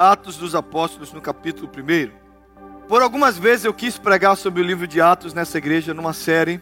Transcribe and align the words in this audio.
Atos 0.00 0.38
dos 0.38 0.54
Apóstolos, 0.54 1.12
no 1.12 1.20
capítulo 1.20 1.70
1. 1.70 2.88
Por 2.88 3.02
algumas 3.02 3.36
vezes 3.36 3.66
eu 3.66 3.74
quis 3.74 3.98
pregar 3.98 4.34
sobre 4.34 4.62
o 4.62 4.64
livro 4.64 4.86
de 4.86 4.98
Atos 4.98 5.34
nessa 5.34 5.58
igreja, 5.58 5.92
numa 5.92 6.14
série 6.14 6.58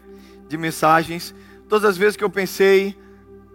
de 0.49 0.59
mensagens. 0.59 1.33
Todas 1.69 1.89
as 1.89 1.97
vezes 1.97 2.17
que 2.17 2.25
eu 2.25 2.31
pensei, 2.31 2.99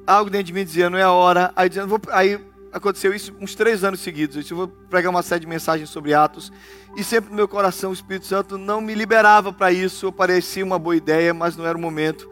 algo 0.08 0.30
dentro 0.30 0.46
de 0.46 0.54
mim 0.54 0.64
dizia, 0.64 0.90
não 0.90 0.98
é 0.98 1.04
a 1.04 1.12
hora. 1.12 1.52
Aí, 1.54 1.68
dizendo, 1.68 1.90
vou, 1.90 2.00
aí 2.12 2.40
aconteceu 2.72 3.14
isso 3.14 3.36
uns 3.42 3.56
três 3.56 3.84
anos 3.84 4.00
seguidos. 4.00 4.50
Eu 4.50 4.56
vou 4.56 4.70
pregar 4.70 5.10
uma 5.10 5.22
série 5.22 5.42
de 5.42 5.48
mensagens 5.48 5.90
sobre 5.90 6.14
Atos. 6.14 6.50
E 6.96 7.04
sempre 7.04 7.32
no 7.32 7.36
meu 7.36 7.50
coração 7.50 7.90
o 7.90 7.94
Espírito 7.94 8.26
Santo 8.26 8.58
não 8.58 8.80
me 8.80 8.96
liberava 8.96 9.52
para 9.52 9.70
isso. 9.74 10.14
Parecia 10.14 10.64
uma 10.64 10.80
boa 10.80 10.96
ideia, 10.96 11.34
mas 11.34 11.58
não 11.58 11.66
era 11.66 11.78
o 11.78 11.82
momento. 11.82 12.32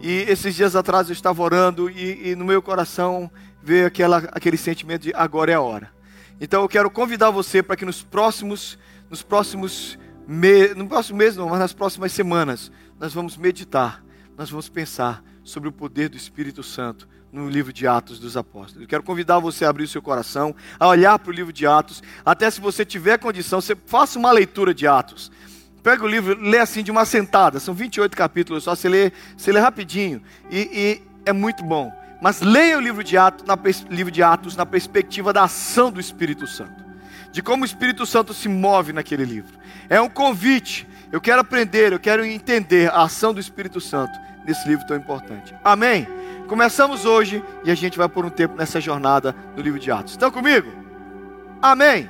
E 0.00 0.24
esses 0.26 0.54
dias 0.54 0.74
atrás 0.74 1.10
eu 1.10 1.12
estava 1.12 1.42
orando 1.42 1.90
e, 1.90 2.30
e 2.30 2.34
no 2.34 2.46
meu 2.46 2.62
coração 2.62 3.30
veio 3.62 3.86
aquela, 3.86 4.16
aquele 4.32 4.56
sentimento 4.56 5.02
de 5.02 5.12
agora 5.14 5.52
é 5.52 5.56
a 5.56 5.60
hora. 5.60 5.95
Então 6.40 6.62
eu 6.62 6.68
quero 6.68 6.90
convidar 6.90 7.30
você 7.30 7.62
para 7.62 7.76
que 7.76 7.84
nos 7.84 8.02
próximos, 8.02 8.78
nos 9.08 9.22
próximos 9.22 9.98
meses, 10.26 10.76
no 10.76 10.86
próximo 10.86 11.18
mês 11.18 11.36
não, 11.36 11.48
mas 11.48 11.58
nas 11.58 11.72
próximas 11.72 12.12
semanas, 12.12 12.70
nós 13.00 13.14
vamos 13.14 13.36
meditar, 13.36 14.04
nós 14.36 14.50
vamos 14.50 14.68
pensar 14.68 15.22
sobre 15.42 15.68
o 15.68 15.72
poder 15.72 16.08
do 16.08 16.16
Espírito 16.16 16.62
Santo 16.62 17.08
no 17.32 17.48
livro 17.48 17.72
de 17.72 17.86
Atos 17.86 18.18
dos 18.18 18.36
Apóstolos. 18.36 18.82
Eu 18.82 18.88
quero 18.88 19.02
convidar 19.02 19.38
você 19.38 19.64
a 19.64 19.70
abrir 19.70 19.84
o 19.84 19.88
seu 19.88 20.02
coração, 20.02 20.54
a 20.78 20.88
olhar 20.88 21.18
para 21.18 21.30
o 21.30 21.34
livro 21.34 21.52
de 21.52 21.66
Atos, 21.66 22.02
até 22.24 22.50
se 22.50 22.60
você 22.60 22.84
tiver 22.84 23.18
condição, 23.18 23.60
você 23.60 23.76
faça 23.86 24.18
uma 24.18 24.32
leitura 24.32 24.74
de 24.74 24.86
Atos. 24.86 25.30
Pega 25.82 26.04
o 26.04 26.08
livro, 26.08 26.38
lê 26.40 26.58
assim 26.58 26.82
de 26.82 26.90
uma 26.90 27.04
sentada, 27.04 27.60
são 27.60 27.72
28 27.72 28.16
capítulos 28.16 28.64
só, 28.64 28.74
você 28.74 28.88
lê, 28.88 29.12
você 29.36 29.52
lê 29.52 29.60
rapidinho 29.60 30.20
e, 30.50 30.68
e 30.72 31.02
é 31.24 31.32
muito 31.32 31.62
bom. 31.64 31.92
Mas 32.20 32.40
leia 32.40 32.78
o 32.78 32.80
livro 32.80 33.04
de, 33.04 33.16
Atos, 33.16 33.44
na, 33.46 33.58
livro 33.90 34.10
de 34.10 34.22
Atos 34.22 34.56
na 34.56 34.64
perspectiva 34.64 35.32
da 35.32 35.44
ação 35.44 35.90
do 35.90 36.00
Espírito 36.00 36.46
Santo, 36.46 36.84
de 37.30 37.42
como 37.42 37.62
o 37.62 37.66
Espírito 37.66 38.06
Santo 38.06 38.32
se 38.32 38.48
move 38.48 38.92
naquele 38.92 39.24
livro. 39.24 39.58
É 39.88 40.00
um 40.00 40.08
convite. 40.08 40.88
Eu 41.12 41.20
quero 41.20 41.40
aprender, 41.40 41.92
eu 41.92 42.00
quero 42.00 42.24
entender 42.24 42.90
a 42.90 43.02
ação 43.02 43.32
do 43.32 43.40
Espírito 43.40 43.80
Santo 43.80 44.18
nesse 44.44 44.66
livro 44.66 44.86
tão 44.86 44.96
importante. 44.96 45.54
Amém? 45.62 46.06
Começamos 46.48 47.04
hoje 47.04 47.42
e 47.64 47.70
a 47.70 47.74
gente 47.74 47.98
vai 47.98 48.08
por 48.08 48.24
um 48.24 48.30
tempo 48.30 48.56
nessa 48.56 48.80
jornada 48.80 49.34
no 49.56 49.62
livro 49.62 49.78
de 49.78 49.90
Atos. 49.90 50.12
Estão 50.12 50.30
comigo? 50.30 50.72
Amém? 51.60 52.08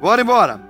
Bora 0.00 0.20
embora. 0.20 0.65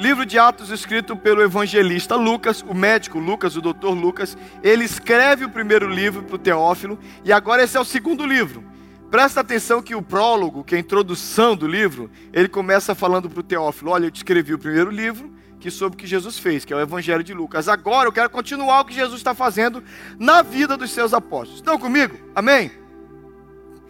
Livro 0.00 0.24
de 0.24 0.38
Atos 0.38 0.70
escrito 0.70 1.14
pelo 1.14 1.42
evangelista 1.42 2.16
Lucas, 2.16 2.64
o 2.66 2.72
médico 2.72 3.18
Lucas, 3.18 3.54
o 3.54 3.60
doutor 3.60 3.92
Lucas. 3.92 4.34
Ele 4.62 4.82
escreve 4.82 5.44
o 5.44 5.50
primeiro 5.50 5.86
livro 5.86 6.22
para 6.22 6.36
o 6.36 6.38
Teófilo 6.38 6.98
e 7.22 7.30
agora 7.30 7.62
esse 7.62 7.76
é 7.76 7.80
o 7.80 7.84
segundo 7.84 8.24
livro. 8.24 8.64
Presta 9.10 9.40
atenção 9.40 9.82
que 9.82 9.94
o 9.94 10.00
prólogo, 10.00 10.64
que 10.64 10.74
é 10.74 10.78
a 10.78 10.80
introdução 10.80 11.54
do 11.54 11.66
livro, 11.66 12.10
ele 12.32 12.48
começa 12.48 12.94
falando 12.94 13.28
para 13.28 13.40
o 13.40 13.42
Teófilo: 13.42 13.90
Olha, 13.90 14.06
eu 14.06 14.10
te 14.10 14.16
escrevi 14.16 14.54
o 14.54 14.58
primeiro 14.58 14.90
livro, 14.90 15.30
que 15.60 15.70
sobre 15.70 15.96
o 15.96 15.98
que 15.98 16.06
Jesus 16.06 16.38
fez, 16.38 16.64
que 16.64 16.72
é 16.72 16.76
o 16.76 16.80
Evangelho 16.80 17.22
de 17.22 17.34
Lucas. 17.34 17.68
Agora 17.68 18.08
eu 18.08 18.12
quero 18.12 18.30
continuar 18.30 18.80
o 18.80 18.84
que 18.86 18.94
Jesus 18.94 19.20
está 19.20 19.34
fazendo 19.34 19.84
na 20.18 20.40
vida 20.40 20.78
dos 20.78 20.92
seus 20.92 21.12
apóstolos. 21.12 21.56
Estão 21.56 21.78
comigo? 21.78 22.16
Amém? 22.34 22.70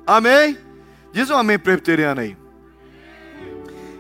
Amém? 0.04 0.58
Diz 1.12 1.30
um 1.30 1.36
amém 1.36 1.56
presbiteriano 1.56 2.20
aí. 2.20 2.39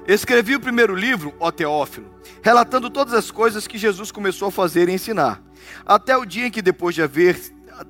Escrevi 0.06 0.56
o 0.56 0.60
primeiro 0.60 0.94
livro, 0.94 1.34
ó 1.38 1.50
Teófilo, 1.50 2.12
relatando 2.42 2.90
todas 2.90 3.14
as 3.14 3.30
coisas 3.30 3.66
que 3.66 3.78
Jesus 3.78 4.10
começou 4.10 4.48
a 4.48 4.52
fazer 4.52 4.88
e 4.88 4.92
ensinar, 4.92 5.42
até 5.86 6.16
o 6.16 6.24
dia 6.24 6.46
em 6.46 6.50
que, 6.50 6.62
depois 6.62 6.94
de 6.94 7.02
haver 7.02 7.38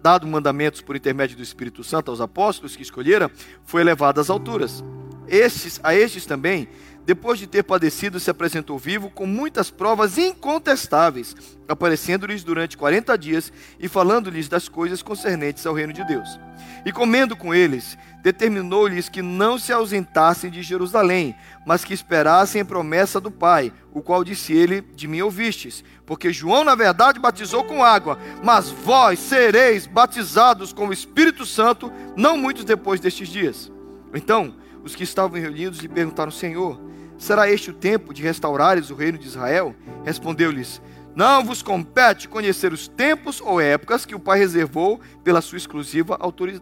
dado 0.02 0.26
mandamentos 0.26 0.80
por 0.80 0.96
intermédio 0.96 1.36
do 1.36 1.42
Espírito 1.42 1.82
Santo 1.82 2.10
aos 2.10 2.20
apóstolos 2.20 2.76
que 2.76 2.82
escolhera, 2.82 3.30
foi 3.64 3.80
elevado 3.80 4.20
às 4.20 4.28
alturas. 4.30 4.84
Estes, 5.26 5.80
a 5.82 5.94
estes 5.94 6.26
também 6.26 6.68
depois 7.04 7.38
de 7.38 7.46
ter 7.46 7.64
padecido, 7.64 8.20
se 8.20 8.30
apresentou 8.30 8.78
vivo 8.78 9.10
com 9.10 9.26
muitas 9.26 9.70
provas 9.70 10.18
incontestáveis, 10.18 11.34
aparecendo-lhes 11.66 12.44
durante 12.44 12.76
quarenta 12.76 13.16
dias 13.16 13.52
e 13.78 13.88
falando-lhes 13.88 14.48
das 14.48 14.68
coisas 14.68 15.02
concernentes 15.02 15.66
ao 15.66 15.74
reino 15.74 15.92
de 15.92 16.04
Deus. 16.04 16.38
E 16.84 16.92
comendo 16.92 17.34
com 17.34 17.54
eles, 17.54 17.96
determinou-lhes 18.22 19.08
que 19.08 19.22
não 19.22 19.58
se 19.58 19.72
ausentassem 19.72 20.50
de 20.50 20.62
Jerusalém, 20.62 21.34
mas 21.66 21.84
que 21.84 21.94
esperassem 21.94 22.60
a 22.60 22.64
promessa 22.64 23.20
do 23.20 23.30
Pai, 23.30 23.72
o 23.92 24.02
qual 24.02 24.22
disse 24.22 24.52
ele: 24.52 24.80
De 24.80 25.08
mim 25.08 25.20
ouvistes. 25.22 25.82
Porque 26.04 26.32
João, 26.32 26.64
na 26.64 26.74
verdade, 26.74 27.18
batizou 27.18 27.64
com 27.64 27.84
água, 27.84 28.18
mas 28.42 28.70
vós 28.70 29.18
sereis 29.18 29.86
batizados 29.86 30.72
com 30.72 30.88
o 30.88 30.92
Espírito 30.92 31.46
Santo, 31.46 31.92
não 32.16 32.36
muito 32.36 32.64
depois 32.64 33.00
destes 33.00 33.28
dias. 33.28 33.70
Então, 34.14 34.54
os 34.82 34.94
que 34.94 35.04
estavam 35.04 35.40
reunidos 35.40 35.78
lhe 35.78 35.88
perguntaram: 35.88 36.30
Senhor, 36.30 36.80
será 37.18 37.50
este 37.50 37.70
o 37.70 37.74
tempo 37.74 38.12
de 38.12 38.22
restaurares 38.22 38.90
o 38.90 38.94
reino 38.94 39.18
de 39.18 39.26
Israel? 39.26 39.74
Respondeu-lhes: 40.04 40.82
Não 41.14 41.44
vos 41.44 41.62
compete 41.62 42.28
conhecer 42.28 42.72
os 42.72 42.88
tempos 42.88 43.40
ou 43.40 43.60
épocas 43.60 44.04
que 44.04 44.14
o 44.14 44.20
Pai 44.20 44.38
reservou 44.38 45.00
pela 45.24 45.40
sua 45.40 45.58
exclusiva 45.58 46.18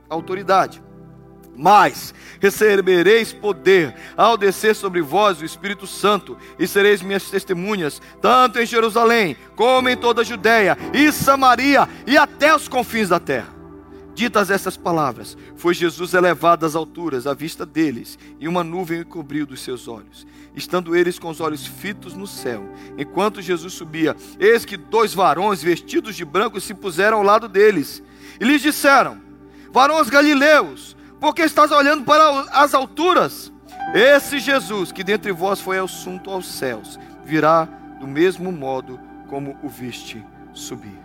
autoridade. 0.09 0.83
Mas 1.59 2.15
recebereis 2.41 3.33
poder 3.33 3.93
ao 4.17 4.37
descer 4.37 4.77
sobre 4.77 5.03
vós 5.03 5.41
o 5.41 5.45
Espírito 5.45 5.89
Santo, 5.89 6.39
e 6.57 6.69
sereis 6.69 7.03
minhas 7.03 7.29
testemunhas, 7.29 8.01
tanto 8.23 8.61
em 8.61 8.65
Jerusalém, 8.65 9.37
como 9.57 9.89
em 9.89 9.97
toda 9.97 10.21
a 10.23 10.25
Judéia 10.25 10.79
e 10.95 11.11
Samaria 11.11 11.89
e 12.07 12.17
até 12.17 12.55
os 12.55 12.69
confins 12.69 13.09
da 13.09 13.19
terra. 13.19 13.59
Ditas 14.15 14.51
essas 14.51 14.77
palavras, 14.77 15.37
foi 15.57 15.75
Jesus 15.75 16.15
elevado 16.15 16.65
às 16.65 16.77
alturas 16.77 17.27
à 17.27 17.35
vista 17.35 17.67
deles, 17.67 18.17
e 18.39 18.47
uma 18.47 18.63
nuvem 18.63 19.01
o 19.01 19.07
cobriu 19.07 19.45
dos 19.45 19.61
seus 19.61 19.89
olhos. 19.89 20.27
Estando 20.55 20.95
eles 20.95 21.19
com 21.19 21.29
os 21.29 21.41
olhos 21.41 21.67
fitos 21.67 22.15
no 22.15 22.27
céu, 22.27 22.69
enquanto 22.97 23.43
Jesus 23.43 23.75
subia, 23.75 24.17
eis 24.39 24.65
que 24.65 24.77
dois 24.77 25.13
varões 25.13 25.61
vestidos 25.61 26.15
de 26.15 26.25
branco 26.25 26.61
se 26.61 26.73
puseram 26.73 27.19
ao 27.19 27.23
lado 27.25 27.49
deles, 27.49 28.03
e 28.41 28.45
lhes 28.45 28.63
disseram: 28.63 29.21
Varões 29.73 30.09
galileus, 30.09 30.97
por 31.21 31.35
que 31.35 31.43
estás 31.43 31.71
olhando 31.71 32.05
para 32.05 32.41
as 32.53 32.75
alturas? 32.75 33.53
Esse 33.95 34.39
Jesus, 34.39 34.93
que 34.93 35.03
dentre 35.03 35.33
vós 35.33 35.61
foi 35.61 35.79
assunto 35.79 36.31
aos 36.31 36.47
céus, 36.47 36.99
virá 37.25 37.69
do 37.99 38.07
mesmo 38.07 38.53
modo 38.53 39.01
como 39.29 39.59
o 39.63 39.69
viste 39.69 40.25
subir. 40.53 40.99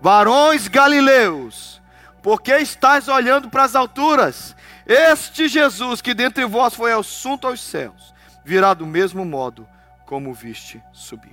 Varões 0.00 0.68
galileus, 0.68 1.80
por 2.22 2.40
que 2.40 2.56
estáis 2.56 3.08
olhando 3.08 3.48
para 3.48 3.64
as 3.64 3.74
alturas? 3.74 4.54
Este 4.86 5.48
Jesus 5.48 6.00
que 6.00 6.14
dentre 6.14 6.44
vós 6.44 6.74
foi 6.74 6.92
assunto 6.92 7.46
aos 7.46 7.60
céus, 7.60 8.14
virá 8.44 8.74
do 8.74 8.86
mesmo 8.86 9.24
modo 9.24 9.68
como 10.06 10.32
viste 10.32 10.82
subir. 10.92 11.32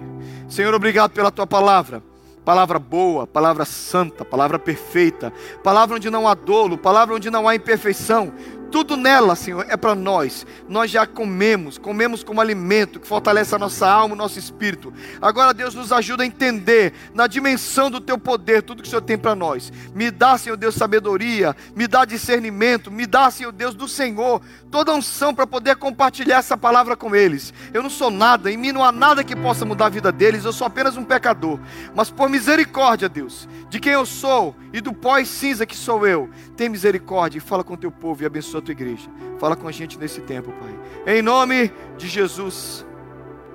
Senhor, 0.50 0.74
obrigado 0.74 1.12
pela 1.12 1.32
tua 1.32 1.48
palavra. 1.48 2.04
Palavra 2.46 2.78
boa, 2.78 3.26
palavra 3.26 3.66
santa, 3.66 4.24
palavra 4.24 4.60
perfeita, 4.60 5.34
palavra 5.64 5.96
onde 5.96 6.12
não 6.12 6.28
há 6.28 6.36
dolo, 6.36 6.78
palavra 6.78 7.16
onde 7.16 7.32
não 7.32 7.48
há 7.48 7.56
imperfeição, 7.56 8.32
tudo 8.72 8.98
nela, 8.98 9.36
Senhor, 9.36 9.66
é 9.70 9.78
para 9.78 9.96
nós. 9.96 10.46
Nós 10.68 10.92
já 10.92 11.06
comemos, 11.06 11.78
comemos 11.78 12.24
como 12.24 12.42
alimento 12.42 13.00
que 13.00 13.08
fortalece 13.08 13.56
a 13.56 13.60
nossa 13.60 13.88
alma, 13.88 14.14
o 14.14 14.18
nosso 14.18 14.38
espírito. 14.38 14.94
Agora, 15.22 15.54
Deus, 15.54 15.74
nos 15.76 15.92
ajuda 15.92 16.24
a 16.24 16.26
entender 16.26 16.94
na 17.14 17.28
dimensão 17.28 17.90
do 17.90 18.02
teu 18.02 18.18
poder 18.18 18.64
tudo 18.64 18.82
que 18.82 18.88
o 18.88 18.90
Senhor 18.90 19.02
tem 19.02 19.18
para 19.18 19.36
nós. 19.36 19.72
Me 19.94 20.12
dá, 20.12 20.38
Senhor 20.38 20.58
Deus, 20.58 20.76
sabedoria, 20.76 21.56
me 21.76 21.88
dá 21.88 22.06
discernimento, 22.06 22.92
me 22.92 23.06
dá, 23.06 23.32
Senhor 23.32 23.52
Deus, 23.52 23.74
do 23.74 23.88
Senhor, 23.88 24.42
toda 24.70 24.94
unção 24.94 25.34
para 25.34 25.48
poder 25.48 25.76
compartilhar 25.78 26.38
essa 26.38 26.58
palavra 26.58 26.96
com 26.96 27.16
eles. 27.16 27.54
Eu 27.74 27.82
não 27.82 27.90
sou 27.90 28.12
nada, 28.12 28.52
em 28.52 28.58
mim 28.58 28.72
não 28.72 28.84
há 28.84 28.92
nada 28.92 29.24
que 29.24 29.36
possa 29.36 29.66
mudar 29.66 29.86
a 29.86 29.90
vida 29.90 30.12
deles, 30.12 30.46
eu 30.46 30.54
sou 30.54 30.68
apenas 30.68 30.98
um 30.98 31.04
pecador. 31.04 31.60
Mas 31.96 32.10
por 32.10 32.30
misericórdia, 32.30 33.08
Deus, 33.08 33.48
de 33.70 33.80
quem 33.80 33.94
eu 33.94 34.06
sou 34.06 34.56
e 34.74 34.82
do 34.82 34.94
pós-cinza 34.94 35.66
que 35.66 35.76
sou 35.76 36.06
eu, 36.06 36.30
tem 36.58 36.70
misericórdia 36.70 37.38
e 37.38 37.42
fala 37.42 37.64
com 37.64 37.74
o 37.74 37.78
teu 37.78 37.92
povo 37.92 38.24
e 38.24 38.26
abençoa 38.26 38.55
tua 38.62 38.72
igreja. 38.72 39.10
Fala 39.40 39.56
com 39.56 39.68
a 39.68 39.72
gente 39.72 39.98
nesse 39.98 40.22
tempo, 40.22 40.52
Pai. 40.54 41.16
Em 41.16 41.22
nome 41.22 41.72
de 41.98 42.08
Jesus. 42.08 42.86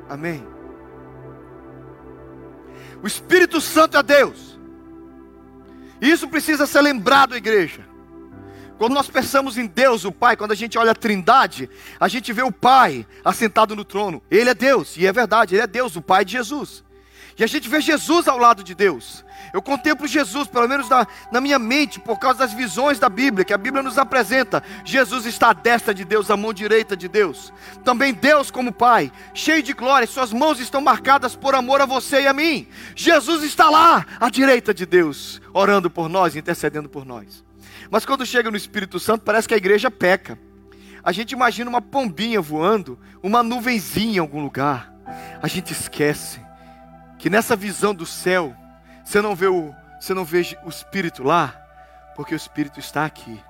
Amém. 0.09 0.47
O 3.03 3.07
Espírito 3.07 3.61
Santo 3.61 3.97
é 3.97 4.03
Deus. 4.03 4.59
Isso 6.01 6.29
precisa 6.29 6.67
ser 6.67 6.81
lembrado, 6.81 7.37
igreja. 7.37 7.89
Quando 8.79 8.95
nós 8.95 9.09
pensamos 9.09 9.59
em 9.59 9.67
Deus, 9.67 10.07
o 10.07 10.13
Pai, 10.13 10.37
quando 10.37 10.53
a 10.53 10.55
gente 10.55 10.79
olha 10.79 10.93
a 10.93 10.95
Trindade, 10.95 11.69
a 11.99 12.09
gente 12.09 12.33
vê 12.33 12.43
o 12.43 12.51
Pai 12.51 13.07
assentado 13.23 13.77
no 13.77 13.85
trono. 13.85 14.23
Ele 14.31 14.49
é 14.49 14.55
Deus, 14.55 14.97
e 14.97 15.07
é 15.07 15.13
verdade, 15.13 15.55
ele 15.55 15.63
é 15.63 15.67
Deus, 15.67 15.97
o 15.97 16.03
Pai 16.03 16.25
de 16.25 16.33
Jesus. 16.33 16.83
E 17.39 17.45
a 17.45 17.47
gente 17.47 17.69
vê 17.69 17.81
Jesus 17.81 18.27
ao 18.27 18.39
lado 18.39 18.65
de 18.65 18.75
Deus. 18.75 19.23
Eu 19.53 19.61
contemplo 19.61 20.07
Jesus, 20.07 20.49
pelo 20.49 20.69
menos 20.69 20.89
na, 20.89 21.07
na, 21.31 21.41
minha 21.41 21.59
mente, 21.59 21.99
por 21.99 22.19
causa 22.19 22.39
das 22.39 22.53
visões 22.53 22.99
da 22.99 23.09
Bíblia, 23.09 23.45
que 23.45 23.53
a 23.53 23.59
Bíblia 23.59 23.83
nos 23.83 23.99
apresenta. 23.99 24.63
Jesus 24.85 25.27
está 25.27 25.51
à 25.51 25.53
destra 25.53 25.93
de 25.93 26.05
Deus, 26.05 26.31
à 26.31 26.37
mão 26.37 26.53
direita 26.53 26.97
de 26.97 27.09
Deus. 27.09 27.53
Também 27.85 28.15
Deus, 28.15 28.51
como 28.51 28.73
Pai, 28.73 29.11
cheio 29.35 29.63
de 29.63 29.73
glória, 29.73 30.07
suas 30.07 30.33
mãos 30.33 30.61
estão 30.61 30.81
marcadas 30.81 31.35
por 31.35 31.55
amor 31.55 31.81
a 31.81 31.87
você 31.87 32.23
e 32.23 32.27
a 32.27 32.33
mim. 32.33 32.69
Jesus 32.95 33.43
está 33.43 33.69
lá, 33.69 34.07
à 34.21 34.31
direita 34.31 34.73
de 34.73 34.87
Deus, 34.87 35.41
orando 35.53 35.91
por 35.91 36.09
nós, 36.09 36.37
intercedendo 36.37 36.89
por 36.89 37.05
nós. 37.05 37.45
Mas 37.91 38.05
quando 38.05 38.25
chega 38.25 38.51
no 38.51 38.57
Espírito 38.57 39.01
Santo, 39.01 39.25
parece 39.25 39.49
que 39.49 39.55
a 39.55 39.57
igreja 39.59 39.91
peca. 39.91 40.39
a 41.03 41.13
gente 41.13 41.33
imagina 41.33 41.69
uma 41.69 41.83
pombinha 41.83 42.41
voando, 42.41 42.99
uma 43.23 43.43
nuvenzinha 43.43 44.17
em 44.17 44.19
algum 44.19 44.43
lugar. 44.43 44.93
A 45.43 45.49
gente 45.49 45.73
esquece 45.73 46.41
que 47.19 47.29
nessa 47.29 47.57
visão 47.57 47.95
do 47.95 48.07
céu, 48.07 48.55
você 49.05 49.21
não 49.21 49.35
vê 49.35 49.47
o, 49.47 49.75
você 49.99 50.15
não 50.15 50.25
vê 50.25 50.57
o 50.65 50.69
Espírito 50.69 51.23
lá, 51.23 51.55
porque 52.15 52.35
o 52.35 52.37
Espírito 52.37 52.79
está 52.79 53.05
aqui. 53.05 53.41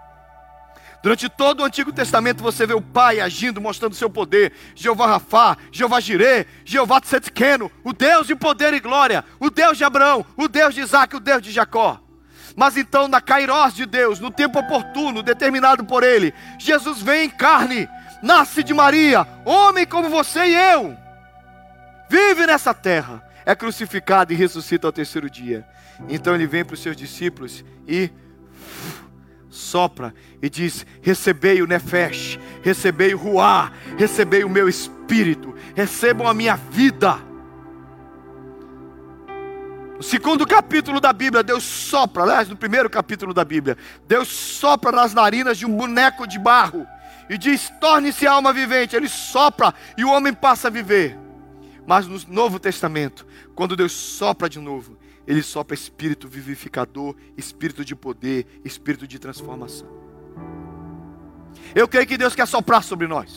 Durante 1.03 1.31
todo 1.31 1.61
o 1.61 1.65
Antigo 1.65 1.93
Testamento 1.93 2.43
você 2.43 2.67
vê 2.67 2.75
o 2.75 2.83
Pai 2.83 3.21
agindo, 3.21 3.61
mostrando 3.61 3.95
seu 3.95 4.11
poder. 4.11 4.53
Jeová 4.75 5.07
Rafá, 5.07 5.57
Jeová 5.73 5.99
Jirê, 5.99 6.47
Jeová 6.65 7.01
Tsetkeno, 7.01 7.73
o 7.83 7.93
Deus 7.93 8.27
de 8.27 8.35
poder 8.35 8.75
e 8.75 8.81
glória, 8.81 9.25
o 9.39 9.49
Deus 9.49 9.79
de 9.79 9.85
Abraão, 9.85 10.25
o 10.37 10.47
Deus 10.47 10.75
de 10.75 10.83
Isaac, 10.83 11.17
o 11.17 11.21
Deus 11.21 11.41
de 11.41 11.51
Jacó. 11.51 11.99
Mas 12.55 12.77
então, 12.77 13.09
na 13.09 13.21
Kairós 13.21 13.73
de 13.75 13.87
Deus, 13.87 14.21
no 14.21 14.31
tempo 14.31 14.59
oportuno, 14.59 15.23
determinado 15.23 15.85
por 15.85 16.03
Ele, 16.03 16.35
Jesus 16.59 17.01
vem 17.01 17.25
em 17.25 17.31
carne, 17.31 17.89
nasce 18.23 18.63
de 18.63 18.75
Maria, 18.75 19.27
homem 19.47 19.87
como 19.87 20.11
você 20.11 20.45
e 20.47 20.55
eu, 20.55 20.97
vive 22.11 22.47
nessa 22.47 22.75
terra, 22.75 23.23
é 23.45 23.55
crucificado 23.55 24.33
e 24.33 24.37
ressuscita 24.37 24.87
ao 24.87 24.93
terceiro 24.93 25.31
dia. 25.31 25.67
Então 26.09 26.35
ele 26.35 26.47
vem 26.47 26.65
para 26.65 26.75
os 26.75 26.83
seus 26.83 26.97
discípulos 26.97 27.65
e 27.87 28.11
sopra 29.49 30.15
e 30.41 30.49
diz: 30.49 30.87
Recebei 31.03 31.61
o 31.63 31.67
Nefesh, 31.67 32.39
recebei 32.63 33.15
o 33.15 33.19
Ruá, 33.19 33.73
recebei 33.99 34.45
o 34.45 34.49
meu 34.49 34.69
espírito, 34.69 35.55
recebam 35.75 36.27
a 36.27 36.35
minha 36.35 36.57
vida. 36.57 37.19
No 39.97 40.03
segundo 40.03 40.47
capítulo 40.47 40.99
da 40.99 41.13
Bíblia, 41.13 41.43
Deus 41.43 41.63
sopra, 41.63 42.23
aliás, 42.23 42.49
no 42.49 42.57
primeiro 42.57 42.89
capítulo 42.89 43.35
da 43.35 43.45
Bíblia, 43.45 43.77
Deus 44.09 44.29
sopra 44.29 44.91
nas 44.91 45.13
narinas 45.13 45.59
de 45.59 45.67
um 45.67 45.77
boneco 45.77 46.27
de 46.27 46.39
barro 46.39 46.87
e 47.29 47.37
diz: 47.37 47.71
Torne-se 47.81 48.27
alma 48.27 48.53
vivente. 48.53 48.97
Ele 48.97 49.09
sopra 49.09 49.75
e 49.97 50.05
o 50.05 50.11
homem 50.11 50.33
passa 50.33 50.69
a 50.69 50.71
viver. 50.71 51.19
Mas 51.91 52.07
no 52.07 52.21
Novo 52.33 52.61
Testamento, 52.61 53.27
quando 53.53 53.75
Deus 53.75 53.91
sopra 53.91 54.49
de 54.49 54.61
novo, 54.61 54.97
ele 55.27 55.43
sopra 55.43 55.75
espírito 55.75 56.29
vivificador, 56.29 57.17
espírito 57.37 57.85
de 57.85 57.97
poder, 57.97 58.47
espírito 58.65 59.09
de 59.09 59.19
transformação. 59.19 59.89
Eu 61.75 61.89
creio 61.89 62.07
que 62.07 62.17
Deus 62.17 62.37
quer 62.37 62.47
soprar 62.47 62.85
sobre 62.85 63.09
nós. 63.09 63.37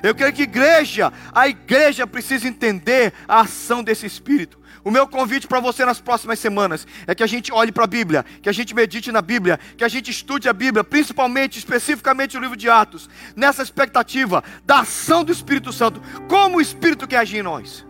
Eu 0.00 0.14
creio 0.14 0.32
que 0.32 0.42
igreja, 0.42 1.12
a 1.34 1.48
igreja 1.48 2.06
precisa 2.06 2.46
entender 2.46 3.12
a 3.26 3.40
ação 3.40 3.82
desse 3.82 4.06
espírito. 4.06 4.59
O 4.84 4.90
meu 4.90 5.06
convite 5.06 5.46
para 5.46 5.60
você 5.60 5.84
nas 5.84 6.00
próximas 6.00 6.38
semanas 6.38 6.86
é 7.06 7.14
que 7.14 7.22
a 7.22 7.26
gente 7.26 7.52
olhe 7.52 7.70
para 7.70 7.84
a 7.84 7.86
Bíblia, 7.86 8.24
que 8.42 8.48
a 8.48 8.52
gente 8.52 8.74
medite 8.74 9.12
na 9.12 9.20
Bíblia, 9.20 9.58
que 9.76 9.84
a 9.84 9.88
gente 9.88 10.10
estude 10.10 10.48
a 10.48 10.52
Bíblia, 10.52 10.82
principalmente, 10.82 11.58
especificamente 11.58 12.36
o 12.36 12.40
livro 12.40 12.56
de 12.56 12.68
Atos, 12.68 13.08
nessa 13.36 13.62
expectativa 13.62 14.42
da 14.64 14.80
ação 14.80 15.22
do 15.22 15.32
Espírito 15.32 15.72
Santo, 15.72 16.00
como 16.28 16.58
o 16.58 16.60
Espírito 16.60 17.06
quer 17.06 17.18
agir 17.18 17.38
em 17.38 17.42
nós. 17.42 17.86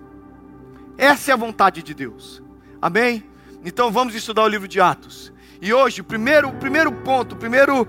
Essa 0.98 1.30
é 1.30 1.34
a 1.34 1.36
vontade 1.36 1.82
de 1.82 1.94
Deus. 1.94 2.42
Amém? 2.80 3.24
Então 3.64 3.90
vamos 3.90 4.14
estudar 4.14 4.42
o 4.42 4.48
livro 4.48 4.66
de 4.66 4.80
Atos. 4.80 5.32
E 5.62 5.74
hoje, 5.74 6.00
o 6.00 6.04
primeiro, 6.04 6.48
o 6.48 6.54
primeiro 6.54 6.90
ponto, 6.90 7.34
o 7.34 7.38
primeiro, 7.38 7.86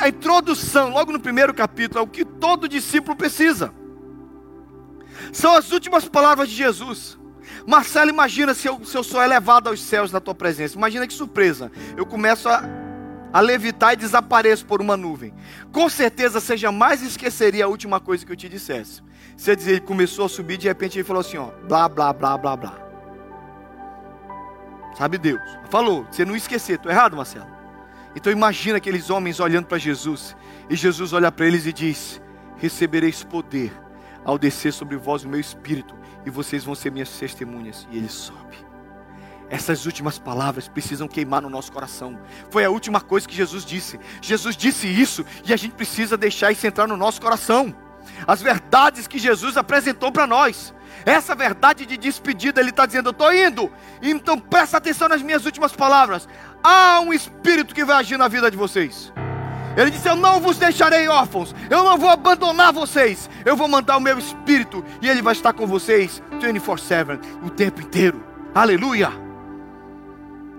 a 0.00 0.08
introdução, 0.08 0.90
logo 0.90 1.12
no 1.12 1.20
primeiro 1.20 1.54
capítulo, 1.54 2.00
é 2.00 2.02
o 2.02 2.06
que 2.06 2.24
todo 2.24 2.68
discípulo 2.68 3.16
precisa. 3.16 3.72
São 5.32 5.54
as 5.54 5.70
últimas 5.70 6.08
palavras 6.08 6.48
de 6.48 6.56
Jesus. 6.56 7.19
Marcelo, 7.70 8.10
imagina 8.10 8.52
se 8.52 8.66
eu, 8.66 8.84
se 8.84 8.96
eu 8.96 9.04
sou 9.04 9.22
elevado 9.22 9.68
aos 9.68 9.80
céus 9.80 10.10
na 10.10 10.18
tua 10.18 10.34
presença. 10.34 10.76
Imagina 10.76 11.06
que 11.06 11.14
surpresa. 11.14 11.70
Eu 11.96 12.04
começo 12.04 12.48
a, 12.48 12.64
a 13.32 13.38
levitar 13.38 13.92
e 13.92 13.96
desapareço 13.96 14.66
por 14.66 14.80
uma 14.80 14.96
nuvem. 14.96 15.32
Com 15.70 15.88
certeza 15.88 16.40
você 16.40 16.56
jamais 16.56 17.00
esqueceria 17.00 17.66
a 17.66 17.68
última 17.68 18.00
coisa 18.00 18.26
que 18.26 18.32
eu 18.32 18.36
te 18.36 18.48
dissesse. 18.48 19.00
Você 19.36 19.54
dizer, 19.54 19.70
ele 19.70 19.80
começou 19.82 20.26
a 20.26 20.28
subir, 20.28 20.56
de 20.56 20.66
repente 20.66 20.98
ele 20.98 21.04
falou 21.04 21.20
assim: 21.20 21.36
ó, 21.36 21.50
blá, 21.68 21.88
blá, 21.88 22.12
blá, 22.12 22.36
blá, 22.36 22.56
blá. 22.56 22.74
Sabe 24.98 25.16
Deus. 25.16 25.40
Falou, 25.70 26.04
você 26.10 26.24
não 26.24 26.34
esquecer. 26.34 26.74
Estou 26.74 26.90
errado, 26.90 27.16
Marcelo? 27.16 27.46
Então 28.16 28.32
imagina 28.32 28.78
aqueles 28.78 29.10
homens 29.10 29.38
olhando 29.38 29.66
para 29.66 29.78
Jesus. 29.78 30.36
E 30.68 30.74
Jesus 30.74 31.12
olha 31.12 31.30
para 31.30 31.46
eles 31.46 31.66
e 31.66 31.72
diz: 31.72 32.20
Recebereis 32.56 33.22
poder 33.22 33.72
ao 34.24 34.38
descer 34.38 34.72
sobre 34.72 34.96
vós 34.96 35.24
o 35.24 35.28
meu 35.28 35.40
espírito. 35.40 35.94
E 36.24 36.30
vocês 36.30 36.64
vão 36.64 36.74
ser 36.74 36.90
minhas 36.90 37.10
testemunhas. 37.10 37.86
E 37.90 37.96
ele 37.96 38.08
sobe. 38.08 38.70
Essas 39.48 39.84
últimas 39.84 40.16
palavras 40.16 40.68
precisam 40.68 41.08
queimar 41.08 41.42
no 41.42 41.50
nosso 41.50 41.72
coração. 41.72 42.16
Foi 42.50 42.64
a 42.64 42.70
última 42.70 43.00
coisa 43.00 43.26
que 43.26 43.34
Jesus 43.34 43.64
disse. 43.64 43.98
Jesus 44.22 44.56
disse 44.56 44.86
isso 44.86 45.26
e 45.44 45.52
a 45.52 45.56
gente 45.56 45.74
precisa 45.74 46.16
deixar 46.16 46.52
isso 46.52 46.66
entrar 46.66 46.86
no 46.86 46.96
nosso 46.96 47.20
coração. 47.20 47.74
As 48.26 48.40
verdades 48.40 49.08
que 49.08 49.18
Jesus 49.18 49.56
apresentou 49.56 50.12
para 50.12 50.26
nós. 50.26 50.72
Essa 51.04 51.34
verdade 51.34 51.84
de 51.84 51.96
despedida, 51.96 52.60
ele 52.60 52.70
está 52.70 52.86
dizendo: 52.86 53.08
Eu 53.08 53.12
estou 53.12 53.34
indo. 53.34 53.72
Então 54.00 54.38
presta 54.38 54.76
atenção 54.76 55.08
nas 55.08 55.22
minhas 55.22 55.44
últimas 55.44 55.72
palavras. 55.72 56.28
Há 56.62 57.00
um 57.00 57.12
espírito 57.12 57.74
que 57.74 57.84
vai 57.84 57.96
agir 57.96 58.18
na 58.18 58.28
vida 58.28 58.50
de 58.50 58.56
vocês. 58.56 59.12
Ele 59.76 59.90
disse: 59.90 60.08
Eu 60.08 60.16
não 60.16 60.40
vos 60.40 60.58
deixarei 60.58 61.08
órfãos, 61.08 61.54
eu 61.68 61.84
não 61.84 61.96
vou 61.96 62.08
abandonar 62.08 62.72
vocês, 62.72 63.28
eu 63.44 63.56
vou 63.56 63.68
mandar 63.68 63.96
o 63.96 64.00
meu 64.00 64.18
espírito 64.18 64.84
e 65.00 65.08
ele 65.08 65.22
vai 65.22 65.32
estar 65.32 65.52
com 65.52 65.66
vocês 65.66 66.22
24-7, 66.40 67.20
o 67.44 67.50
tempo 67.50 67.80
inteiro. 67.80 68.24
Aleluia! 68.54 69.10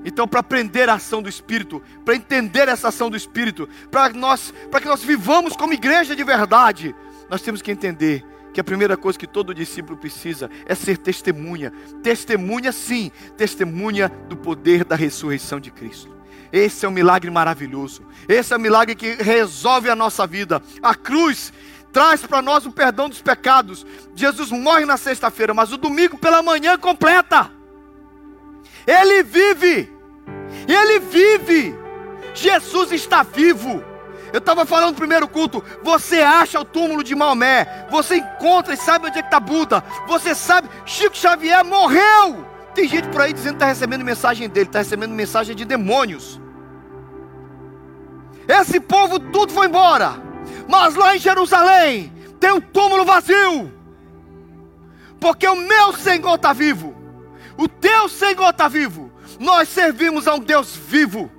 Então, 0.03 0.27
para 0.27 0.39
aprender 0.39 0.89
a 0.89 0.95
ação 0.95 1.21
do 1.21 1.29
Espírito, 1.29 1.81
para 2.03 2.15
entender 2.15 2.67
essa 2.67 2.87
ação 2.87 3.09
do 3.09 3.17
Espírito, 3.17 3.69
para 3.91 4.09
nós, 4.09 4.53
para 4.71 4.81
que 4.81 4.87
nós 4.87 5.03
vivamos 5.03 5.55
como 5.55 5.73
igreja 5.73 6.15
de 6.15 6.23
verdade, 6.23 6.95
nós 7.29 7.41
temos 7.41 7.61
que 7.61 7.71
entender 7.71 8.25
que 8.51 8.59
a 8.59 8.63
primeira 8.63 8.97
coisa 8.97 9.17
que 9.17 9.27
todo 9.27 9.53
discípulo 9.53 9.97
precisa 9.97 10.49
é 10.65 10.75
ser 10.75 10.97
testemunha. 10.97 11.71
Testemunha, 12.03 12.71
sim, 12.71 13.11
testemunha 13.37 14.09
do 14.27 14.35
poder 14.35 14.83
da 14.83 14.95
ressurreição 14.95 15.59
de 15.59 15.71
Cristo. 15.71 16.10
Esse 16.51 16.85
é 16.85 16.89
um 16.89 16.91
milagre 16.91 17.29
maravilhoso. 17.29 18.03
Esse 18.27 18.53
é 18.53 18.57
um 18.57 18.59
milagre 18.59 18.95
que 18.95 19.13
resolve 19.15 19.89
a 19.89 19.95
nossa 19.95 20.27
vida. 20.27 20.61
A 20.81 20.93
cruz 20.93 21.53
traz 21.91 22.25
para 22.25 22.41
nós 22.41 22.65
o 22.65 22.71
perdão 22.71 23.09
dos 23.09 23.21
pecados. 23.21 23.85
Jesus 24.15 24.51
morre 24.51 24.85
na 24.85 24.97
sexta-feira, 24.97 25.53
mas 25.53 25.71
o 25.71 25.77
domingo 25.77 26.17
pela 26.17 26.41
manhã 26.41 26.77
completa. 26.77 27.51
Ele 28.85 29.23
vive. 29.23 29.91
Ele 30.67 30.99
vive. 30.99 31.75
Jesus 32.33 32.91
está 32.91 33.23
vivo. 33.23 33.83
Eu 34.33 34.39
estava 34.39 34.65
falando 34.65 34.91
no 34.91 34.97
primeiro 34.97 35.27
culto. 35.27 35.63
Você 35.83 36.21
acha 36.21 36.59
o 36.59 36.65
túmulo 36.65 37.03
de 37.03 37.13
Maomé. 37.13 37.87
Você 37.89 38.17
encontra 38.17 38.73
e 38.73 38.77
sabe 38.77 39.07
onde 39.07 39.17
é 39.17 39.21
está 39.21 39.39
Buda. 39.39 39.83
Você 40.07 40.33
sabe, 40.33 40.69
Chico 40.85 41.15
Xavier 41.15 41.63
morreu. 41.65 42.45
Tem 42.73 42.87
gente 42.87 43.09
por 43.09 43.21
aí 43.21 43.33
dizendo 43.33 43.53
que 43.53 43.55
está 43.57 43.65
recebendo 43.65 44.05
mensagem 44.05 44.47
dele, 44.47 44.67
está 44.67 44.79
recebendo 44.79 45.11
mensagem 45.11 45.55
de 45.55 45.65
demônios. 45.65 46.39
Esse 48.47 48.79
povo 48.79 49.19
tudo 49.19 49.53
foi 49.53 49.67
embora. 49.67 50.21
Mas 50.67 50.95
lá 50.95 51.15
em 51.15 51.19
Jerusalém 51.19 52.11
tem 52.39 52.51
um 52.51 52.61
túmulo 52.61 53.05
vazio. 53.05 53.71
Porque 55.19 55.47
o 55.47 55.55
meu 55.55 55.93
Senhor 55.93 56.35
está 56.35 56.53
vivo. 56.53 56.95
O 57.57 57.67
teu 57.67 58.09
Senhor 58.09 58.49
está 58.49 58.67
vivo. 58.67 59.11
Nós 59.39 59.69
servimos 59.69 60.27
a 60.27 60.35
um 60.35 60.39
Deus 60.39 60.75
vivo. 60.75 61.31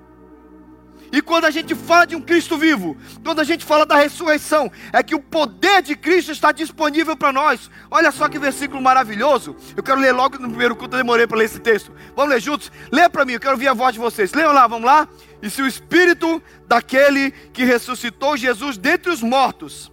E 1.12 1.20
quando 1.20 1.44
a 1.44 1.50
gente 1.50 1.74
fala 1.74 2.06
de 2.06 2.16
um 2.16 2.22
Cristo 2.22 2.56
vivo, 2.56 2.96
quando 3.22 3.40
a 3.40 3.44
gente 3.44 3.66
fala 3.66 3.84
da 3.84 3.96
ressurreição, 3.96 4.72
é 4.94 5.02
que 5.02 5.14
o 5.14 5.20
poder 5.20 5.82
de 5.82 5.94
Cristo 5.94 6.32
está 6.32 6.52
disponível 6.52 7.14
para 7.14 7.30
nós. 7.30 7.70
Olha 7.90 8.10
só 8.10 8.30
que 8.30 8.38
versículo 8.38 8.80
maravilhoso. 8.80 9.54
Eu 9.76 9.82
quero 9.82 10.00
ler 10.00 10.12
logo 10.12 10.38
no 10.38 10.48
primeiro 10.48 10.74
culto, 10.74 10.96
eu 10.96 11.02
demorei 11.02 11.26
para 11.26 11.36
ler 11.36 11.44
esse 11.44 11.60
texto. 11.60 11.92
Vamos 12.16 12.32
ler 12.32 12.40
juntos? 12.40 12.72
Lê 12.90 13.06
para 13.10 13.26
mim, 13.26 13.34
eu 13.34 13.40
quero 13.40 13.52
ouvir 13.52 13.68
a 13.68 13.74
voz 13.74 13.92
de 13.92 14.00
vocês. 14.00 14.32
Leiam 14.32 14.54
lá, 14.54 14.66
vamos 14.66 14.86
lá? 14.86 15.06
E 15.42 15.50
se 15.50 15.60
o 15.60 15.66
Espírito 15.66 16.42
daquele 16.66 17.30
que 17.52 17.62
ressuscitou 17.62 18.34
Jesus 18.34 18.78
dentre 18.78 19.10
os 19.10 19.22
mortos, 19.22 19.92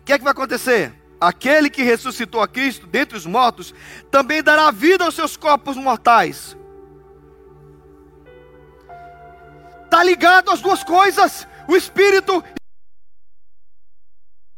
o 0.00 0.04
que 0.06 0.12
é 0.14 0.18
que 0.18 0.24
vai 0.24 0.32
acontecer? 0.32 0.90
Aquele 1.20 1.68
que 1.68 1.82
ressuscitou 1.82 2.40
a 2.40 2.48
Cristo 2.48 2.86
dentre 2.86 3.18
os 3.18 3.26
mortos 3.26 3.74
também 4.10 4.42
dará 4.42 4.70
vida 4.70 5.04
aos 5.04 5.14
seus 5.14 5.36
corpos 5.36 5.76
mortais 5.76 6.56
Está 9.86 10.02
ligado 10.04 10.50
às 10.50 10.60
duas 10.60 10.84
coisas: 10.84 11.46
o 11.66 11.76
Espírito 11.76 12.44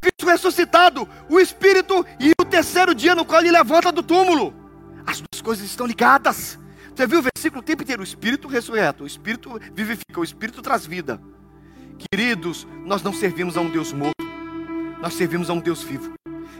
Cristo 0.01 0.27
ressuscitado, 0.27 1.09
o 1.29 1.39
Espírito 1.39 2.07
e 2.21 2.33
o 2.41 2.45
terceiro 2.45 2.95
dia 2.95 3.15
no 3.15 3.25
qual 3.25 3.41
ele 3.41 3.51
levanta 3.51 3.93
do 3.93 4.03
túmulo. 4.03 4.55
As 5.07 5.21
duas 5.21 5.43
coisas 5.43 5.67
estão 5.67 5.87
ligadas. 5.87 6.59
Você 6.95 7.07
viu 7.07 7.19
o 7.21 7.23
versículo 7.23 7.61
o 7.61 7.65
tempo 7.65 7.83
inteiro? 7.83 8.03
O 8.03 8.05
Espírito 8.05 8.49
ressurreto, 8.49 9.05
o 9.05 9.07
Espírito 9.07 9.61
vivifica, 9.73 10.21
o 10.21 10.25
Espírito 10.25 10.63
traz 10.63 10.87
vida. 10.87 11.21
Queridos, 12.11 12.67
nós 12.85 13.03
não 13.03 13.13
servimos 13.13 13.57
a 13.57 13.61
um 13.61 13.71
Deus 13.71 13.93
morto, 13.93 14.25
nós 15.01 15.15
servimos 15.15 15.51
a 15.51 15.53
um 15.53 15.61
Deus 15.61 15.83
vivo, 15.83 16.13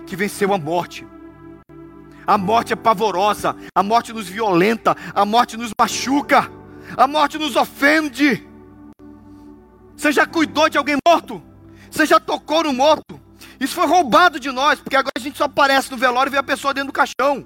que 0.07 0.17
venceu 0.17 0.53
a 0.53 0.59
morte. 0.59 1.07
A 2.27 2.37
morte 2.37 2.73
é 2.73 2.77
pavorosa, 2.77 3.57
a 3.75 3.83
morte 3.83 4.13
nos 4.13 4.29
violenta, 4.29 4.97
a 5.15 5.25
morte 5.25 5.57
nos 5.57 5.71
machuca, 5.81 6.51
a 6.97 7.07
morte 7.07 7.39
nos 7.39 7.55
ofende. 7.55 8.48
Você 9.99 10.13
já 10.13 10.25
cuidou 10.25 10.69
de 10.69 10.79
alguém 10.79 10.97
morto? 11.07 11.43
Você 11.91 12.07
já 12.07 12.21
tocou 12.21 12.63
no 12.63 12.73
morto? 12.73 13.21
Isso 13.59 13.75
foi 13.75 13.85
roubado 13.85 14.39
de 14.39 14.49
nós, 14.53 14.79
porque 14.79 14.95
agora 14.95 15.11
a 15.19 15.21
gente 15.21 15.37
só 15.37 15.45
aparece 15.45 15.91
no 15.91 15.97
velório 15.97 16.31
e 16.31 16.33
vê 16.33 16.39
a 16.39 16.43
pessoa 16.43 16.73
dentro 16.73 16.93
do 16.93 16.93
caixão. 16.93 17.45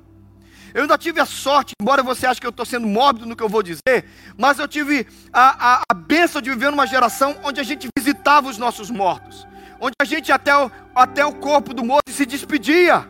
Eu 0.74 0.82
ainda 0.82 0.98
tive 0.98 1.18
a 1.18 1.24
sorte, 1.24 1.72
embora 1.80 2.02
você 2.02 2.26
ache 2.26 2.38
que 2.38 2.46
eu 2.46 2.50
estou 2.50 2.66
sendo 2.66 2.86
mórbido 2.86 3.24
no 3.24 3.34
que 3.34 3.42
eu 3.42 3.48
vou 3.48 3.62
dizer, 3.62 4.04
mas 4.36 4.58
eu 4.58 4.68
tive 4.68 5.06
a, 5.32 5.76
a, 5.76 5.82
a 5.90 5.94
benção 5.94 6.42
de 6.42 6.50
viver 6.50 6.70
numa 6.70 6.86
geração 6.86 7.38
onde 7.42 7.58
a 7.58 7.62
gente 7.62 7.88
visitava 7.98 8.50
os 8.50 8.58
nossos 8.58 8.90
mortos, 8.90 9.46
onde 9.80 9.94
a 10.00 10.04
gente 10.04 10.30
até 10.30 10.54
o, 10.54 10.70
até 10.94 11.24
o 11.24 11.32
corpo 11.32 11.72
do 11.72 11.82
morto 11.82 12.12
se 12.12 12.26
despedia 12.26 13.08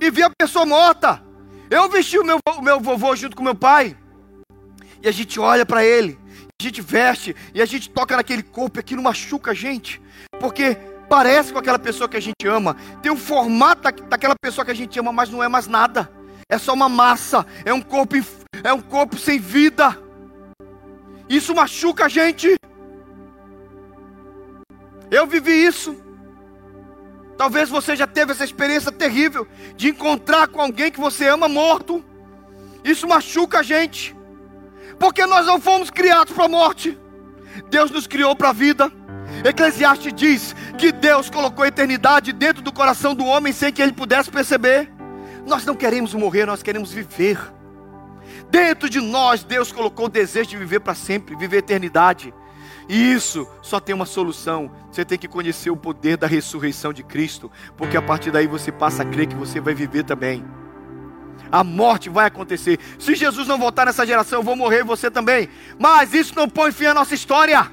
e 0.00 0.10
via 0.10 0.26
a 0.26 0.32
pessoa 0.36 0.66
morta. 0.66 1.22
Eu 1.70 1.88
vesti 1.88 2.18
o 2.18 2.24
meu, 2.24 2.38
o 2.56 2.62
meu 2.62 2.80
vovô 2.80 3.14
junto 3.14 3.36
com 3.36 3.44
meu 3.44 3.54
pai, 3.54 3.96
e 5.00 5.08
a 5.08 5.12
gente 5.12 5.38
olha 5.38 5.64
para 5.64 5.84
ele, 5.84 6.18
a 6.62 6.70
gente 6.70 6.80
veste 6.80 7.36
e 7.54 7.60
a 7.60 7.66
gente 7.66 7.90
toca 7.90 8.16
naquele 8.16 8.42
corpo 8.42 8.78
e 8.78 8.80
aquilo 8.80 9.02
machuca 9.02 9.50
a 9.50 9.54
gente, 9.54 10.00
porque 10.40 10.76
parece 11.08 11.52
com 11.52 11.58
aquela 11.58 11.78
pessoa 11.78 12.08
que 12.08 12.16
a 12.16 12.20
gente 12.20 12.46
ama, 12.46 12.76
tem 13.02 13.12
um 13.12 13.16
formato 13.16 14.02
daquela 14.04 14.34
pessoa 14.40 14.64
que 14.64 14.70
a 14.70 14.74
gente 14.74 14.98
ama, 14.98 15.12
mas 15.12 15.28
não 15.28 15.42
é 15.42 15.48
mais 15.48 15.66
nada 15.66 16.22
é 16.52 16.58
só 16.58 16.74
uma 16.74 16.86
massa, 16.86 17.46
é 17.64 17.72
um 17.72 17.80
corpo, 17.80 18.14
é 18.62 18.70
um 18.74 18.82
corpo 18.82 19.16
sem 19.16 19.38
vida. 19.38 19.98
Isso 21.26 21.54
machuca 21.54 22.04
a 22.04 22.08
gente. 22.10 22.54
Eu 25.10 25.26
vivi 25.26 25.64
isso. 25.64 25.96
Talvez 27.38 27.70
você 27.70 27.96
já 27.96 28.06
teve 28.06 28.32
essa 28.32 28.44
experiência 28.44 28.92
terrível 28.92 29.48
de 29.76 29.88
encontrar 29.88 30.46
com 30.48 30.60
alguém 30.60 30.90
que 30.90 31.00
você 31.00 31.26
ama 31.26 31.48
morto. 31.48 32.04
Isso 32.84 33.08
machuca 33.08 33.60
a 33.60 33.62
gente. 33.62 34.14
Porque 35.02 35.26
nós 35.26 35.44
não 35.46 35.60
fomos 35.60 35.90
criados 35.90 36.32
para 36.32 36.44
a 36.44 36.48
morte. 36.48 36.96
Deus 37.68 37.90
nos 37.90 38.06
criou 38.06 38.36
para 38.36 38.50
a 38.50 38.52
vida. 38.52 38.88
Eclesiastes 39.44 40.12
diz 40.14 40.54
que 40.78 40.92
Deus 40.92 41.28
colocou 41.28 41.64
a 41.64 41.68
eternidade 41.68 42.32
dentro 42.32 42.62
do 42.62 42.72
coração 42.72 43.12
do 43.12 43.24
homem 43.24 43.52
sem 43.52 43.72
que 43.72 43.82
ele 43.82 43.92
pudesse 43.92 44.30
perceber. 44.30 44.92
Nós 45.44 45.66
não 45.66 45.74
queremos 45.74 46.14
morrer, 46.14 46.46
nós 46.46 46.62
queremos 46.62 46.92
viver. 46.92 47.36
Dentro 48.48 48.88
de 48.88 49.00
nós, 49.00 49.42
Deus 49.42 49.72
colocou 49.72 50.06
o 50.06 50.08
desejo 50.08 50.50
de 50.50 50.56
viver 50.56 50.78
para 50.78 50.94
sempre, 50.94 51.34
viver 51.34 51.56
a 51.56 51.58
eternidade. 51.58 52.32
E 52.88 53.12
isso 53.12 53.44
só 53.60 53.80
tem 53.80 53.96
uma 53.96 54.06
solução. 54.06 54.70
Você 54.88 55.04
tem 55.04 55.18
que 55.18 55.26
conhecer 55.26 55.70
o 55.70 55.76
poder 55.76 56.16
da 56.16 56.28
ressurreição 56.28 56.92
de 56.92 57.02
Cristo, 57.02 57.50
porque 57.76 57.96
a 57.96 58.02
partir 58.02 58.30
daí 58.30 58.46
você 58.46 58.70
passa 58.70 59.02
a 59.02 59.06
crer 59.06 59.26
que 59.26 59.34
você 59.34 59.60
vai 59.60 59.74
viver 59.74 60.04
também. 60.04 60.44
A 61.52 61.62
morte 61.62 62.08
vai 62.08 62.26
acontecer. 62.26 62.80
Se 62.98 63.14
Jesus 63.14 63.46
não 63.46 63.58
voltar 63.58 63.84
nessa 63.84 64.06
geração, 64.06 64.38
eu 64.38 64.42
vou 64.42 64.56
morrer 64.56 64.80
e 64.80 64.84
você 64.84 65.10
também. 65.10 65.50
Mas 65.78 66.14
isso 66.14 66.34
não 66.34 66.48
põe 66.48 66.72
fim 66.72 66.86
à 66.86 66.94
nossa 66.94 67.14
história. 67.14 67.70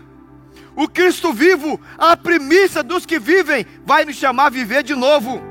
O 0.76 0.88
Cristo 0.88 1.32
vivo, 1.32 1.80
a 1.98 2.16
primícia 2.18 2.84
dos 2.84 3.06
que 3.06 3.18
vivem, 3.18 3.66
vai 3.86 4.04
nos 4.04 4.18
chamar 4.18 4.48
a 4.48 4.50
viver 4.50 4.84
de 4.84 4.96
novo. 4.96 5.42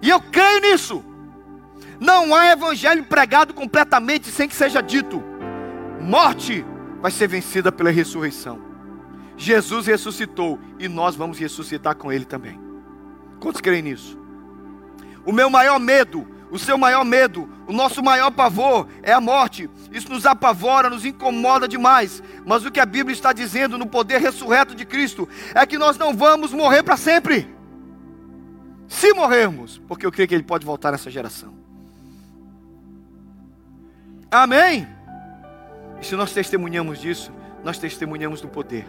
E 0.00 0.08
eu 0.08 0.20
creio 0.20 0.60
nisso. 0.60 1.04
Não 1.98 2.34
há 2.34 2.52
evangelho 2.52 3.04
pregado 3.04 3.52
completamente 3.52 4.30
sem 4.30 4.48
que 4.48 4.54
seja 4.54 4.80
dito: 4.80 5.22
morte 6.00 6.64
vai 7.00 7.10
ser 7.10 7.26
vencida 7.26 7.72
pela 7.72 7.90
ressurreição. 7.90 8.60
Jesus 9.36 9.86
ressuscitou 9.86 10.58
e 10.78 10.88
nós 10.88 11.14
vamos 11.14 11.38
ressuscitar 11.38 11.96
com 11.96 12.12
Ele 12.12 12.24
também. 12.24 12.58
Quantos 13.40 13.60
creem 13.60 13.82
nisso? 13.82 14.18
O 15.24 15.32
meu 15.32 15.50
maior 15.50 15.78
medo, 15.78 16.26
o 16.50 16.58
seu 16.58 16.78
maior 16.78 17.04
medo, 17.04 17.48
o 17.66 17.72
nosso 17.72 18.02
maior 18.02 18.30
pavor 18.30 18.86
é 19.02 19.12
a 19.12 19.20
morte. 19.20 19.68
Isso 19.90 20.10
nos 20.10 20.24
apavora, 20.24 20.88
nos 20.88 21.04
incomoda 21.04 21.66
demais. 21.66 22.22
Mas 22.44 22.64
o 22.64 22.70
que 22.70 22.80
a 22.80 22.86
Bíblia 22.86 23.14
está 23.14 23.32
dizendo 23.32 23.76
no 23.76 23.86
poder 23.86 24.20
ressurreto 24.20 24.74
de 24.74 24.84
Cristo 24.84 25.28
é 25.54 25.66
que 25.66 25.78
nós 25.78 25.98
não 25.98 26.14
vamos 26.14 26.52
morrer 26.52 26.82
para 26.82 26.96
sempre. 26.96 27.54
Se 28.88 29.12
morrermos, 29.12 29.80
porque 29.88 30.06
eu 30.06 30.12
creio 30.12 30.28
que 30.28 30.34
Ele 30.34 30.44
pode 30.44 30.64
voltar 30.64 30.92
nessa 30.92 31.10
geração. 31.10 31.54
Amém? 34.30 34.86
E 36.00 36.06
se 36.06 36.14
nós 36.14 36.32
testemunhamos 36.32 37.00
disso, 37.00 37.32
nós 37.64 37.78
testemunhamos 37.78 38.40
do 38.40 38.48
poder. 38.48 38.86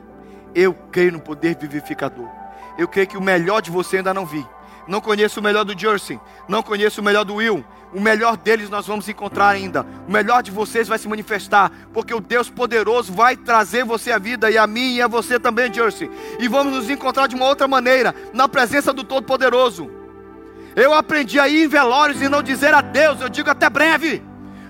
Eu 0.54 0.74
creio 0.74 1.12
no 1.12 1.20
poder 1.20 1.58
vivificador. 1.58 2.30
Eu 2.78 2.88
creio 2.88 3.08
que 3.08 3.18
o 3.18 3.22
melhor 3.22 3.62
de 3.62 3.72
você 3.72 3.98
ainda 3.98 4.14
não 4.14 4.26
vi. 4.26 4.46
Não 4.88 5.02
conheço 5.02 5.40
o 5.40 5.44
melhor 5.44 5.66
do 5.66 5.78
Jersey, 5.78 6.20
não 6.48 6.64
conheço 6.64 7.02
o 7.02 7.04
melhor 7.04 7.26
do 7.26 7.36
Will. 7.36 7.66
O 7.94 8.00
melhor 8.00 8.38
deles 8.38 8.70
nós 8.70 8.86
vamos 8.86 9.08
encontrar 9.08 9.50
ainda. 9.50 9.86
O 10.08 10.12
melhor 10.12 10.44
de 10.44 10.52
vocês 10.52 10.88
vai 10.88 10.98
se 10.98 11.08
manifestar, 11.08 11.72
porque 11.94 12.14
o 12.14 12.20
Deus 12.20 12.50
poderoso 12.50 13.14
vai 13.14 13.36
trazer 13.36 13.84
você 13.84 14.12
a 14.12 14.18
vida 14.18 14.50
e 14.52 14.58
a 14.58 14.68
mim 14.68 14.96
e 14.96 15.02
a 15.02 15.08
você 15.08 15.40
também, 15.40 15.74
Jersey. 15.74 16.10
E 16.40 16.48
vamos 16.48 16.74
nos 16.74 16.90
encontrar 16.90 17.28
de 17.28 17.36
uma 17.36 17.46
outra 17.46 17.68
maneira, 17.68 18.14
na 18.34 18.48
presença 18.48 18.94
do 18.94 19.04
Todo-Poderoso. 19.04 19.90
Eu 20.76 20.94
aprendi 20.94 21.40
a 21.40 21.48
ir 21.48 21.64
em 21.64 21.68
velórios 21.68 22.22
e 22.22 22.30
não 22.30 22.44
dizer 22.44 22.74
adeus, 22.74 23.20
eu 23.20 23.30
digo 23.30 23.50
até 23.50 23.70
breve, 23.70 24.24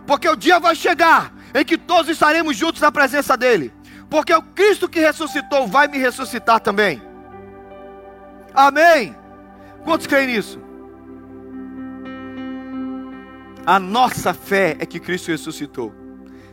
porque 0.05 0.29
o 0.29 0.35
dia 0.35 0.59
vai 0.59 0.73
chegar 0.73 1.33
em 1.53 1.65
que 1.65 1.77
todos 1.77 2.09
estaremos 2.09 2.55
juntos 2.55 2.81
na 2.81 2.91
presença 2.91 3.35
dEle, 3.35 3.73
porque 4.09 4.33
o 4.33 4.41
Cristo 4.41 4.87
que 4.87 4.99
ressuscitou 4.99 5.67
vai 5.67 5.87
me 5.87 5.97
ressuscitar 5.97 6.59
também. 6.59 7.01
Amém. 8.53 9.15
Quantos 9.87 10.05
creem 10.05 10.27
nisso? 10.27 10.59
A 13.65 13.79
nossa 13.79 14.33
fé 14.33 14.75
é 14.79 14.85
que 14.85 14.99
Cristo 14.99 15.31
ressuscitou. 15.31 15.95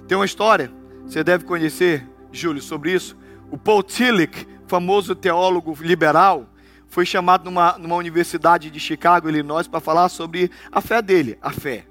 Tem 0.06 0.16
uma 0.16 0.24
história, 0.24 0.70
você 1.04 1.24
deve 1.24 1.44
conhecer, 1.44 2.08
Júlio, 2.30 2.62
sobre 2.62 2.92
isso. 2.92 3.16
O 3.50 3.58
Paul 3.58 3.82
Tillich, 3.82 4.46
famoso 4.68 5.16
teólogo 5.16 5.76
liberal, 5.80 6.48
foi 6.86 7.04
chamado 7.04 7.44
numa, 7.44 7.76
numa 7.76 7.96
universidade 7.96 8.70
de 8.70 8.78
Chicago, 8.78 9.28
Illinois, 9.28 9.66
para 9.66 9.80
falar 9.80 10.08
sobre 10.10 10.48
a 10.70 10.80
fé 10.80 11.02
dele, 11.02 11.36
a 11.42 11.50
fé. 11.50 11.86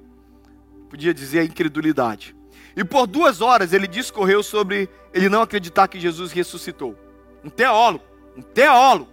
Podia 0.90 1.14
dizer 1.14 1.40
a 1.40 1.44
incredulidade. 1.44 2.34
E 2.74 2.86
por 2.86 3.06
duas 3.06 3.42
horas 3.42 3.74
ele 3.74 3.86
discorreu 3.86 4.44
sobre 4.44 4.88
ele 5.14 5.28
não 5.28 5.42
acreditar 5.42 5.90
que 5.90 6.00
Jesus 6.00 6.32
ressuscitou. 6.32 6.98
Um 7.44 7.50
teólogo, 7.50 8.06
um 8.38 8.42
teólogo 8.42 9.12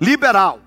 liberal. 0.00 0.63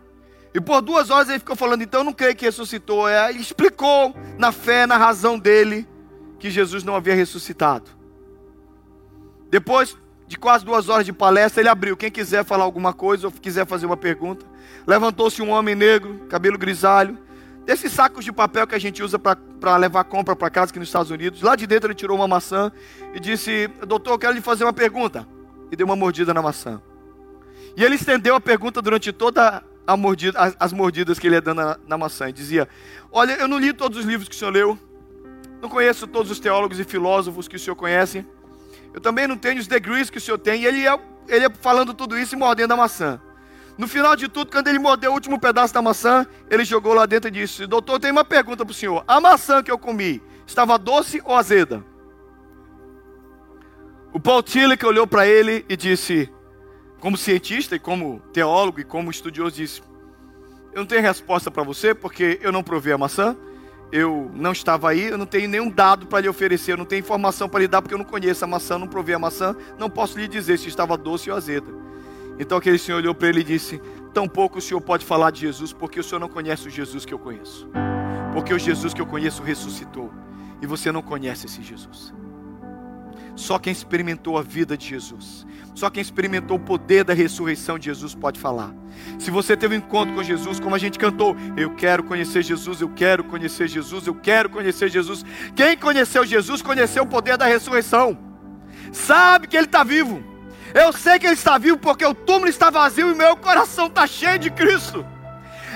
E 0.58 0.60
por 0.60 0.82
duas 0.82 1.12
horas 1.12 1.30
ele 1.30 1.38
ficou 1.38 1.56
falando, 1.56 1.84
então 1.84 2.00
eu 2.00 2.04
não 2.04 2.12
creio 2.12 2.36
que 2.36 2.44
ressuscitou. 2.44 3.08
É, 3.08 3.30
ele 3.30 3.40
explicou 3.40 4.16
na 4.40 4.52
fé, 4.52 4.88
na 4.88 4.98
razão 4.98 5.38
dele, 5.38 5.88
que 6.40 6.50
Jesus 6.50 6.84
não 6.84 6.96
havia 6.96 7.14
ressuscitado. 7.14 7.92
Depois 9.52 9.96
de 10.26 10.36
quase 10.36 10.66
duas 10.66 10.90
horas 10.90 11.06
de 11.06 11.14
palestra, 11.14 11.62
ele 11.62 11.70
abriu. 11.70 11.96
Quem 11.96 12.10
quiser 12.10 12.44
falar 12.44 12.64
alguma 12.64 12.92
coisa 12.92 13.28
ou 13.28 13.32
quiser 13.32 13.68
fazer 13.68 13.86
uma 13.86 13.96
pergunta. 13.96 14.48
Levantou-se 14.88 15.40
um 15.44 15.52
homem 15.52 15.76
negro, 15.76 16.26
cabelo 16.28 16.58
grisalho, 16.58 17.20
desses 17.64 17.92
sacos 17.92 18.26
de 18.26 18.32
papel 18.32 18.66
que 18.66 18.74
a 18.74 18.80
gente 18.80 19.04
usa 19.04 19.20
para 19.20 19.78
levar 19.78 20.06
compra 20.06 20.36
para 20.36 20.50
casa 20.50 20.72
aqui 20.72 20.80
nos 20.80 20.88
Estados 20.88 21.12
Unidos. 21.12 21.44
Lá 21.44 21.56
de 21.56 21.68
dentro 21.68 21.86
ele 21.88 21.94
tirou 21.94 22.18
uma 22.18 22.28
maçã 22.28 22.72
e 23.14 23.20
disse: 23.20 23.68
Doutor, 23.86 24.14
eu 24.14 24.18
quero 24.18 24.34
lhe 24.34 24.42
fazer 24.42 24.64
uma 24.64 24.74
pergunta. 24.74 25.28
E 25.72 25.76
deu 25.76 25.86
uma 25.86 25.96
mordida 25.96 26.34
na 26.34 26.42
maçã. 26.42 26.82
E 27.76 27.84
ele 27.84 27.94
estendeu 27.94 28.34
a 28.34 28.42
pergunta 28.42 28.82
durante 28.82 29.14
toda 29.14 29.64
mordida, 29.96 30.38
as, 30.39 30.56
as, 30.60 30.74
mordidas 30.74 31.17
que 31.17 31.27
ele 31.27 31.36
ia 31.36 31.41
dando 31.41 31.62
na, 31.62 31.77
na 31.88 31.98
maçã. 31.98 32.27
E 32.27 32.34
dizia: 32.34 32.67
Olha, 33.12 33.34
eu 33.34 33.48
não 33.48 33.58
li 33.58 33.72
todos 33.72 34.00
os 34.00 34.06
livros 34.06 34.27
que 34.27 34.36
o 34.36 34.38
senhor 34.38 34.51
leu, 34.51 34.77
não 35.62 35.70
conheço 35.70 36.08
todos 36.08 36.29
os 36.29 36.39
teólogos 36.39 36.79
e 36.79 36.84
filósofos 36.84 37.48
que 37.48 37.56
o 37.56 37.60
senhor 37.60 37.75
conhece, 37.75 38.25
eu 38.94 39.00
também 39.00 39.27
não 39.27 39.38
tenho 39.38 39.60
os 39.60 39.67
degrees 39.67 40.10
que 40.10 40.17
o 40.17 40.22
senhor 40.22 40.38
tem. 40.38 40.63
E 40.63 40.65
ele 40.65 40.79
ia, 40.79 41.00
ele 41.27 41.46
ia 41.46 41.51
falando 41.62 41.94
tudo 41.94 42.17
isso 42.17 42.36
e 42.36 42.38
mordendo 42.38 42.74
a 42.74 42.77
maçã. 42.77 43.22
No 43.77 43.88
final 43.88 44.15
de 44.15 44.27
tudo, 44.27 44.51
quando 44.51 44.67
ele 44.67 44.79
mordeu 44.79 45.12
o 45.12 45.13
último 45.13 45.39
pedaço 45.39 45.74
da 45.74 45.82
maçã, 45.82 46.25
ele 46.50 46.65
jogou 46.65 46.94
lá 46.94 47.06
dentro 47.06 47.27
e 47.27 47.32
disse: 47.32 47.67
Doutor, 47.67 48.00
tem 48.00 48.12
uma 48.12 48.25
pergunta 48.25 48.65
para 48.65 48.72
o 48.72 48.75
senhor. 48.75 49.03
A 49.08 49.22
maçã 49.22 49.62
que 49.62 49.72
eu 49.72 49.77
comi 49.77 50.22
estava 50.48 50.77
doce 50.77 51.22
ou 51.24 51.36
azeda? 51.36 51.86
O 54.12 54.20
Paul 54.20 54.41
Tillich 54.41 54.84
olhou 54.84 55.06
para 55.06 55.27
ele 55.27 55.63
e 55.70 55.77
disse: 55.77 56.27
como 57.00 57.18
cientista 57.18 57.75
e 57.75 57.80
como 57.80 58.20
teólogo 58.34 58.80
e 58.80 58.84
como 58.84 59.12
estudioso, 59.12 59.56
disse: 59.56 59.82
Eu 60.74 60.80
não 60.80 60.86
tenho 60.86 61.01
resposta 61.01 61.51
para 61.51 61.63
você 61.63 61.94
porque 61.94 62.39
eu 62.42 62.51
não 62.51 62.63
provei 62.63 62.94
a 62.94 62.98
maçã, 62.98 63.36
eu 63.92 64.32
não 64.34 64.51
estava 64.51 64.89
aí, 64.89 65.06
eu 65.10 65.18
não 65.18 65.25
tenho 65.25 65.48
nenhum 65.48 65.70
dado 65.70 66.08
para 66.08 66.22
lhe 66.22 66.30
oferecer, 66.30 66.74
eu 66.74 66.77
não 66.77 66.86
tenho 66.86 67.00
informação 67.00 67.48
para 67.48 67.62
lhe 67.62 67.68
dar 67.68 67.82
porque 67.82 67.94
eu 67.94 68.00
não 68.00 68.06
conheço 68.06 68.44
a 68.44 68.48
maçã, 68.48 68.77
não 68.77 68.88
provei 68.88 69.16
a 69.16 69.20
maçã, 69.20 69.56
não 69.77 69.89
posso 69.89 70.20
lhe 70.20 70.27
dizer 70.27 70.58
se 70.58 70.68
estava 70.68 70.98
doce 70.98 71.30
ou 71.30 71.38
azeda. 71.38 71.72
Então 72.39 72.58
aquele 72.58 72.77
senhor 72.77 72.98
olhou 72.98 73.16
para 73.16 73.30
ele 73.30 73.42
e 73.42 73.44
disse: 73.44 73.82
Tampouco 74.13 74.58
o 74.58 74.62
senhor 74.62 74.82
pode 74.82 75.06
falar 75.06 75.32
de 75.32 75.42
Jesus 75.42 75.72
porque 75.74 76.00
o 76.00 76.04
senhor 76.04 76.20
não 76.20 76.30
conhece 76.30 76.68
o 76.68 76.72
Jesus 76.72 77.06
que 77.06 77.13
eu 77.13 77.20
conheço. 77.20 77.68
Porque 78.34 78.54
o 78.54 78.60
Jesus 78.60 78.94
que 78.94 79.01
eu 79.01 79.06
conheço 79.06 79.42
ressuscitou 79.42 80.12
e 80.62 80.68
você 80.68 80.92
não 80.92 81.01
conhece 81.01 81.46
esse 81.46 81.62
Jesus. 81.62 82.13
Só 83.38 83.60
quem 83.60 83.72
experimentou 83.72 84.36
a 84.36 84.41
vida 84.41 84.75
de 84.75 84.88
Jesus, 84.88 85.46
só 85.75 85.91
quem 85.91 86.01
experimentou 86.01 86.58
o 86.58 86.60
poder 86.60 87.03
da 87.03 87.13
ressurreição 87.13 87.77
de 87.77 87.86
Jesus 87.86 88.15
pode 88.15 88.39
falar. 88.39 88.74
Se 89.20 89.29
você 89.29 89.56
teve 89.56 89.75
um 89.75 89.77
encontro 89.77 90.15
com 90.15 90.24
Jesus, 90.24 90.60
como 90.60 90.74
a 90.74 90.79
gente 90.79 90.98
cantou, 90.98 91.36
eu 91.56 91.75
quero 91.75 92.03
conhecer 92.03 92.41
Jesus, 92.41 92.82
eu 92.82 92.89
quero 92.89 93.24
conhecer 93.24 93.67
Jesus, 93.67 94.08
eu 94.08 94.15
quero 94.15 94.50
conhecer 94.50 94.89
Jesus. 94.89 95.24
Quem 95.56 95.77
conheceu 95.77 96.25
Jesus 96.25 96.63
conheceu 96.63 97.03
o 97.03 97.08
poder 97.08 97.38
da 97.38 97.46
ressurreição, 97.46 98.17
sabe 98.91 99.48
que 99.48 99.56
Ele 99.56 99.67
está 99.67 99.84
vivo. 99.84 100.24
Eu 100.74 100.91
sei 100.91 101.20
que 101.20 101.27
Ele 101.27 101.36
está 101.36 101.60
vivo 101.60 101.77
porque 101.77 102.03
o 102.03 102.15
túmulo 102.15 102.50
está 102.50 102.72
vazio 102.72 103.12
e 103.12 103.15
meu 103.15 103.38
coração 103.38 103.86
está 103.86 104.08
cheio 104.08 104.39
de 104.39 104.50
Cristo. 104.50 105.06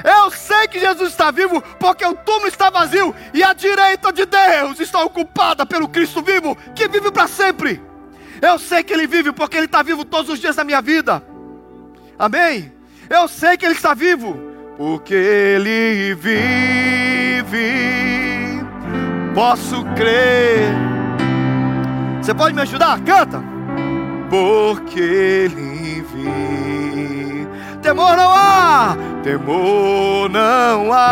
Eu 0.03 0.31
sei 0.31 0.67
que 0.67 0.79
Jesus 0.79 1.10
está 1.12 1.31
vivo 1.31 1.62
porque 1.79 2.05
o 2.05 2.15
túmulo 2.15 2.48
está 2.48 2.70
vazio 2.70 3.15
e 3.34 3.43
a 3.43 3.53
direita 3.53 4.12
de 4.12 4.25
Deus 4.25 4.79
está 4.79 5.03
ocupada 5.03 5.65
pelo 5.65 5.88
Cristo 5.88 6.22
vivo 6.22 6.58
que 6.75 6.88
vive 6.88 7.12
para 7.12 7.27
sempre. 7.27 7.81
Eu 8.41 8.58
sei 8.58 8.84
que 8.84 8.93
Ele 8.93 9.08
vive 9.08 9.31
porque 9.31 9.58
Ele 9.58 9.65
está 9.65 9.84
vivo 9.84 10.03
todos 10.03 10.29
os 10.29 10.39
dias 10.39 10.55
da 10.55 10.63
minha 10.63 10.81
vida. 10.81 11.24
Amém? 12.17 12.72
Eu 13.10 13.27
sei 13.27 13.58
que 13.58 13.65
Ele 13.65 13.75
está 13.75 13.93
vivo 13.93 14.51
porque 14.77 15.13
Ele 15.13 16.15
vive. 16.15 17.51
Posso 19.36 19.86
crer. 19.96 20.74
Você 22.22 22.34
pode 22.34 22.55
me 22.55 22.62
ajudar? 22.62 23.00
Canta. 23.01 23.43
Porque 24.29 25.00
Ele 25.00 26.01
vive. 26.01 27.48
Temor 27.81 28.15
não 28.15 28.31
há, 28.31 28.96
temor 29.24 30.30
não 30.30 30.92
há, 30.94 31.06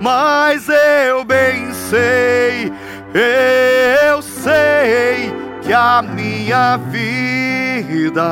mas 0.00 0.68
eu 0.68 1.24
bem 1.24 1.72
sei, 1.72 2.72
eu 3.14 4.22
sei 4.22 5.32
que 5.62 5.72
a 5.72 6.02
minha 6.02 6.76
vida 6.76 8.24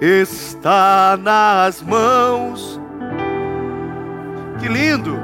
está 0.00 1.16
nas 1.16 1.80
mãos. 1.80 2.80
Que 4.58 4.68
lindo! 4.68 5.18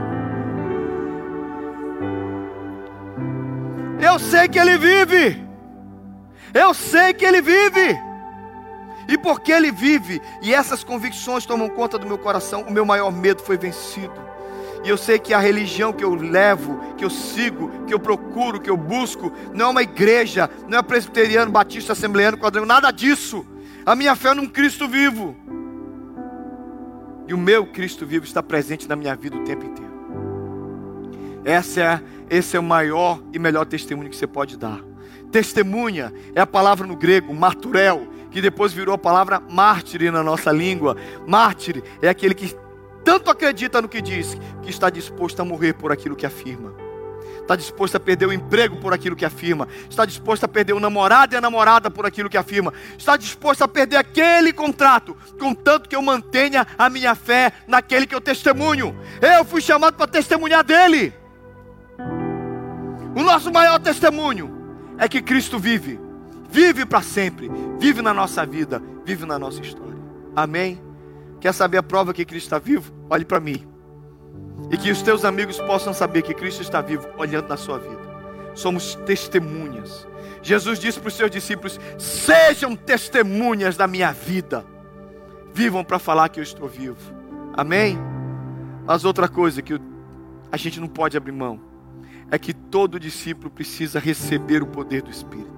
Eu 4.00 4.18
sei 4.18 4.48
que 4.48 4.58
Ele 4.58 4.78
vive, 4.78 5.44
eu 6.54 6.72
sei 6.72 7.12
que 7.12 7.24
Ele 7.24 7.42
vive. 7.42 8.07
E 9.08 9.16
porque 9.16 9.50
Ele 9.50 9.72
vive 9.72 10.20
e 10.42 10.52
essas 10.52 10.84
convicções 10.84 11.46
tomam 11.46 11.70
conta 11.70 11.98
do 11.98 12.06
meu 12.06 12.18
coração, 12.18 12.60
o 12.62 12.70
meu 12.70 12.84
maior 12.84 13.10
medo 13.10 13.42
foi 13.42 13.56
vencido. 13.56 14.28
E 14.84 14.88
eu 14.88 14.96
sei 14.96 15.18
que 15.18 15.34
a 15.34 15.38
religião 15.38 15.92
que 15.92 16.04
eu 16.04 16.14
levo, 16.14 16.78
que 16.96 17.04
eu 17.04 17.10
sigo, 17.10 17.70
que 17.86 17.92
eu 17.92 17.98
procuro, 17.98 18.60
que 18.60 18.70
eu 18.70 18.76
busco, 18.76 19.32
não 19.52 19.66
é 19.66 19.68
uma 19.70 19.82
igreja, 19.82 20.48
não 20.68 20.78
é 20.78 20.82
presbiteriano, 20.82 21.50
batista, 21.50 21.92
assembleano, 21.92 22.36
quadrão, 22.36 22.64
nada 22.64 22.90
disso. 22.90 23.44
A 23.84 23.96
minha 23.96 24.14
fé 24.14 24.28
é 24.28 24.34
num 24.34 24.46
Cristo 24.46 24.86
vivo. 24.86 25.34
E 27.26 27.34
o 27.34 27.38
meu 27.38 27.66
Cristo 27.66 28.06
vivo 28.06 28.24
está 28.24 28.42
presente 28.42 28.88
na 28.88 28.94
minha 28.94 29.16
vida 29.16 29.36
o 29.36 29.44
tempo 29.44 29.64
inteiro. 29.64 29.88
Essa 31.44 31.80
é, 31.80 32.00
esse 32.30 32.56
é 32.56 32.60
o 32.60 32.62
maior 32.62 33.20
e 33.32 33.38
melhor 33.38 33.64
testemunho 33.64 34.10
que 34.10 34.16
você 34.16 34.26
pode 34.26 34.56
dar. 34.56 34.80
Testemunha 35.30 36.12
é 36.34 36.40
a 36.40 36.46
palavra 36.46 36.86
no 36.86 36.96
grego, 36.96 37.34
marturel, 37.34 38.06
que 38.30 38.40
depois 38.40 38.72
virou 38.72 38.94
a 38.94 38.98
palavra 38.98 39.40
mártir 39.40 40.10
na 40.12 40.22
nossa 40.22 40.50
língua. 40.52 40.96
Mártir 41.26 41.82
é 42.02 42.08
aquele 42.08 42.34
que 42.34 42.56
tanto 43.04 43.30
acredita 43.30 43.80
no 43.80 43.88
que 43.88 44.02
diz, 44.02 44.36
que 44.62 44.70
está 44.70 44.90
disposto 44.90 45.40
a 45.40 45.44
morrer 45.44 45.74
por 45.74 45.90
aquilo 45.90 46.16
que 46.16 46.26
afirma. 46.26 46.74
Está 47.40 47.56
disposto 47.56 47.96
a 47.96 48.00
perder 48.00 48.26
o 48.26 48.32
emprego 48.32 48.76
por 48.76 48.92
aquilo 48.92 49.16
que 49.16 49.24
afirma. 49.24 49.66
Está 49.88 50.04
disposto 50.04 50.44
a 50.44 50.48
perder 50.48 50.74
o 50.74 50.80
namorado 50.80 51.34
e 51.34 51.38
a 51.38 51.40
namorada 51.40 51.90
por 51.90 52.04
aquilo 52.04 52.28
que 52.28 52.36
afirma. 52.36 52.74
Está 52.98 53.16
disposto 53.16 53.62
a 53.62 53.68
perder 53.68 53.96
aquele 53.96 54.52
contrato, 54.52 55.16
contanto 55.38 55.88
que 55.88 55.96
eu 55.96 56.02
mantenha 56.02 56.66
a 56.76 56.90
minha 56.90 57.14
fé 57.14 57.52
naquele 57.66 58.06
que 58.06 58.14
eu 58.14 58.20
testemunho. 58.20 58.94
Eu 59.22 59.46
fui 59.46 59.62
chamado 59.62 59.94
para 59.94 60.06
testemunhar 60.06 60.62
dele. 60.62 61.14
O 63.16 63.22
nosso 63.22 63.50
maior 63.50 63.78
testemunho 63.78 64.54
é 64.98 65.08
que 65.08 65.22
Cristo 65.22 65.58
vive 65.58 65.98
vive 66.48 66.84
para 66.84 67.02
sempre, 67.02 67.50
vive 67.78 68.02
na 68.02 68.12
nossa 68.12 68.44
vida, 68.44 68.82
vive 69.04 69.26
na 69.26 69.38
nossa 69.38 69.60
história. 69.60 69.98
Amém? 70.34 70.80
Quer 71.40 71.52
saber 71.52 71.78
a 71.78 71.82
prova 71.82 72.12
que 72.12 72.24
Cristo 72.24 72.46
está 72.46 72.58
vivo? 72.58 72.92
Olhe 73.08 73.24
para 73.24 73.40
mim. 73.40 73.66
E 74.70 74.76
que 74.76 74.90
os 74.90 75.02
teus 75.02 75.24
amigos 75.24 75.58
possam 75.60 75.92
saber 75.92 76.22
que 76.22 76.34
Cristo 76.34 76.62
está 76.62 76.80
vivo, 76.80 77.08
olhando 77.16 77.48
na 77.48 77.56
sua 77.56 77.78
vida. 77.78 78.00
Somos 78.54 78.96
testemunhas. 79.06 80.06
Jesus 80.42 80.78
disse 80.78 80.98
para 80.98 81.08
os 81.08 81.14
seus 81.14 81.30
discípulos: 81.30 81.78
Sejam 81.98 82.74
testemunhas 82.74 83.76
da 83.76 83.86
minha 83.86 84.12
vida. 84.12 84.64
Vivam 85.52 85.84
para 85.84 85.98
falar 85.98 86.28
que 86.28 86.40
eu 86.40 86.44
estou 86.44 86.68
vivo. 86.68 86.98
Amém? 87.56 87.98
Mas 88.84 89.04
outra 89.04 89.28
coisa 89.28 89.62
que 89.62 89.80
a 90.50 90.56
gente 90.56 90.80
não 90.80 90.88
pode 90.88 91.16
abrir 91.16 91.32
mão 91.32 91.60
é 92.30 92.38
que 92.38 92.52
todo 92.52 93.00
discípulo 93.00 93.50
precisa 93.50 93.98
receber 93.98 94.62
o 94.62 94.66
poder 94.66 95.02
do 95.02 95.10
Espírito. 95.10 95.57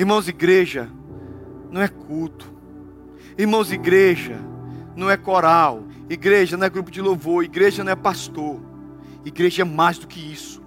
Irmãos, 0.00 0.26
igreja 0.28 0.90
não 1.70 1.82
é 1.82 1.86
culto. 1.86 2.50
Irmãos, 3.36 3.70
igreja 3.70 4.40
não 4.96 5.10
é 5.10 5.16
coral. 5.18 5.84
Igreja 6.08 6.56
não 6.56 6.66
é 6.66 6.70
grupo 6.70 6.90
de 6.90 7.02
louvor. 7.02 7.44
Igreja 7.44 7.84
não 7.84 7.92
é 7.92 7.94
pastor. 7.94 8.62
Igreja 9.26 9.60
é 9.60 9.64
mais 9.66 9.98
do 9.98 10.06
que 10.06 10.18
isso. 10.18 10.62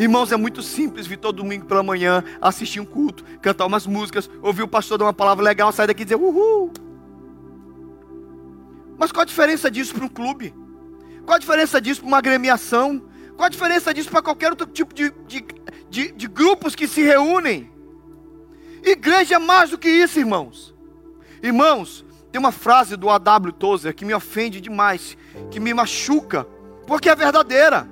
Irmãos, 0.00 0.32
é 0.32 0.36
muito 0.36 0.62
simples 0.62 1.06
vir 1.06 1.16
todo 1.16 1.36
domingo 1.36 1.64
pela 1.64 1.80
manhã, 1.80 2.24
assistir 2.40 2.80
um 2.80 2.84
culto, 2.84 3.22
cantar 3.40 3.66
umas 3.66 3.86
músicas, 3.86 4.28
ouvir 4.42 4.64
o 4.64 4.68
pastor 4.68 4.98
dar 4.98 5.04
uma 5.04 5.14
palavra 5.14 5.44
legal, 5.44 5.70
sair 5.70 5.86
daqui 5.86 6.02
e 6.02 6.04
dizer 6.04 6.16
uhul. 6.16 6.72
Mas 8.98 9.12
qual 9.12 9.22
a 9.22 9.26
diferença 9.26 9.70
disso 9.70 9.94
para 9.94 10.04
um 10.04 10.08
clube? 10.08 10.52
Qual 11.24 11.36
a 11.36 11.38
diferença 11.38 11.80
disso 11.80 12.00
para 12.00 12.08
uma 12.08 12.18
agremiação? 12.18 13.00
Qual 13.36 13.46
a 13.46 13.48
diferença 13.48 13.94
disso 13.94 14.10
para 14.10 14.22
qualquer 14.22 14.50
outro 14.50 14.66
tipo 14.66 14.92
de, 14.92 15.12
de, 15.28 15.44
de, 15.88 16.10
de 16.10 16.26
grupos 16.26 16.74
que 16.74 16.88
se 16.88 17.00
reúnem? 17.00 17.71
Igreja 18.82 19.36
é 19.36 19.38
mais 19.38 19.70
do 19.70 19.78
que 19.78 19.88
isso, 19.88 20.18
irmãos. 20.18 20.74
Irmãos, 21.42 22.04
tem 22.30 22.38
uma 22.38 22.52
frase 22.52 22.96
do 22.96 23.10
A.W. 23.10 23.52
Tozer 23.52 23.94
que 23.94 24.04
me 24.04 24.14
ofende 24.14 24.60
demais, 24.60 25.16
que 25.50 25.60
me 25.60 25.74
machuca, 25.74 26.44
porque 26.86 27.08
é 27.08 27.14
verdadeira. 27.14 27.88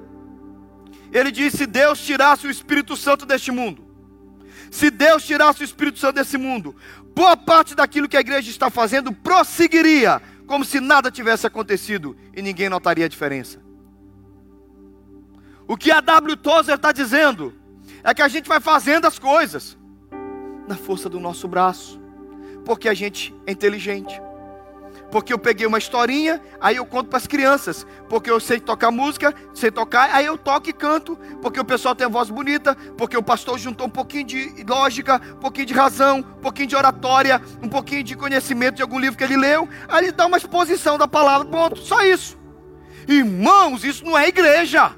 Ele 1.13 1.31
disse: 1.31 1.59
se 1.59 1.67
Deus 1.67 2.01
tirasse 2.01 2.47
o 2.47 2.51
Espírito 2.51 2.97
Santo 2.97 3.27
deste 3.27 3.51
mundo, 3.51 3.85
se 4.71 4.91
Deus 4.91 5.25
tirasse 5.25 5.63
o 5.63 5.65
Espírito 5.65 5.99
Santo 5.99 6.15
desse 6.15 6.39
mundo, 6.39 6.75
boa 7.15 7.37
parte 7.37 7.75
daquilo 7.75 8.09
que 8.09 8.17
a 8.17 8.21
igreja 8.21 8.51
está 8.51 8.71
fazendo 8.71 9.13
prosseguiria, 9.13 10.23
como 10.47 10.65
se 10.65 10.81
nada 10.81 11.11
tivesse 11.11 11.47
acontecido 11.47 12.17
e 12.35 12.41
ninguém 12.41 12.69
notaria 12.69 13.05
a 13.05 13.09
diferença. 13.09 13.61
O 15.67 15.77
que 15.77 15.91
a 15.91 16.01
W. 16.01 16.37
Tozer 16.37 16.77
está 16.77 16.93
dizendo 16.93 17.55
é 18.03 18.15
que 18.15 18.23
a 18.23 18.29
gente 18.29 18.49
vai 18.49 18.61
fazendo 18.61 19.07
as 19.07 19.19
coisas, 19.19 19.77
na 20.71 20.77
força 20.77 21.09
do 21.09 21.19
nosso 21.19 21.49
braço, 21.49 22.01
porque 22.65 22.89
a 22.89 22.95
gente 22.95 23.35
é 23.45 23.51
inteligente. 23.51 24.23
Porque 25.11 25.33
eu 25.33 25.39
peguei 25.41 25.67
uma 25.67 25.79
historinha, 25.79 26.41
aí 26.61 26.77
eu 26.77 26.87
conto 26.87 27.09
para 27.09 27.17
as 27.17 27.27
crianças. 27.27 27.85
Porque 28.09 28.31
eu 28.31 28.39
sei 28.39 28.61
tocar 28.61 28.93
música, 28.93 29.35
sei 29.53 29.69
tocar, 29.69 30.15
aí 30.15 30.25
eu 30.25 30.39
toco 30.39 30.71
e 30.71 30.73
canto. 30.73 31.17
Porque 31.43 31.59
o 31.59 31.65
pessoal 31.65 31.97
tem 31.97 32.07
a 32.07 32.09
voz 32.09 32.31
bonita. 32.31 32.77
Porque 32.97 33.17
o 33.17 33.23
pastor 33.23 33.59
juntou 33.59 33.89
um 33.89 33.91
pouquinho 33.91 34.23
de 34.23 34.65
lógica, 34.69 35.21
um 35.33 35.41
pouquinho 35.41 35.67
de 35.67 35.75
razão, 35.75 36.19
um 36.19 36.41
pouquinho 36.41 36.69
de 36.69 36.77
oratória, 36.77 37.43
um 37.61 37.69
pouquinho 37.69 38.05
de 38.05 38.15
conhecimento 38.15 38.77
de 38.77 38.83
algum 38.83 39.01
livro 39.01 39.19
que 39.19 39.25
ele 39.25 39.37
leu. 39.37 39.69
Aí 39.89 40.05
ele 40.05 40.13
dá 40.13 40.27
uma 40.27 40.37
exposição 40.37 40.97
da 40.97 41.09
palavra. 41.09 41.49
Ponto, 41.49 41.81
só 41.81 42.01
isso. 42.03 42.39
Irmãos, 43.09 43.83
isso 43.83 44.05
não 44.05 44.17
é 44.17 44.29
igreja. 44.29 44.93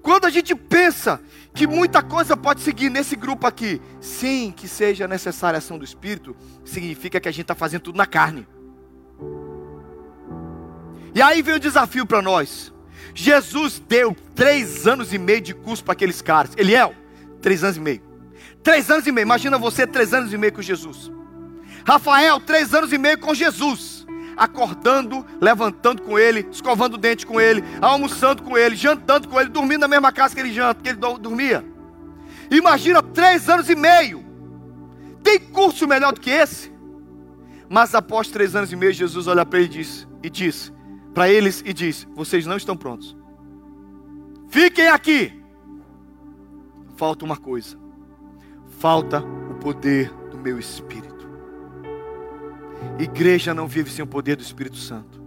Quando 0.00 0.26
a 0.26 0.30
gente 0.30 0.54
pensa 0.54 1.20
que 1.54 1.68
muita 1.68 2.02
coisa 2.02 2.36
pode 2.36 2.60
seguir 2.60 2.90
nesse 2.90 3.14
grupo 3.14 3.46
aqui, 3.46 3.80
sim, 4.00 4.52
que 4.54 4.66
seja 4.66 5.06
necessária 5.06 5.56
a 5.56 5.58
ação 5.58 5.78
do 5.78 5.84
Espírito, 5.84 6.36
significa 6.64 7.20
que 7.20 7.28
a 7.28 7.30
gente 7.30 7.42
está 7.42 7.54
fazendo 7.54 7.82
tudo 7.82 7.96
na 7.96 8.06
carne. 8.06 8.44
E 11.14 11.22
aí 11.22 11.40
vem 11.42 11.54
o 11.54 11.60
desafio 11.60 12.04
para 12.04 12.20
nós. 12.20 12.74
Jesus 13.14 13.80
deu 13.88 14.16
três 14.34 14.84
anos 14.88 15.12
e 15.12 15.18
meio 15.18 15.40
de 15.40 15.54
curso 15.54 15.84
para 15.84 15.92
aqueles 15.92 16.20
caras. 16.20 16.50
Eliel, 16.56 16.92
três 17.40 17.62
anos 17.62 17.76
e 17.76 17.80
meio. 17.80 18.02
Três 18.60 18.90
anos 18.90 19.06
e 19.06 19.12
meio. 19.12 19.24
Imagina 19.24 19.56
você 19.56 19.86
três 19.86 20.12
anos 20.12 20.32
e 20.32 20.36
meio 20.36 20.52
com 20.52 20.60
Jesus. 20.60 21.12
Rafael, 21.86 22.40
três 22.40 22.74
anos 22.74 22.92
e 22.92 22.98
meio 22.98 23.18
com 23.18 23.32
Jesus 23.32 23.93
acordando, 24.36 25.24
levantando 25.40 26.02
com 26.02 26.18
ele, 26.18 26.46
escovando 26.50 26.94
o 26.94 26.98
dente 26.98 27.26
com 27.26 27.40
ele, 27.40 27.62
almoçando 27.80 28.42
com 28.42 28.56
ele, 28.56 28.76
jantando 28.76 29.28
com 29.28 29.40
ele, 29.40 29.50
dormindo 29.50 29.80
na 29.80 29.88
mesma 29.88 30.12
casa 30.12 30.34
que 30.34 30.40
ele 30.40 30.52
janta, 30.52 30.82
que 30.82 30.88
ele 30.88 30.98
dormia. 30.98 31.64
Imagina 32.50 33.02
três 33.02 33.48
anos 33.48 33.68
e 33.68 33.74
meio. 33.74 34.24
Tem 35.22 35.38
curso 35.38 35.86
melhor 35.88 36.12
do 36.12 36.20
que 36.20 36.30
esse? 36.30 36.72
Mas 37.68 37.94
após 37.94 38.28
três 38.28 38.54
anos 38.54 38.70
e 38.70 38.76
meio, 38.76 38.92
Jesus 38.92 39.26
olha 39.26 39.44
para 39.46 39.58
ele 39.58 39.68
e 39.68 39.70
diz, 39.70 40.08
e 40.22 40.30
diz 40.30 40.74
para 41.14 41.28
eles 41.28 41.62
e 41.64 41.72
diz: 41.72 42.06
Vocês 42.14 42.44
não 42.44 42.56
estão 42.56 42.76
prontos. 42.76 43.16
Fiquem 44.48 44.88
aqui. 44.88 45.32
Falta 46.96 47.24
uma 47.24 47.36
coisa. 47.36 47.78
Falta 48.78 49.20
o 49.50 49.54
poder 49.54 50.12
do 50.30 50.36
meu 50.36 50.58
espírito. 50.58 51.13
Igreja 52.98 53.54
não 53.54 53.66
vive 53.66 53.90
sem 53.90 54.02
o 54.02 54.06
poder 54.06 54.36
do 54.36 54.42
Espírito 54.42 54.76
Santo. 54.76 55.22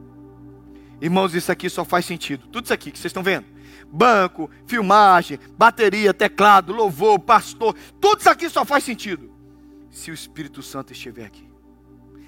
Irmãos, 1.01 1.35
isso 1.35 1.51
aqui 1.51 1.69
só 1.69 1.85
faz 1.85 2.05
sentido. 2.05 2.47
Tudo 2.47 2.65
isso 2.65 2.73
aqui 2.73 2.91
que 2.91 2.97
vocês 2.97 3.09
estão 3.11 3.23
vendo. 3.23 3.45
banco, 3.89 4.49
filmagem, 4.65 5.39
bateria, 5.57 6.13
teclado, 6.13 6.73
louvor, 6.73 7.19
pastor, 7.19 7.75
tudo 8.01 8.19
isso 8.19 8.29
aqui 8.29 8.49
só 8.49 8.65
faz 8.65 8.83
sentido 8.83 9.31
se 9.89 10.11
o 10.11 10.13
Espírito 10.13 10.61
Santo 10.61 10.91
estiver 10.91 11.25
aqui. 11.25 11.47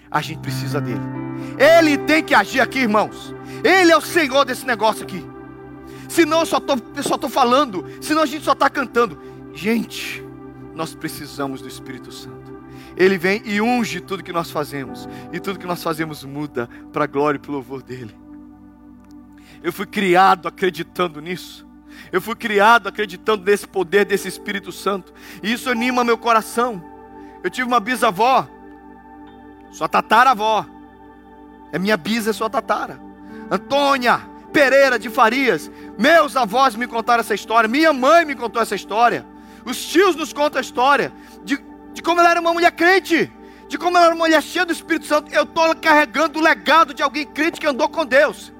A 0.09 0.21
gente 0.21 0.39
precisa 0.39 0.81
dele. 0.81 1.01
Ele 1.57 1.97
tem 1.97 2.23
que 2.23 2.33
agir 2.33 2.61
aqui, 2.61 2.79
irmãos. 2.79 3.33
Ele 3.63 3.91
é 3.91 3.97
o 3.97 4.01
Senhor 4.01 4.43
desse 4.45 4.65
negócio 4.65 5.03
aqui. 5.03 5.23
Senão 6.07 6.39
eu 6.39 6.45
só 6.45 6.57
estou 6.57 6.77
só 7.03 7.17
tô 7.17 7.29
falando, 7.29 7.85
senão 8.01 8.23
a 8.23 8.25
gente 8.25 8.43
só 8.43 8.53
está 8.53 8.69
cantando. 8.69 9.21
Gente, 9.53 10.23
nós 10.73 10.95
precisamos 10.95 11.61
do 11.61 11.67
Espírito 11.67 12.11
Santo. 12.11 12.38
Ele 12.99 13.17
vem 13.17 13.41
e 13.45 13.61
unge 13.61 14.01
tudo 14.01 14.21
que 14.21 14.33
nós 14.33 14.51
fazemos. 14.51 15.07
E 15.31 15.39
tudo 15.39 15.57
que 15.57 15.65
nós 15.65 15.81
fazemos 15.81 16.25
muda 16.25 16.69
para 16.91 17.05
a 17.05 17.07
glória 17.07 17.37
e 17.37 17.39
para 17.39 17.49
o 17.49 17.53
louvor 17.53 17.81
dele. 17.81 18.13
Eu 19.63 19.71
fui 19.71 19.85
criado 19.85 20.49
acreditando 20.49 21.21
nisso. 21.21 21.65
Eu 22.11 22.21
fui 22.21 22.35
criado 22.35 22.87
acreditando 22.87 23.45
nesse 23.45 23.65
poder 23.65 24.03
desse 24.03 24.27
Espírito 24.27 24.73
Santo. 24.73 25.13
E 25.41 25.53
isso 25.53 25.69
anima 25.69 26.03
meu 26.03 26.17
coração. 26.17 26.83
Eu 27.41 27.49
tive 27.49 27.65
uma 27.65 27.79
bisavó, 27.79 28.45
sua 29.71 29.87
tataravó. 29.87 30.65
É 31.71 31.79
minha 31.79 31.95
bisa, 31.95 32.31
é 32.31 32.33
sua 32.33 32.49
tatara. 32.49 32.99
Antônia 33.49 34.19
Pereira 34.51 34.99
de 34.99 35.09
Farias. 35.09 35.71
Meus 35.97 36.35
avós 36.35 36.75
me 36.75 36.85
contaram 36.85 37.21
essa 37.21 37.33
história. 37.33 37.69
Minha 37.69 37.93
mãe 37.93 38.25
me 38.25 38.35
contou 38.35 38.61
essa 38.61 38.75
história. 38.75 39.25
Os 39.63 39.85
tios 39.85 40.15
nos 40.15 40.33
contam 40.33 40.57
a 40.57 40.61
história 40.61 41.13
de, 41.99 42.03
como 42.03 42.21
ela 42.21 42.31
era 42.31 42.39
uma 42.39 42.53
mulher 42.53 42.71
crente. 42.71 43.29
De 43.67 43.77
como 43.77 43.97
ela 43.97 44.05
era 44.07 44.15
uma 44.15 44.23
mulher 44.25 44.41
cheia 44.41 44.65
do 44.65 44.71
Espírito 44.71 45.05
Santo. 45.05 45.33
Eu 45.33 45.43
estou 45.43 45.75
carregando 45.75 46.39
o 46.39 46.41
legado 46.41 46.93
de 46.93 47.03
alguém 47.03 47.25
crente 47.25 47.59
que 47.59 47.67
andou 47.67 47.89
com 47.89 48.05
Deus. 48.05 48.53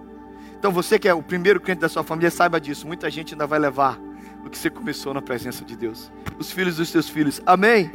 Então 0.58 0.74
você 0.74 1.00
que 1.00 1.08
é 1.08 1.14
o 1.14 1.24
primeiro 1.24 1.62
crente 1.62 1.80
da 1.80 1.88
sua 1.88 2.04
família, 2.04 2.30
saiba 2.30 2.60
disso. 2.60 2.86
Muita 2.86 3.10
gente 3.10 3.34
ainda 3.34 3.48
vai 3.48 3.58
levar 3.58 3.98
o 4.46 4.50
que 4.50 4.58
você 4.58 4.70
começou 4.70 5.14
na 5.14 5.22
presença 5.22 5.64
de 5.64 5.74
Deus. 5.78 6.12
Os 6.38 6.52
filhos 6.52 6.76
dos 6.76 6.90
seus 6.90 7.08
filhos. 7.08 7.42
Amém? 7.46 7.90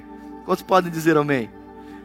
Quantos 0.47 0.63
podem 0.63 0.91
dizer 0.91 1.15
amém? 1.19 1.51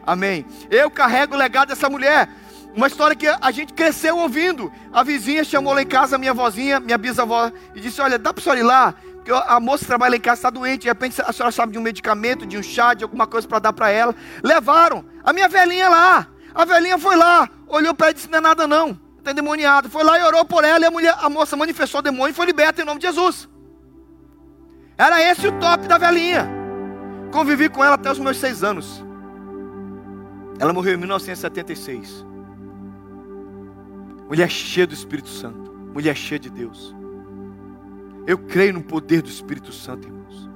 Amém. 0.06 0.44
Eu 0.70 0.90
carrego 0.90 1.34
o 1.34 1.38
legado 1.38 1.68
dessa 1.68 1.88
mulher. 1.88 2.28
Uma 2.76 2.88
história 2.88 3.16
que 3.16 3.26
a 3.26 3.50
gente 3.50 3.72
cresceu 3.72 4.18
ouvindo. 4.18 4.70
A 4.92 5.02
vizinha 5.02 5.44
chamou 5.44 5.72
lá 5.72 5.80
em 5.80 5.86
casa 5.86 6.16
a 6.16 6.18
minha 6.18 6.34
vozinha, 6.34 6.78
minha 6.78 6.98
bisavó, 6.98 7.50
e 7.74 7.80
disse: 7.80 8.02
Olha, 8.02 8.18
dá 8.18 8.34
para 8.34 8.40
a 8.40 8.44
senhora 8.44 8.60
ir 8.60 8.64
lá? 8.64 8.94
Porque 9.20 9.32
a 9.32 9.60
moça 9.60 9.84
trabalha 9.84 10.16
em 10.16 10.20
casa 10.20 10.38
está 10.38 10.50
doente. 10.50 10.82
De 10.82 10.88
repente 10.88 11.20
a 11.22 11.32
senhora 11.32 11.52
sabe 11.52 11.72
de 11.72 11.78
um 11.78 11.82
medicamento, 11.82 12.46
de 12.46 12.58
um 12.58 12.62
chá, 12.62 12.94
de 12.94 13.04
alguma 13.04 13.26
coisa 13.26 13.46
para 13.46 13.58
dar 13.58 13.72
para 13.72 13.90
ela. 13.90 14.14
Levaram 14.42 15.04
a 15.22 15.32
minha 15.32 15.48
velhinha 15.48 15.88
lá. 15.88 16.26
A 16.54 16.64
velhinha 16.64 16.98
foi 16.98 17.14
lá, 17.14 17.48
olhou 17.68 17.94
para 17.94 18.06
ela 18.06 18.12
e 18.12 18.14
disse: 18.14 18.30
Não 18.30 18.38
é 18.38 18.40
nada 18.40 18.66
não 18.66 19.10
está 19.20 19.30
endemoniado. 19.30 19.88
Foi 19.88 20.02
lá 20.02 20.18
e 20.18 20.22
orou 20.22 20.44
por 20.44 20.64
ela 20.64 20.84
e 20.84 20.86
a, 20.86 20.90
mulher, 20.90 21.14
a 21.18 21.28
moça 21.30 21.56
manifestou 21.56 22.00
o 22.00 22.02
demônio 22.02 22.32
e 22.32 22.34
foi 22.34 22.46
liberta 22.46 22.82
em 22.82 22.84
nome 22.84 23.00
de 23.00 23.06
Jesus. 23.06 23.48
Era 24.98 25.22
esse 25.22 25.46
o 25.46 25.52
top 25.58 25.86
da 25.86 25.96
velhinha. 25.96 26.48
Convivi 27.32 27.68
com 27.68 27.84
ela 27.84 27.94
até 27.94 28.10
os 28.10 28.18
meus 28.18 28.38
seis 28.38 28.64
anos. 28.64 29.04
Ela 30.58 30.72
morreu 30.72 30.94
em 30.94 30.98
1976. 30.98 32.26
Mulher 34.28 34.50
cheia 34.50 34.86
do 34.86 34.94
Espírito 34.94 35.28
Santo. 35.28 35.72
Mulher 35.94 36.14
cheia 36.14 36.38
de 36.38 36.50
Deus. 36.50 36.94
Eu 38.26 38.38
creio 38.38 38.74
no 38.74 38.82
poder 38.82 39.22
do 39.22 39.28
Espírito 39.28 39.72
Santo, 39.72 40.06
irmãos. 40.08 40.48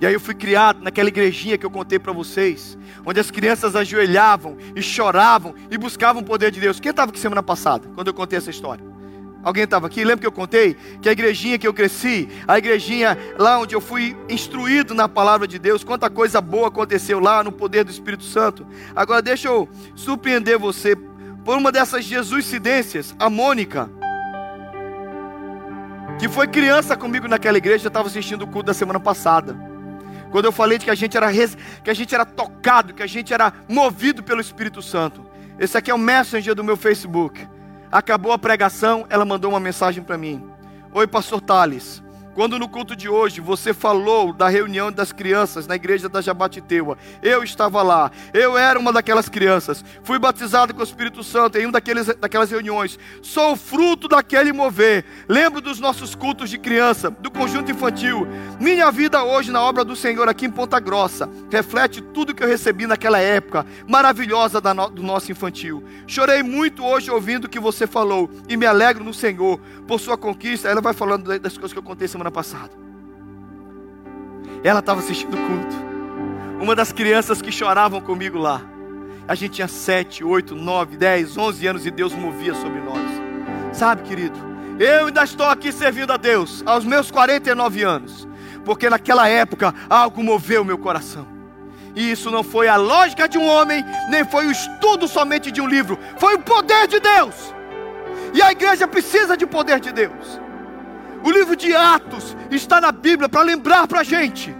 E 0.00 0.06
aí 0.06 0.12
eu 0.12 0.20
fui 0.20 0.34
criado 0.34 0.82
naquela 0.82 1.08
igrejinha 1.08 1.56
que 1.56 1.64
eu 1.64 1.70
contei 1.70 1.98
para 1.98 2.12
vocês, 2.12 2.76
onde 3.04 3.18
as 3.18 3.30
crianças 3.30 3.74
ajoelhavam 3.74 4.56
e 4.74 4.82
choravam 4.82 5.54
e 5.70 5.78
buscavam 5.78 6.20
o 6.20 6.24
poder 6.24 6.50
de 6.50 6.60
Deus. 6.60 6.78
Quem 6.78 6.90
estava 6.90 7.10
aqui 7.10 7.18
semana 7.18 7.42
passada, 7.42 7.88
quando 7.94 8.08
eu 8.08 8.14
contei 8.14 8.36
essa 8.36 8.50
história? 8.50 8.84
Alguém 9.42 9.62
estava 9.62 9.86
aqui? 9.86 10.02
Lembra 10.04 10.22
que 10.22 10.26
eu 10.26 10.32
contei 10.32 10.76
que 11.00 11.08
a 11.08 11.12
igrejinha 11.12 11.56
que 11.56 11.68
eu 11.68 11.72
cresci, 11.72 12.28
a 12.48 12.58
igrejinha 12.58 13.16
lá 13.38 13.60
onde 13.60 13.76
eu 13.76 13.80
fui 13.80 14.16
instruído 14.28 14.92
na 14.92 15.08
palavra 15.08 15.46
de 15.46 15.56
Deus, 15.56 15.84
quanta 15.84 16.10
coisa 16.10 16.40
boa 16.40 16.68
aconteceu 16.68 17.20
lá 17.20 17.44
no 17.44 17.52
poder 17.52 17.84
do 17.84 17.90
Espírito 17.90 18.24
Santo. 18.24 18.66
Agora 18.94 19.22
deixa 19.22 19.46
eu 19.46 19.68
surpreender 19.94 20.58
você 20.58 20.96
por 21.44 21.56
uma 21.56 21.70
dessas 21.70 22.04
Jesuscidências, 22.04 23.14
a 23.20 23.30
Mônica, 23.30 23.88
que 26.18 26.28
foi 26.28 26.48
criança 26.48 26.96
comigo 26.96 27.28
naquela 27.28 27.58
igreja, 27.58 27.88
estava 27.88 28.08
assistindo 28.08 28.42
o 28.42 28.46
culto 28.46 28.66
da 28.66 28.74
semana 28.74 28.98
passada. 28.98 29.56
Quando 30.30 30.46
eu 30.46 30.52
falei 30.52 30.78
de 30.78 30.84
que 30.84 30.90
a 30.90 30.94
gente 30.94 31.16
era 31.16 31.30
que 31.82 31.90
a 31.90 31.94
gente 31.94 32.14
era 32.14 32.24
tocado, 32.24 32.94
que 32.94 33.02
a 33.02 33.06
gente 33.06 33.32
era 33.32 33.52
movido 33.68 34.22
pelo 34.22 34.40
Espírito 34.40 34.82
Santo. 34.82 35.24
Esse 35.58 35.76
aqui 35.76 35.90
é 35.90 35.94
o 35.94 35.98
messenger 35.98 36.54
do 36.54 36.64
meu 36.64 36.76
Facebook. 36.76 37.46
Acabou 37.90 38.32
a 38.32 38.38
pregação, 38.38 39.06
ela 39.08 39.24
mandou 39.24 39.50
uma 39.50 39.60
mensagem 39.60 40.02
para 40.02 40.18
mim. 40.18 40.44
Oi, 40.92 41.06
pastor 41.06 41.40
Tales. 41.40 42.02
Quando 42.36 42.58
no 42.58 42.68
culto 42.68 42.94
de 42.94 43.08
hoje 43.08 43.40
você 43.40 43.72
falou 43.72 44.30
da 44.30 44.46
reunião 44.46 44.92
das 44.92 45.10
crianças 45.10 45.66
na 45.66 45.74
igreja 45.74 46.06
da 46.06 46.20
Jabatiteua, 46.20 46.98
eu 47.22 47.42
estava 47.42 47.82
lá, 47.82 48.10
eu 48.34 48.58
era 48.58 48.78
uma 48.78 48.92
daquelas 48.92 49.26
crianças, 49.26 49.82
fui 50.02 50.18
batizado 50.18 50.74
com 50.74 50.80
o 50.80 50.84
Espírito 50.84 51.24
Santo 51.24 51.56
em 51.56 51.64
uma 51.64 51.72
daquelas 51.72 52.50
reuniões, 52.50 52.98
sou 53.22 53.56
fruto 53.56 54.06
daquele 54.06 54.52
mover, 54.52 55.06
lembro 55.26 55.62
dos 55.62 55.80
nossos 55.80 56.14
cultos 56.14 56.50
de 56.50 56.58
criança, 56.58 57.10
do 57.10 57.30
conjunto 57.30 57.72
infantil, 57.72 58.28
minha 58.60 58.90
vida 58.90 59.24
hoje 59.24 59.50
na 59.50 59.62
obra 59.62 59.82
do 59.82 59.96
Senhor 59.96 60.28
aqui 60.28 60.44
em 60.44 60.50
Ponta 60.50 60.78
Grossa, 60.78 61.30
reflete 61.50 62.02
tudo 62.02 62.34
que 62.34 62.44
eu 62.44 62.48
recebi 62.48 62.86
naquela 62.86 63.18
época 63.18 63.64
maravilhosa 63.88 64.60
do 64.60 65.02
nosso 65.02 65.32
infantil. 65.32 65.82
Chorei 66.06 66.42
muito 66.42 66.84
hoje 66.84 67.10
ouvindo 67.10 67.46
o 67.46 67.48
que 67.48 67.58
você 67.58 67.86
falou 67.86 68.28
e 68.46 68.58
me 68.58 68.66
alegro 68.66 69.02
no 69.02 69.14
Senhor 69.14 69.58
por 69.86 69.98
sua 69.98 70.18
conquista. 70.18 70.68
Ela 70.68 70.82
vai 70.82 70.92
falando 70.92 71.38
das 71.38 71.56
coisas 71.56 71.72
que 71.72 71.80
contei 71.80 72.06
semana 72.06 72.25
semana 72.26 72.30
passada. 72.30 72.70
Ela 74.64 74.80
estava 74.80 75.00
assistindo 75.00 75.34
o 75.34 75.46
culto. 75.46 75.76
Uma 76.60 76.74
das 76.74 76.92
crianças 76.92 77.40
que 77.40 77.52
choravam 77.52 78.00
comigo 78.00 78.38
lá. 78.38 78.62
A 79.28 79.34
gente 79.34 79.54
tinha 79.54 79.68
7, 79.68 80.24
8, 80.24 80.54
9, 80.54 80.96
10, 80.96 81.36
11 81.36 81.66
anos 81.66 81.86
e 81.86 81.90
Deus 81.90 82.12
movia 82.12 82.54
sobre 82.54 82.80
nós. 82.80 82.96
Sabe, 83.72 84.02
querido? 84.02 84.38
Eu 84.78 85.06
ainda 85.06 85.24
estou 85.24 85.46
aqui 85.46 85.72
servindo 85.72 86.12
a 86.12 86.16
Deus 86.16 86.62
aos 86.66 86.84
meus 86.84 87.10
49 87.10 87.82
anos. 87.82 88.26
Porque 88.64 88.88
naquela 88.90 89.28
época 89.28 89.74
algo 89.88 90.22
moveu 90.22 90.64
meu 90.64 90.78
coração. 90.78 91.26
E 91.94 92.10
isso 92.10 92.30
não 92.30 92.42
foi 92.42 92.68
a 92.68 92.76
lógica 92.76 93.28
de 93.28 93.38
um 93.38 93.46
homem, 93.46 93.82
nem 94.10 94.24
foi 94.24 94.46
o 94.46 94.50
estudo 94.50 95.08
somente 95.08 95.50
de 95.50 95.60
um 95.60 95.66
livro. 95.66 95.98
Foi 96.18 96.34
o 96.34 96.40
poder 96.40 96.86
de 96.86 97.00
Deus. 97.00 97.54
E 98.34 98.42
a 98.42 98.52
igreja 98.52 98.86
precisa 98.86 99.36
de 99.36 99.46
poder 99.46 99.80
de 99.80 99.92
Deus. 99.92 100.45
O 101.26 101.30
livro 101.32 101.56
de 101.56 101.74
Atos 101.74 102.36
está 102.52 102.80
na 102.80 102.92
Bíblia 102.92 103.28
para 103.28 103.42
lembrar 103.42 103.88
para 103.88 103.98
a 103.98 104.04
gente 104.04 104.54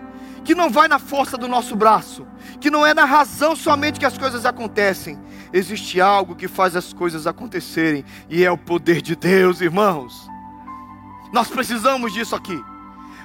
que 0.44 0.52
não 0.52 0.68
vai 0.68 0.88
na 0.88 0.98
força 0.98 1.38
do 1.38 1.46
nosso 1.46 1.76
braço, 1.76 2.26
que 2.60 2.68
não 2.68 2.84
é 2.84 2.92
na 2.92 3.04
razão 3.04 3.54
somente 3.54 4.00
que 4.00 4.04
as 4.04 4.18
coisas 4.18 4.44
acontecem. 4.44 5.16
Existe 5.52 6.00
algo 6.00 6.34
que 6.34 6.48
faz 6.48 6.74
as 6.74 6.92
coisas 6.92 7.24
acontecerem 7.24 8.04
e 8.28 8.44
é 8.44 8.50
o 8.50 8.58
poder 8.58 9.00
de 9.00 9.14
Deus, 9.14 9.60
irmãos. 9.60 10.28
Nós 11.32 11.46
precisamos 11.46 12.12
disso 12.12 12.34
aqui. 12.34 12.60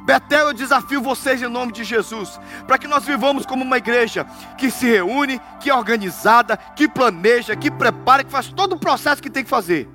Betel, 0.05 0.49
eu 0.49 0.53
desafio 0.53 1.01
vocês 1.01 1.41
em 1.41 1.47
nome 1.47 1.71
de 1.71 1.83
Jesus, 1.83 2.39
para 2.67 2.77
que 2.77 2.87
nós 2.87 3.05
vivamos 3.05 3.43
como 3.43 3.63
uma 3.63 3.77
igreja 3.79 4.23
que 4.55 4.69
se 4.69 4.85
reúne, 4.85 5.41
que 5.59 5.71
é 5.71 5.73
organizada, 5.73 6.57
que 6.57 6.87
planeja, 6.87 7.55
que 7.55 7.71
prepara, 7.71 8.23
que 8.23 8.31
faz 8.31 8.49
todo 8.49 8.73
o 8.73 8.79
processo 8.79 9.19
que 9.19 9.31
tem 9.31 9.43
que 9.43 9.49
fazer, 9.49 9.89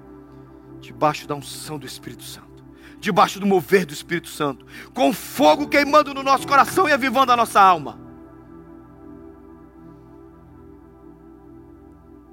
debaixo 0.80 1.28
da 1.28 1.36
unção 1.36 1.78
do 1.78 1.86
Espírito 1.86 2.24
Santo 2.24 2.45
debaixo 3.00 3.38
do 3.38 3.46
mover 3.46 3.84
do 3.86 3.92
Espírito 3.92 4.28
Santo, 4.28 4.64
com 4.94 5.12
fogo 5.12 5.68
queimando 5.68 6.14
no 6.14 6.22
nosso 6.22 6.46
coração 6.46 6.88
e 6.88 6.92
avivando 6.92 7.32
a 7.32 7.36
nossa 7.36 7.60
alma. 7.60 7.98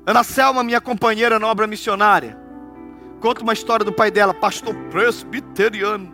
Ana 0.06 0.24
Selma, 0.24 0.64
minha 0.64 0.82
companheira 0.82 1.40
na 1.40 1.48
obra 1.48 1.66
missionária, 1.66 2.38
conta 3.22 3.42
uma 3.42 3.54
história 3.54 3.86
do 3.86 3.94
pai 3.94 4.12
dela, 4.12 4.34
pastor 4.34 4.76
presbiteriano. 4.90 6.12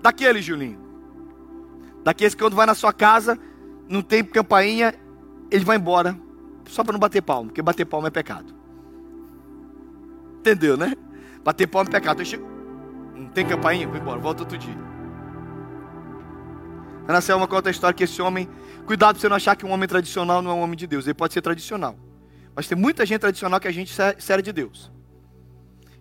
Daquele, 0.00 0.40
Julinho. 0.40 0.78
Daqueles 2.04 2.34
que 2.34 2.42
quando 2.42 2.54
vai 2.54 2.66
na 2.66 2.74
sua 2.74 2.92
casa, 2.92 3.36
não 3.88 4.02
tem 4.02 4.22
campainha, 4.22 4.94
ele 5.50 5.64
vai 5.64 5.76
embora, 5.76 6.16
só 6.68 6.84
para 6.84 6.92
não 6.92 7.00
bater 7.00 7.22
palma, 7.22 7.48
porque 7.48 7.62
bater 7.62 7.84
palma 7.84 8.06
é 8.06 8.10
pecado. 8.10 8.54
Entendeu, 10.38 10.76
né? 10.76 10.94
Bater 11.42 11.66
palma 11.66 11.88
é 11.88 11.92
pecado. 11.92 12.18
Deixa, 12.18 12.38
não 13.16 13.28
tem 13.28 13.46
campainha? 13.46 13.88
Vou 13.88 13.96
embora, 13.96 14.18
volta 14.18 14.42
outro 14.42 14.58
dia. 14.58 14.76
Ana 17.08 17.20
Selma 17.20 17.46
conta 17.46 17.68
a 17.68 17.70
história 17.70 17.94
que 17.94 18.04
esse 18.04 18.20
homem, 18.20 18.48
cuidado 18.84 19.14
para 19.14 19.20
você 19.20 19.28
não 19.28 19.36
achar 19.36 19.56
que 19.56 19.64
um 19.64 19.70
homem 19.70 19.88
tradicional 19.88 20.42
não 20.42 20.50
é 20.50 20.54
um 20.54 20.60
homem 20.60 20.76
de 20.76 20.86
Deus. 20.86 21.06
Ele 21.06 21.14
pode 21.14 21.32
ser 21.32 21.40
tradicional. 21.40 21.96
Mas 22.54 22.66
tem 22.66 22.76
muita 22.76 23.06
gente 23.06 23.20
tradicional 23.20 23.60
que 23.60 23.68
a 23.68 23.72
gente 23.72 23.94
serve 24.18 24.42
de 24.42 24.52
Deus. 24.52 24.90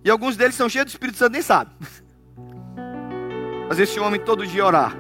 E 0.03 0.09
alguns 0.09 0.35
deles 0.35 0.55
são 0.55 0.67
cheios 0.67 0.85
do 0.85 0.89
Espírito 0.89 1.17
Santo, 1.17 1.33
nem 1.33 1.41
sabe. 1.41 1.71
Mas 3.69 3.79
esse 3.79 3.99
homem 3.99 4.19
todo 4.19 4.45
dia 4.45 4.65
orar. 4.65 4.95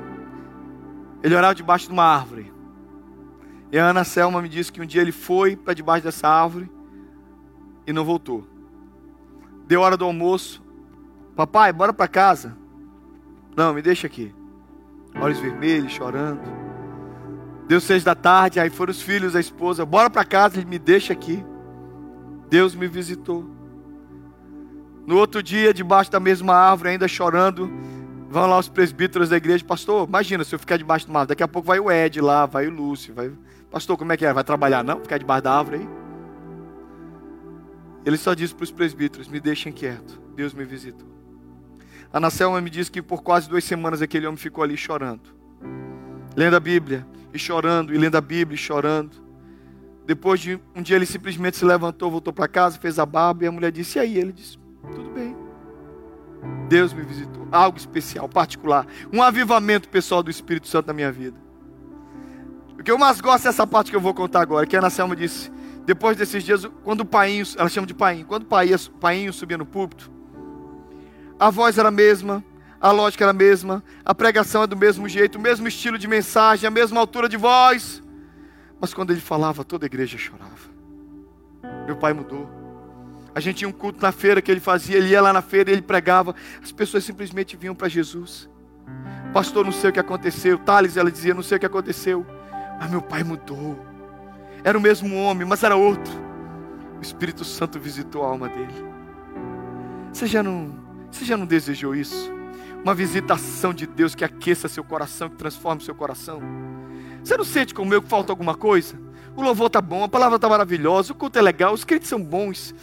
Ele 1.23 1.35
orava 1.35 1.55
debaixo 1.55 1.87
de 1.87 1.93
uma 1.93 2.03
árvore. 2.03 2.53
E 3.71 3.79
a 3.79 3.85
Ana 3.85 4.03
Selma 4.03 4.41
me 4.41 4.49
disse 4.49 4.71
que 4.71 4.81
um 4.81 4.85
dia 4.85 5.01
ele 5.01 5.11
foi 5.11 5.55
para 5.55 5.73
debaixo 5.73 6.03
dessa 6.03 6.27
árvore 6.27 6.69
e 7.85 7.93
não 7.93 8.05
voltou. 8.05 8.47
Deu 9.67 9.81
hora 9.81 9.97
do 9.97 10.05
almoço, 10.05 10.63
Papai, 11.35 11.73
bora 11.73 11.91
para 11.91 12.07
casa. 12.07 12.55
Não, 13.55 13.73
me 13.73 13.81
deixa 13.81 14.07
aqui. 14.07 14.33
Olhos 15.19 15.39
vermelhos, 15.39 15.91
chorando. 15.91 16.41
Deu 17.67 17.81
seis 17.81 18.03
da 18.03 18.13
tarde, 18.13 18.59
aí 18.59 18.69
foram 18.69 18.91
os 18.91 19.01
filhos, 19.01 19.35
a 19.35 19.39
esposa. 19.39 19.85
Bora 19.85 20.09
para 20.09 20.23
casa, 20.23 20.57
ele 20.57 20.65
me 20.65 20.79
deixa 20.79 21.13
aqui. 21.13 21.43
Deus 22.49 22.75
me 22.75 22.87
visitou. 22.87 23.45
No 25.05 25.17
outro 25.17 25.41
dia, 25.41 25.73
debaixo 25.73 26.11
da 26.11 26.19
mesma 26.19 26.53
árvore, 26.53 26.89
ainda 26.89 27.07
chorando, 27.07 27.71
vão 28.29 28.47
lá 28.47 28.57
os 28.57 28.69
presbíteros 28.69 29.29
da 29.29 29.37
igreja. 29.37 29.63
Pastor, 29.63 30.07
imagina 30.07 30.43
se 30.43 30.53
eu 30.53 30.59
ficar 30.59 30.77
debaixo 30.77 31.05
de 31.05 31.11
uma 31.11 31.19
árvore. 31.19 31.29
Daqui 31.29 31.43
a 31.43 31.47
pouco 31.47 31.67
vai 31.67 31.79
o 31.79 31.91
Ed 31.91 32.21
lá, 32.21 32.45
vai 32.45 32.67
o 32.67 32.71
Lúcio. 32.71 33.13
Vai... 33.13 33.31
Pastor, 33.69 33.97
como 33.97 34.13
é 34.13 34.17
que 34.17 34.25
é? 34.25 34.33
Vai 34.33 34.43
trabalhar 34.43 34.83
não? 34.83 34.99
Ficar 34.99 35.17
debaixo 35.17 35.43
da 35.43 35.57
árvore 35.57 35.77
aí? 35.77 35.89
Ele 38.05 38.17
só 38.17 38.33
disse 38.33 38.53
para 38.53 38.63
os 38.63 38.71
presbíteros: 38.71 39.27
Me 39.27 39.39
deixem 39.39 39.71
quieto. 39.71 40.21
Deus 40.35 40.53
me 40.53 40.63
visitou. 40.63 41.14
A 42.15 42.19
Nacelma 42.21 42.61
me 42.61 42.69
disse 42.69 42.89
que 42.89 43.01
por 43.01 43.21
quase 43.21 43.49
duas 43.49 43.65
semanas 43.65 44.01
aquele 44.01 44.25
homem 44.25 44.37
ficou 44.37 44.63
ali 44.63 44.77
chorando, 44.77 45.35
lendo 46.33 46.55
a 46.55 46.61
Bíblia, 46.61 47.05
e 47.33 47.37
chorando, 47.37 47.93
e 47.93 47.97
lendo 47.97 48.15
a 48.15 48.21
Bíblia, 48.21 48.55
e 48.55 48.57
chorando. 48.57 49.17
Depois 50.05 50.39
de 50.39 50.57
um 50.73 50.81
dia 50.81 50.95
ele 50.95 51.05
simplesmente 51.05 51.57
se 51.57 51.65
levantou, 51.65 52.09
voltou 52.09 52.31
para 52.31 52.47
casa, 52.47 52.79
fez 52.79 52.99
a 52.99 53.05
barba, 53.05 53.43
e 53.43 53.47
a 53.47 53.51
mulher 53.51 53.69
disse: 53.69 53.97
E 53.97 54.01
aí? 54.01 54.17
Ele 54.17 54.31
disse: 54.31 54.57
Tudo 54.95 55.09
bem. 55.09 55.35
Deus 56.69 56.93
me 56.93 57.03
visitou. 57.03 57.49
Algo 57.51 57.77
especial, 57.77 58.29
particular. 58.29 58.87
Um 59.11 59.21
avivamento 59.21 59.89
pessoal 59.89 60.23
do 60.23 60.31
Espírito 60.31 60.69
Santo 60.69 60.87
na 60.87 60.93
minha 60.93 61.11
vida. 61.11 61.37
O 62.79 62.81
que 62.81 62.91
eu 62.91 62.97
mais 62.97 63.19
gosto 63.19 63.47
é 63.47 63.49
essa 63.49 63.67
parte 63.67 63.91
que 63.91 63.97
eu 63.97 64.01
vou 64.01 64.13
contar 64.13 64.39
agora. 64.39 64.65
Que 64.65 64.77
a 64.77 64.79
Ana 64.79 65.15
disse: 65.17 65.51
depois 65.85 66.15
desses 66.15 66.45
dias, 66.45 66.65
quando 66.81 67.01
o 67.01 67.05
painho, 67.05 67.45
ela 67.57 67.67
chama 67.67 67.85
de 67.85 67.93
painho, 67.93 68.25
quando 68.25 68.43
o 68.43 68.99
painho 69.01 69.33
subia 69.33 69.57
no 69.57 69.65
púlpito, 69.65 70.14
a 71.39 71.49
voz 71.49 71.77
era 71.77 71.89
a 71.89 71.91
mesma, 71.91 72.43
a 72.79 72.91
lógica 72.91 73.23
era 73.23 73.31
a 73.31 73.33
mesma, 73.33 73.83
a 74.03 74.13
pregação 74.13 74.63
é 74.63 74.67
do 74.67 74.77
mesmo 74.77 75.07
jeito, 75.09 75.37
o 75.37 75.41
mesmo 75.41 75.67
estilo 75.67 75.97
de 75.97 76.07
mensagem, 76.07 76.67
a 76.67 76.71
mesma 76.71 76.99
altura 76.99 77.27
de 77.27 77.37
voz. 77.37 78.01
Mas 78.79 78.93
quando 78.93 79.11
ele 79.11 79.21
falava, 79.21 79.63
toda 79.63 79.85
a 79.85 79.87
igreja 79.87 80.17
chorava. 80.17 80.69
Meu 81.85 81.95
pai 81.95 82.13
mudou. 82.13 82.49
A 83.33 83.39
gente 83.39 83.57
tinha 83.57 83.69
um 83.69 83.73
culto 83.73 84.01
na 84.01 84.11
feira 84.11 84.41
que 84.41 84.49
ele 84.51 84.59
fazia, 84.59 84.97
ele 84.97 85.09
ia 85.09 85.21
lá 85.21 85.33
na 85.33 85.41
feira 85.41 85.69
e 85.69 85.73
ele 85.73 85.81
pregava. 85.81 86.35
As 86.63 86.71
pessoas 86.71 87.03
simplesmente 87.03 87.57
vinham 87.57 87.75
para 87.75 87.89
Jesus. 87.89 88.49
Pastor, 89.33 89.65
não 89.65 89.71
sei 89.71 89.89
o 89.89 89.93
que 89.93 89.99
aconteceu. 89.99 90.57
Thales, 90.57 90.95
ela 90.95 91.11
dizia, 91.11 91.33
não 91.33 91.43
sei 91.43 91.57
o 91.57 91.59
que 91.59 91.65
aconteceu. 91.65 92.25
Mas 92.79 92.89
meu 92.89 93.01
pai 93.01 93.23
mudou. 93.23 93.77
Era 94.63 94.77
o 94.77 94.81
mesmo 94.81 95.15
homem, 95.17 95.45
mas 95.45 95.63
era 95.63 95.75
outro. 95.75 96.13
O 96.97 97.01
Espírito 97.01 97.43
Santo 97.43 97.79
visitou 97.79 98.23
a 98.23 98.27
alma 98.27 98.47
dele. 98.47 98.73
Você 100.13 100.27
já 100.27 100.41
não, 100.41 100.84
você 101.15 101.25
já 101.25 101.37
não 101.37 101.45
desejou 101.45 101.95
isso? 101.95 102.31
Uma 102.83 102.93
visitação 102.93 103.73
de 103.73 103.87
Deus 103.87 104.13
que 104.13 104.23
aqueça 104.23 104.67
seu 104.67 104.83
coração, 104.83 105.29
que 105.29 105.35
transforme 105.35 105.81
seu 105.81 105.95
coração. 105.95 106.41
Você 107.23 107.35
não 107.35 107.45
sente 107.45 107.73
como 107.73 107.93
eu 107.93 108.01
que 108.01 108.07
falta 108.07 108.31
alguma 108.31 108.53
coisa? 108.53 108.99
O 109.35 109.41
louvor 109.41 109.67
está 109.67 109.81
bom, 109.81 110.03
a 110.03 110.07
palavra 110.07 110.35
está 110.35 110.47
maravilhosa, 110.47 111.11
o 111.11 111.15
culto 111.15 111.39
é 111.39 111.41
legal, 111.41 111.73
os 111.73 111.83
crentes 111.83 112.07
são 112.07 112.21
bons. 112.21 112.75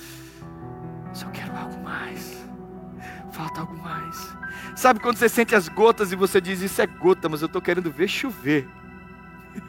Só 1.13 1.27
quero 1.29 1.57
algo 1.57 1.83
mais. 1.83 2.45
Falta 3.31 3.61
algo 3.61 3.77
mais. 3.77 4.29
Sabe 4.75 5.01
quando 5.01 5.17
você 5.17 5.29
sente 5.29 5.55
as 5.55 5.69
gotas 5.69 6.11
e 6.11 6.17
você 6.17 6.41
diz: 6.41 6.61
Isso 6.61 6.81
é 6.83 6.87
gota, 6.87 7.29
mas 7.29 7.43
eu 7.43 7.47
estou 7.47 7.63
querendo 7.63 7.91
ver 7.91 8.09
chover. 8.09 8.69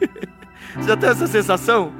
Você 0.74 0.88
já 0.88 0.96
tem 0.96 1.10
essa 1.10 1.26
sensação? 1.26 1.92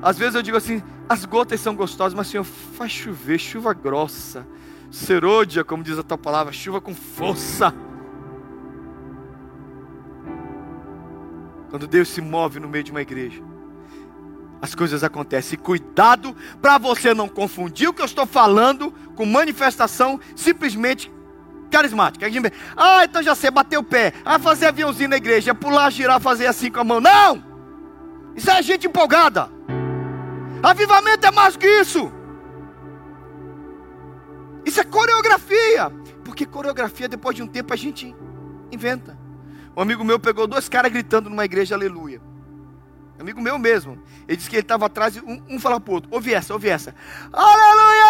Às 0.00 0.16
vezes 0.16 0.34
eu 0.34 0.42
digo 0.42 0.56
assim: 0.56 0.82
as 1.08 1.24
gotas 1.24 1.60
são 1.60 1.74
gostosas, 1.74 2.14
mas 2.14 2.28
Senhor, 2.28 2.44
faz 2.44 2.90
chover, 2.90 3.38
chuva 3.38 3.74
grossa, 3.74 4.46
serôdia, 4.92 5.64
como 5.64 5.82
diz 5.82 5.98
a 5.98 6.02
tua 6.02 6.18
palavra, 6.18 6.52
chuva 6.52 6.80
com 6.80 6.94
força. 6.94 7.74
Quando 11.70 11.86
Deus 11.86 12.08
se 12.08 12.20
move 12.20 12.60
no 12.60 12.68
meio 12.68 12.84
de 12.84 12.90
uma 12.90 13.00
igreja, 13.00 13.42
as 14.60 14.74
coisas 14.74 15.02
acontecem. 15.02 15.58
Cuidado 15.58 16.36
para 16.60 16.76
você 16.76 17.14
não 17.14 17.26
confundir 17.26 17.88
o 17.88 17.94
que 17.94 18.02
eu 18.02 18.06
estou 18.06 18.26
falando 18.26 18.92
com 19.16 19.24
manifestação 19.24 20.20
simplesmente 20.36 21.10
carismática. 21.70 22.26
Ah, 22.76 23.04
então 23.04 23.22
já 23.22 23.34
sei, 23.34 23.50
bater 23.50 23.78
o 23.78 23.82
pé, 23.82 24.12
ah, 24.24 24.38
fazer 24.38 24.66
aviãozinho 24.66 25.08
na 25.08 25.16
igreja, 25.16 25.54
pular, 25.54 25.90
girar, 25.90 26.20
fazer 26.20 26.46
assim 26.46 26.70
com 26.70 26.80
a 26.80 26.84
mão. 26.84 27.00
Não! 27.00 27.42
Isso 28.36 28.50
é 28.50 28.62
gente 28.62 28.86
empolgada. 28.86 29.50
Avivamento 30.62 31.26
é 31.26 31.30
mais 31.30 31.56
que 31.56 31.66
isso. 31.66 32.12
Isso 34.64 34.80
é 34.80 34.84
coreografia. 34.84 35.90
Porque 36.24 36.46
coreografia, 36.46 37.08
depois 37.08 37.36
de 37.36 37.42
um 37.42 37.46
tempo, 37.46 37.72
a 37.72 37.76
gente 37.76 38.14
inventa. 38.70 39.18
Um 39.76 39.82
amigo 39.82 40.04
meu 40.04 40.18
pegou 40.18 40.46
dois 40.46 40.68
caras 40.68 40.92
gritando 40.92 41.28
numa 41.30 41.44
igreja, 41.44 41.74
aleluia. 41.74 42.20
Amigo 43.18 43.40
meu 43.40 43.58
mesmo. 43.58 44.02
Ele 44.26 44.36
disse 44.36 44.50
que 44.50 44.56
ele 44.56 44.62
estava 44.62 44.86
atrás, 44.86 45.16
um, 45.16 45.40
um 45.48 45.58
falava 45.60 45.80
para 45.80 45.90
o 45.90 45.94
outro: 45.94 46.10
ouve 46.12 46.34
essa, 46.34 46.52
ouve 46.52 46.68
essa. 46.68 46.94
Aleluia! 47.32 48.02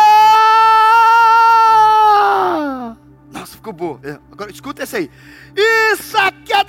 Nossa, 3.31 3.57
ficou 3.57 3.73
boa. 3.73 4.01
É, 4.03 4.19
agora 4.31 4.51
escuta 4.51 4.83
essa 4.83 4.97
aí. 4.97 5.11
Isso 5.93 6.17
aqui 6.17 6.53
é 6.53 6.65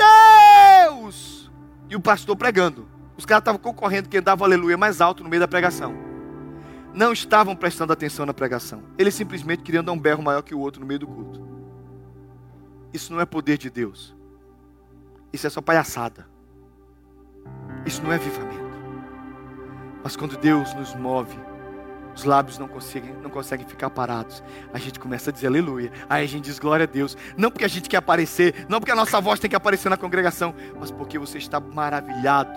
Deus! 0.90 1.52
E 1.90 1.96
o 1.96 2.02
pastor 2.02 2.36
pregando. 2.36 2.88
Os 3.18 3.26
caras 3.26 3.42
estavam 3.42 3.62
concorrendo 3.62 4.10
quem 4.10 4.22
dava 4.22 4.44
aleluia 4.44 4.78
mais 4.78 5.00
alto 5.00 5.24
no 5.24 5.30
meio 5.30 5.40
da 5.40 5.48
pregação. 5.48 6.03
Não 6.94 7.12
estavam 7.12 7.56
prestando 7.56 7.92
atenção 7.92 8.26
na 8.26 8.34
pregação. 8.34 8.84
Eles 8.98 9.16
simplesmente 9.16 9.64
queriam 9.64 9.84
dar 9.84 9.92
um 9.92 10.00
berro 10.00 10.22
maior 10.22 10.44
que 10.44 10.54
o 10.54 10.60
outro 10.60 10.80
no 10.80 10.86
meio 10.86 11.00
do 11.00 11.08
culto. 11.08 11.42
Isso 12.94 13.12
não 13.12 13.20
é 13.20 13.26
poder 13.26 13.58
de 13.58 13.70
Deus. 13.70 14.16
Isso 15.32 15.48
é 15.48 15.50
só 15.50 15.60
palhaçada. 15.60 16.28
Isso 17.86 18.04
não 18.04 18.12
é 18.12 18.16
avivamento. 18.16 18.64
Mas 20.04 20.16
quando 20.16 20.38
Deus 20.38 20.74
nos 20.76 20.94
move, 20.94 21.38
os 22.16 22.24
lábios 22.24 22.60
não 22.60 22.68
conseguem, 22.68 23.14
não 23.24 23.30
conseguem 23.32 23.66
ficar 23.66 23.90
parados. 23.90 24.44
A 24.72 24.78
gente 24.78 25.00
começa 25.00 25.32
a 25.32 25.34
dizer 25.34 25.48
aleluia. 25.48 25.92
Aí 26.08 26.24
a 26.24 26.28
gente 26.28 26.44
diz 26.44 26.60
glória 26.60 26.84
a 26.84 26.88
Deus. 26.88 27.18
Não 27.36 27.50
porque 27.50 27.66
a 27.66 27.70
gente 27.70 27.90
quer 27.90 27.98
aparecer, 27.98 28.68
não 28.70 28.80
porque 28.80 28.92
a 28.92 28.96
nossa 28.96 29.20
voz 29.20 29.40
tem 29.40 29.50
que 29.50 29.56
aparecer 29.56 29.90
na 29.90 29.98
congregação, 29.98 30.54
mas 30.80 30.92
porque 30.92 31.18
você 31.18 31.40
está 31.40 31.60
maravilhado 31.60 32.52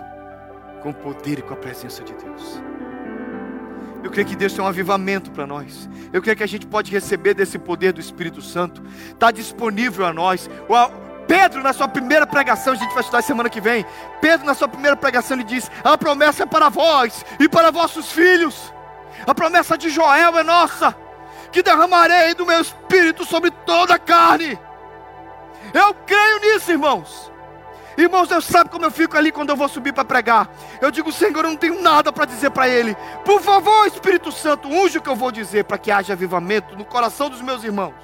com 0.83 0.91
o 0.91 0.93
poder 0.93 1.39
e 1.39 1.41
com 1.41 1.55
a 1.55 1.57
presença 1.57 2.03
de 2.03 2.13
Deus. 2.13 2.61
Eu 4.03 4.11
creio 4.11 4.27
que 4.27 4.35
Deus 4.35 4.53
tem 4.53 4.63
um 4.63 4.67
avivamento 4.67 5.31
para 5.31 5.47
nós. 5.47 5.89
Eu 6.13 6.21
creio 6.21 6.37
que 6.37 6.43
a 6.43 6.47
gente 6.47 6.65
pode 6.65 6.91
receber 6.91 7.33
desse 7.33 7.57
poder 7.57 7.93
do 7.93 7.99
Espírito 7.99 8.41
Santo. 8.41 8.81
Está 9.09 9.31
disponível 9.31 10.05
a 10.05 10.13
nós. 10.13 10.49
Pedro, 11.27 11.61
na 11.61 11.73
sua 11.73 11.87
primeira 11.87 12.25
pregação, 12.25 12.73
a 12.73 12.75
gente 12.75 12.93
vai 12.93 13.01
estudar 13.01 13.21
semana 13.21 13.49
que 13.49 13.59
vem. 13.59 13.85
Pedro, 14.21 14.45
na 14.45 14.53
sua 14.53 14.67
primeira 14.67 14.95
pregação, 14.95 15.35
ele 15.35 15.43
diz: 15.43 15.69
A 15.83 15.97
promessa 15.97 16.43
é 16.43 16.45
para 16.45 16.69
vós 16.69 17.25
e 17.39 17.49
para 17.49 17.71
vossos 17.71 18.11
filhos. 18.11 18.73
A 19.25 19.33
promessa 19.33 19.77
de 19.77 19.89
Joel 19.89 20.37
é 20.37 20.43
nossa, 20.43 20.95
que 21.51 21.63
derramarei 21.63 22.33
do 22.33 22.45
meu 22.45 22.61
espírito 22.61 23.25
sobre 23.25 23.51
toda 23.51 23.95
a 23.95 23.99
carne. 23.99 24.57
Eu 25.73 25.93
creio 25.93 26.39
nisso, 26.39 26.71
irmãos. 26.71 27.31
Irmãos, 27.97 28.27
Deus 28.27 28.45
sabe 28.45 28.69
como 28.69 28.85
eu 28.85 28.91
fico 28.91 29.17
ali 29.17 29.31
quando 29.31 29.49
eu 29.49 29.55
vou 29.55 29.67
subir 29.67 29.91
para 29.91 30.05
pregar. 30.05 30.47
Eu 30.79 30.91
digo, 30.91 31.11
Senhor, 31.11 31.43
eu 31.43 31.49
não 31.49 31.57
tenho 31.57 31.81
nada 31.81 32.13
para 32.13 32.25
dizer 32.25 32.51
para 32.51 32.69
Ele. 32.69 32.95
Por 33.25 33.41
favor, 33.41 33.87
Espírito 33.87 34.31
Santo, 34.31 34.67
unge 34.67 34.99
o 34.99 35.01
que 35.01 35.09
eu 35.09 35.15
vou 35.15 35.31
dizer 35.31 35.63
para 35.63 35.79
que 35.79 35.89
haja 35.89 36.13
avivamento 36.13 36.75
no 36.77 36.85
coração 36.85 37.27
dos 37.27 37.41
meus 37.41 37.63
irmãos. 37.63 37.95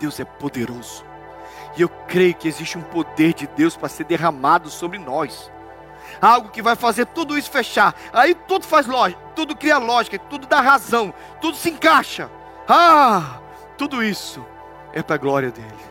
Deus 0.00 0.18
é 0.18 0.24
poderoso. 0.24 1.04
E 1.76 1.82
eu 1.82 1.88
creio 1.88 2.34
que 2.34 2.48
existe 2.48 2.76
um 2.76 2.82
poder 2.82 3.34
de 3.34 3.46
Deus 3.46 3.76
para 3.76 3.88
ser 3.88 4.02
derramado 4.02 4.68
sobre 4.68 4.98
nós. 4.98 5.50
Algo 6.20 6.48
que 6.48 6.60
vai 6.60 6.74
fazer 6.74 7.06
tudo 7.06 7.38
isso 7.38 7.50
fechar. 7.50 7.94
Aí 8.12 8.34
tudo 8.34 8.66
faz 8.66 8.86
lógica, 8.86 9.20
tudo 9.36 9.54
cria 9.54 9.78
lógica, 9.78 10.18
tudo 10.18 10.48
dá 10.48 10.60
razão, 10.60 11.14
tudo 11.40 11.56
se 11.56 11.70
encaixa. 11.70 12.28
Ah, 12.68 13.38
tudo 13.78 14.02
isso 14.02 14.44
é 14.92 15.02
para 15.02 15.14
a 15.14 15.18
glória 15.18 15.52
dele. 15.52 15.89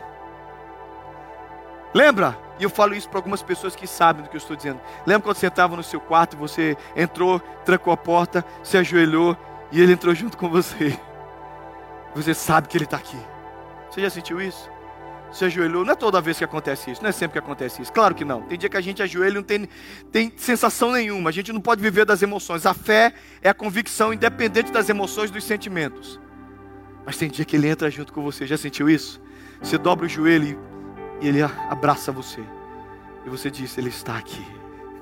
Lembra? 1.92 2.38
E 2.58 2.62
eu 2.62 2.70
falo 2.70 2.94
isso 2.94 3.08
para 3.08 3.18
algumas 3.18 3.42
pessoas 3.42 3.74
que 3.74 3.86
sabem 3.86 4.22
do 4.22 4.28
que 4.28 4.36
eu 4.36 4.40
estou 4.40 4.54
dizendo. 4.54 4.80
Lembra 5.06 5.22
quando 5.22 5.36
você 5.36 5.46
estava 5.46 5.76
no 5.76 5.82
seu 5.82 5.98
quarto, 5.98 6.36
você 6.36 6.76
entrou, 6.94 7.40
trancou 7.64 7.92
a 7.92 7.96
porta, 7.96 8.44
se 8.62 8.76
ajoelhou 8.76 9.36
e 9.72 9.80
ele 9.80 9.92
entrou 9.92 10.14
junto 10.14 10.36
com 10.36 10.48
você. 10.48 10.98
Você 12.14 12.34
sabe 12.34 12.68
que 12.68 12.76
ele 12.76 12.84
está 12.84 12.98
aqui. 12.98 13.18
Você 13.90 14.02
já 14.02 14.10
sentiu 14.10 14.40
isso? 14.40 14.70
Se 15.32 15.44
ajoelhou, 15.44 15.84
não 15.84 15.92
é 15.92 15.96
toda 15.96 16.20
vez 16.20 16.38
que 16.38 16.44
acontece 16.44 16.90
isso, 16.90 17.02
não 17.02 17.08
é 17.08 17.12
sempre 17.12 17.34
que 17.34 17.38
acontece 17.38 17.80
isso. 17.80 17.92
Claro 17.92 18.14
que 18.14 18.24
não. 18.24 18.42
Tem 18.42 18.58
dia 18.58 18.68
que 18.68 18.76
a 18.76 18.80
gente 18.80 19.02
ajoelha 19.02 19.32
e 19.32 19.36
não 19.36 19.42
tem, 19.42 19.68
tem 20.10 20.32
sensação 20.36 20.92
nenhuma. 20.92 21.30
A 21.30 21.32
gente 21.32 21.52
não 21.52 21.60
pode 21.60 21.80
viver 21.80 22.04
das 22.04 22.20
emoções. 22.20 22.66
A 22.66 22.74
fé 22.74 23.14
é 23.40 23.48
a 23.48 23.54
convicção 23.54 24.12
independente 24.12 24.72
das 24.72 24.88
emoções, 24.88 25.30
dos 25.30 25.44
sentimentos. 25.44 26.20
Mas 27.06 27.16
tem 27.16 27.30
dia 27.30 27.44
que 27.44 27.56
ele 27.56 27.68
entra 27.68 27.90
junto 27.90 28.12
com 28.12 28.22
você. 28.22 28.46
Já 28.46 28.58
sentiu 28.58 28.90
isso? 28.90 29.20
Você 29.62 29.78
dobra 29.78 30.06
o 30.06 30.08
joelho 30.08 30.58
e 31.20 31.28
ele 31.28 31.42
abraça 31.42 32.12
você. 32.12 32.44
E 33.24 33.28
você 33.28 33.50
diz: 33.50 33.76
Ele 33.76 33.88
está 33.88 34.16
aqui. 34.16 34.46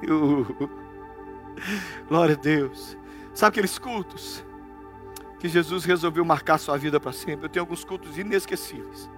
Glória 2.08 2.34
a 2.34 2.38
Deus. 2.38 2.96
Sabe 3.34 3.50
aqueles 3.50 3.78
cultos? 3.78 4.44
que 5.38 5.48
Jesus 5.48 5.84
resolveu 5.84 6.24
marcar 6.24 6.58
sua 6.58 6.76
vida 6.76 6.98
para 6.98 7.12
sempre. 7.12 7.46
Eu 7.46 7.48
tenho 7.48 7.62
alguns 7.62 7.84
cultos 7.84 8.18
inesquecíveis, 8.18 9.08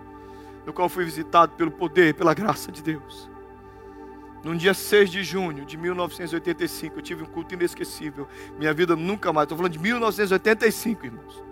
no 0.66 0.72
qual 0.72 0.88
fui 0.88 1.04
visitado 1.04 1.52
pelo 1.56 1.70
poder, 1.70 2.14
pela 2.14 2.34
graça 2.34 2.70
de 2.70 2.82
Deus. 2.82 3.30
Num 4.44 4.56
dia 4.56 4.72
6 4.72 5.10
de 5.10 5.22
junho 5.22 5.64
de 5.64 5.76
1985, 5.76 6.98
eu 6.98 7.02
tive 7.02 7.22
um 7.22 7.26
culto 7.26 7.54
inesquecível. 7.54 8.26
Minha 8.58 8.72
vida 8.72 8.96
nunca 8.96 9.32
mais, 9.32 9.44
estou 9.44 9.56
falando 9.56 9.72
de 9.72 9.78
1985, 9.78 11.06
irmãos. 11.06 11.44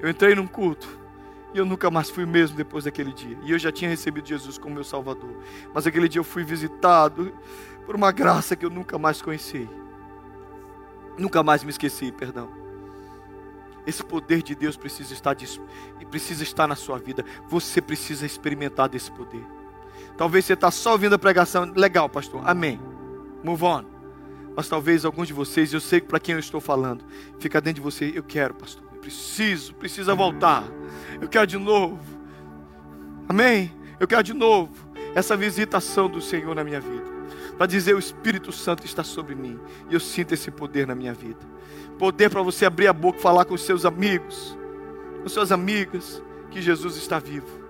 Eu 0.00 0.08
entrei 0.08 0.34
num 0.34 0.46
culto 0.46 1.00
e 1.54 1.58
eu 1.58 1.64
nunca 1.64 1.90
mais 1.90 2.08
fui 2.08 2.24
mesmo 2.24 2.56
depois 2.56 2.84
daquele 2.84 3.12
dia. 3.12 3.38
E 3.42 3.52
eu 3.52 3.58
já 3.58 3.70
tinha 3.70 3.90
recebido 3.90 4.26
Jesus 4.26 4.56
como 4.56 4.74
meu 4.74 4.84
Salvador. 4.84 5.36
Mas 5.74 5.86
aquele 5.86 6.08
dia 6.08 6.20
eu 6.20 6.24
fui 6.24 6.42
visitado 6.42 7.32
por 7.84 7.94
uma 7.94 8.10
graça 8.10 8.56
que 8.56 8.64
eu 8.64 8.70
nunca 8.70 8.98
mais 8.98 9.20
conheci. 9.20 9.68
Nunca 11.18 11.42
mais 11.42 11.62
me 11.62 11.70
esqueci, 11.70 12.10
perdão. 12.10 12.48
Esse 13.86 14.02
poder 14.02 14.42
de 14.42 14.54
Deus 14.54 14.76
precisa 14.76 15.12
estar, 15.12 15.36
precisa 16.10 16.42
estar 16.42 16.66
na 16.66 16.76
sua 16.76 16.98
vida. 16.98 17.24
Você 17.48 17.82
precisa 17.82 18.24
experimentar 18.24 18.88
desse 18.88 19.10
poder. 19.10 19.44
Talvez 20.16 20.44
você 20.44 20.54
está 20.54 20.70
só 20.70 20.92
ouvindo 20.92 21.14
a 21.14 21.18
pregação. 21.18 21.70
Legal, 21.74 22.08
pastor. 22.08 22.42
Amém. 22.44 22.80
Move 23.42 23.64
on. 23.64 23.84
Mas 24.54 24.68
talvez 24.68 25.04
alguns 25.04 25.28
de 25.28 25.34
vocês, 25.34 25.72
eu 25.72 25.80
sei 25.80 26.00
para 26.00 26.20
quem 26.20 26.34
eu 26.34 26.38
estou 26.38 26.60
falando, 26.60 27.04
fica 27.38 27.60
dentro 27.60 27.76
de 27.76 27.80
você. 27.80 28.12
Eu 28.14 28.22
quero, 28.22 28.54
pastor. 28.54 28.91
Preciso, 29.02 29.74
precisa 29.74 30.14
voltar. 30.14 30.64
Eu 31.20 31.28
quero 31.28 31.46
de 31.46 31.58
novo. 31.58 32.00
Amém. 33.28 33.70
Eu 34.00 34.08
quero 34.08 34.22
de 34.22 34.32
novo 34.32 34.72
essa 35.14 35.36
visitação 35.36 36.08
do 36.08 36.22
Senhor 36.22 36.54
na 36.54 36.64
minha 36.64 36.80
vida. 36.80 37.04
Para 37.58 37.66
dizer: 37.66 37.94
o 37.94 37.98
Espírito 37.98 38.50
Santo 38.50 38.86
está 38.86 39.04
sobre 39.04 39.34
mim. 39.34 39.60
E 39.90 39.94
eu 39.94 40.00
sinto 40.00 40.32
esse 40.32 40.50
poder 40.50 40.86
na 40.86 40.94
minha 40.94 41.12
vida. 41.12 41.44
Poder 41.98 42.30
para 42.30 42.40
você 42.40 42.64
abrir 42.64 42.86
a 42.86 42.92
boca 42.94 43.18
e 43.18 43.22
falar 43.22 43.44
com 43.44 43.52
os 43.52 43.62
seus 43.62 43.84
amigos, 43.84 44.56
com 45.22 45.28
suas 45.28 45.52
amigas, 45.52 46.22
que 46.50 46.62
Jesus 46.62 46.96
está 46.96 47.18
vivo 47.18 47.62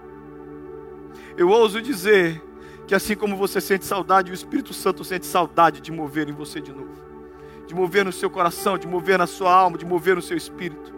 eu 1.36 1.48
ouso 1.48 1.80
dizer 1.80 2.42
que 2.86 2.94
assim 2.94 3.14
como 3.14 3.36
você 3.36 3.60
sente 3.60 3.86
saudade, 3.86 4.30
o 4.30 4.34
Espírito 4.34 4.74
Santo 4.74 5.04
sente 5.04 5.26
saudade 5.26 5.80
de 5.80 5.90
mover 5.90 6.28
em 6.28 6.32
você 6.32 6.60
de 6.60 6.72
novo. 6.72 6.90
De 7.66 7.74
mover 7.74 8.04
no 8.04 8.12
seu 8.12 8.28
coração, 8.28 8.76
de 8.76 8.86
mover 8.86 9.18
na 9.18 9.26
sua 9.26 9.52
alma, 9.52 9.78
de 9.78 9.86
mover 9.86 10.16
no 10.16 10.22
seu 10.22 10.36
espírito. 10.36 10.92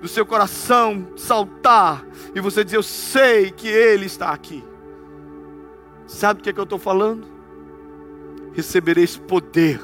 Do 0.00 0.08
seu 0.08 0.24
coração 0.24 1.12
saltar 1.16 2.04
e 2.34 2.40
você 2.40 2.64
dizer: 2.64 2.76
Eu 2.76 2.82
sei 2.82 3.50
que 3.50 3.68
Ele 3.68 4.06
está 4.06 4.30
aqui. 4.30 4.64
Sabe 6.06 6.40
o 6.40 6.42
que, 6.42 6.50
é 6.50 6.52
que 6.52 6.58
eu 6.58 6.64
estou 6.64 6.78
falando? 6.78 7.26
Recebereis 8.52 9.16
poder 9.16 9.80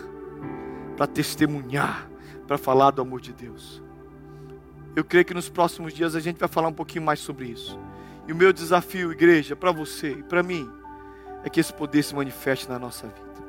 para 0.96 1.06
testemunhar, 1.06 2.10
para 2.46 2.58
falar 2.58 2.90
do 2.90 3.02
amor 3.02 3.20
de 3.20 3.32
Deus. 3.32 3.82
Eu 4.96 5.04
creio 5.04 5.24
que 5.26 5.34
nos 5.34 5.48
próximos 5.48 5.92
dias 5.92 6.16
a 6.16 6.20
gente 6.20 6.38
vai 6.38 6.48
falar 6.48 6.68
um 6.68 6.72
pouquinho 6.72 7.04
mais 7.04 7.20
sobre 7.20 7.46
isso. 7.46 7.78
E 8.26 8.32
o 8.32 8.36
meu 8.36 8.52
desafio, 8.52 9.12
igreja, 9.12 9.54
para 9.54 9.70
você 9.70 10.12
e 10.12 10.22
para 10.22 10.42
mim, 10.42 10.68
é 11.44 11.50
que 11.50 11.60
esse 11.60 11.72
poder 11.72 12.02
se 12.02 12.14
manifeste 12.14 12.68
na 12.68 12.78
nossa 12.78 13.06
vida. 13.06 13.46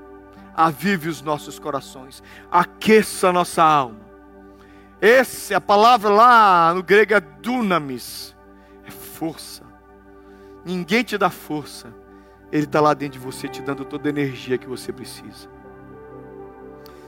Avive 0.55 1.09
os 1.09 1.21
nossos 1.21 1.57
corações, 1.57 2.21
aqueça 2.51 3.29
a 3.29 3.33
nossa 3.33 3.63
alma. 3.63 4.06
Esse, 5.01 5.53
a 5.53 5.61
palavra 5.61 6.09
lá 6.09 6.73
no 6.73 6.81
grego 6.81 7.13
é 7.13 7.19
dunamis, 7.19 8.35
é 8.85 8.91
força. 8.91 9.63
Ninguém 10.65 11.03
te 11.03 11.17
dá 11.17 11.29
força, 11.29 11.93
Ele 12.51 12.63
está 12.63 12.81
lá 12.81 12.93
dentro 12.93 13.19
de 13.19 13.25
você 13.25 13.47
te 13.47 13.61
dando 13.61 13.85
toda 13.85 14.09
a 14.09 14.11
energia 14.11 14.57
que 14.57 14.67
você 14.67 14.91
precisa. 14.91 15.49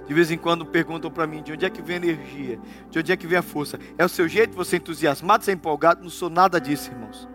De 0.07 0.13
vez 0.13 0.31
em 0.31 0.37
quando 0.37 0.65
perguntam 0.65 1.11
para 1.11 1.27
mim 1.27 1.43
de 1.43 1.51
onde 1.53 1.65
é 1.65 1.69
que 1.69 1.81
vem 1.81 1.95
a 1.95 1.99
energia, 1.99 2.59
de 2.89 2.99
onde 2.99 3.11
é 3.11 3.17
que 3.17 3.27
vem 3.27 3.37
a 3.37 3.43
força. 3.43 3.79
É 3.97 4.03
o 4.03 4.09
seu 4.09 4.27
jeito, 4.27 4.55
você 4.55 4.75
é 4.75 4.79
entusiasmado, 4.79 5.43
você 5.43 5.51
é 5.51 5.53
empolgado? 5.53 6.01
Não 6.01 6.09
sou 6.09 6.29
nada 6.29 6.59
disso, 6.59 6.89
irmãos. 6.89 7.27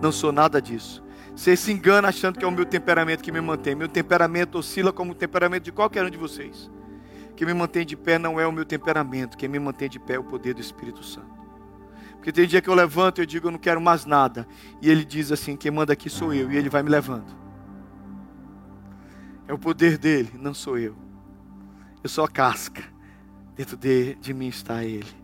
Não 0.00 0.10
sou 0.10 0.32
nada 0.32 0.60
disso. 0.60 1.02
Você 1.36 1.56
se 1.56 1.72
engana 1.72 2.08
achando 2.08 2.38
que 2.38 2.44
é 2.44 2.48
o 2.48 2.50
meu 2.50 2.64
temperamento 2.64 3.22
que 3.22 3.32
me 3.32 3.40
mantém. 3.40 3.74
Meu 3.74 3.88
temperamento 3.88 4.58
oscila 4.58 4.92
como 4.92 5.12
o 5.12 5.14
temperamento 5.14 5.64
de 5.64 5.72
qualquer 5.72 6.04
um 6.04 6.10
de 6.10 6.16
vocês. 6.16 6.70
Quem 7.36 7.46
me 7.46 7.54
mantém 7.54 7.84
de 7.84 7.96
pé 7.96 8.18
não 8.18 8.38
é 8.38 8.46
o 8.46 8.52
meu 8.52 8.64
temperamento. 8.64 9.36
Quem 9.36 9.48
me 9.48 9.58
mantém 9.58 9.88
de 9.88 9.98
pé 9.98 10.14
é 10.14 10.18
o 10.18 10.24
poder 10.24 10.54
do 10.54 10.60
Espírito 10.60 11.02
Santo. 11.02 11.42
Porque 12.14 12.30
tem 12.30 12.46
dia 12.46 12.60
que 12.60 12.68
eu 12.68 12.74
levanto 12.74 13.18
e 13.18 13.22
eu 13.22 13.26
digo 13.26 13.48
eu 13.48 13.50
não 13.50 13.58
quero 13.58 13.80
mais 13.80 14.04
nada. 14.04 14.46
E 14.80 14.88
ele 14.88 15.04
diz 15.04 15.32
assim: 15.32 15.56
quem 15.56 15.70
manda 15.70 15.92
aqui 15.92 16.08
sou 16.08 16.32
eu. 16.32 16.52
E 16.52 16.56
ele 16.56 16.68
vai 16.68 16.82
me 16.82 16.88
levando. 16.88 17.26
É 19.48 19.52
o 19.52 19.58
poder 19.58 19.98
dele, 19.98 20.30
não 20.38 20.54
sou 20.54 20.78
eu. 20.78 20.94
Eu 22.02 22.08
sou 22.08 22.24
a 22.24 22.28
casca. 22.28 22.82
Dentro 23.56 23.76
de, 23.76 24.14
de 24.14 24.32
mim 24.32 24.48
está 24.48 24.84
ele. 24.84 25.22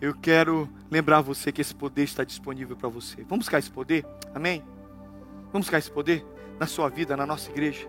Eu 0.00 0.14
quero 0.14 0.68
lembrar 0.90 1.20
você 1.20 1.50
que 1.52 1.60
esse 1.60 1.74
poder 1.74 2.04
está 2.04 2.24
disponível 2.24 2.76
para 2.76 2.88
você. 2.88 3.22
Vamos 3.24 3.44
buscar 3.44 3.58
esse 3.58 3.70
poder? 3.70 4.04
Amém? 4.34 4.62
Vamos 5.52 5.66
buscar 5.66 5.78
esse 5.78 5.90
poder 5.90 6.24
na 6.58 6.66
sua 6.66 6.88
vida, 6.88 7.16
na 7.16 7.26
nossa 7.26 7.50
igreja. 7.50 7.88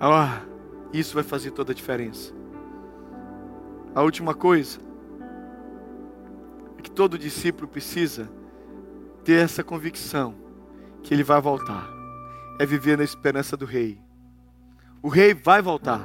Ah, 0.00 0.42
isso 0.98 1.14
vai 1.14 1.22
fazer 1.22 1.50
toda 1.50 1.72
a 1.72 1.74
diferença. 1.74 2.32
A 3.94 4.02
última 4.02 4.34
coisa 4.34 4.78
é 6.78 6.82
que 6.82 6.90
todo 6.90 7.18
discípulo 7.18 7.68
precisa 7.68 8.30
ter 9.24 9.42
essa 9.42 9.64
convicção 9.64 10.34
que 11.02 11.14
ele 11.14 11.22
vai 11.22 11.40
voltar. 11.40 11.88
É 12.58 12.66
viver 12.66 12.98
na 12.98 13.04
esperança 13.04 13.56
do 13.56 13.64
rei. 13.64 14.00
O 15.02 15.08
rei 15.08 15.34
vai 15.34 15.60
voltar. 15.60 16.00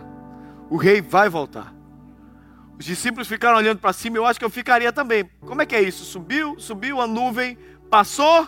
O 0.69 0.77
rei 0.77 1.01
vai 1.01 1.29
voltar. 1.29 1.73
Os 2.77 2.85
discípulos 2.85 3.27
ficaram 3.27 3.57
olhando 3.57 3.79
para 3.79 3.91
cima, 3.91 4.17
eu 4.17 4.25
acho 4.25 4.39
que 4.39 4.45
eu 4.45 4.49
ficaria 4.49 4.91
também. 4.93 5.29
Como 5.41 5.61
é 5.61 5.65
que 5.65 5.75
é 5.75 5.81
isso? 5.81 6.05
Subiu, 6.05 6.59
subiu 6.59 7.01
a 7.01 7.07
nuvem, 7.07 7.57
passou 7.89 8.47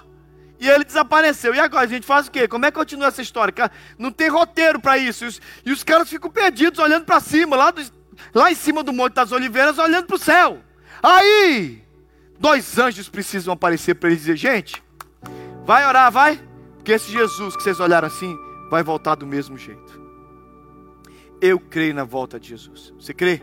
e 0.61 0.69
ele 0.69 0.83
desapareceu. 0.83 1.55
E 1.55 1.59
agora 1.59 1.85
a 1.85 1.89
gente 1.89 2.05
faz 2.05 2.27
o 2.27 2.31
quê? 2.31 2.47
Como 2.47 2.63
é 2.63 2.71
que 2.71 2.77
continua 2.77 3.07
essa 3.07 3.21
história? 3.21 3.51
Não 3.97 4.11
tem 4.11 4.29
roteiro 4.29 4.79
para 4.79 4.95
isso. 4.95 5.25
E 5.25 5.27
os, 5.27 5.41
e 5.65 5.71
os, 5.71 5.83
caras 5.83 6.07
ficam 6.07 6.29
perdidos 6.29 6.79
olhando 6.79 7.03
para 7.03 7.19
cima, 7.19 7.55
lá, 7.55 7.71
do, 7.71 7.81
lá 8.31 8.51
em 8.51 8.55
cima 8.55 8.83
do 8.83 8.93
Monte 8.93 9.15
das 9.15 9.31
Oliveiras, 9.31 9.79
olhando 9.79 10.05
para 10.05 10.15
o 10.15 10.19
céu. 10.19 10.59
Aí, 11.01 11.81
dois 12.39 12.77
anjos 12.77 13.09
precisam 13.09 13.55
aparecer 13.55 13.95
para 13.95 14.09
eles 14.09 14.19
dizer: 14.19 14.37
gente, 14.37 14.83
vai 15.65 15.83
orar, 15.87 16.11
vai, 16.11 16.39
porque 16.75 16.91
esse 16.91 17.11
Jesus 17.11 17.57
que 17.57 17.63
vocês 17.63 17.79
olharam 17.79 18.07
assim, 18.07 18.37
vai 18.69 18.83
voltar 18.83 19.15
do 19.15 19.25
mesmo 19.25 19.57
jeito. 19.57 19.99
Eu 21.41 21.59
creio 21.59 21.95
na 21.95 22.03
volta 22.03 22.39
de 22.39 22.49
Jesus. 22.49 22.93
Você 22.99 23.15
crê? 23.15 23.41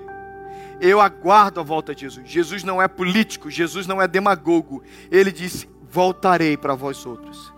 Eu 0.81 1.00
aguardo 1.00 1.59
a 1.59 1.64
volta 1.64 1.92
de 1.92 2.02
Jesus. 2.02 2.31
Jesus 2.31 2.62
não 2.62 2.81
é 2.81 2.87
político, 2.87 3.50
Jesus 3.50 3.88
não 3.88 4.00
é 4.00 4.07
demagogo. 4.07 4.85
Ele 5.11 5.33
disse: 5.33 5.68
Voltarei 5.98 6.56
para 6.56 6.76
vós 6.76 7.04
outros. 7.04 7.52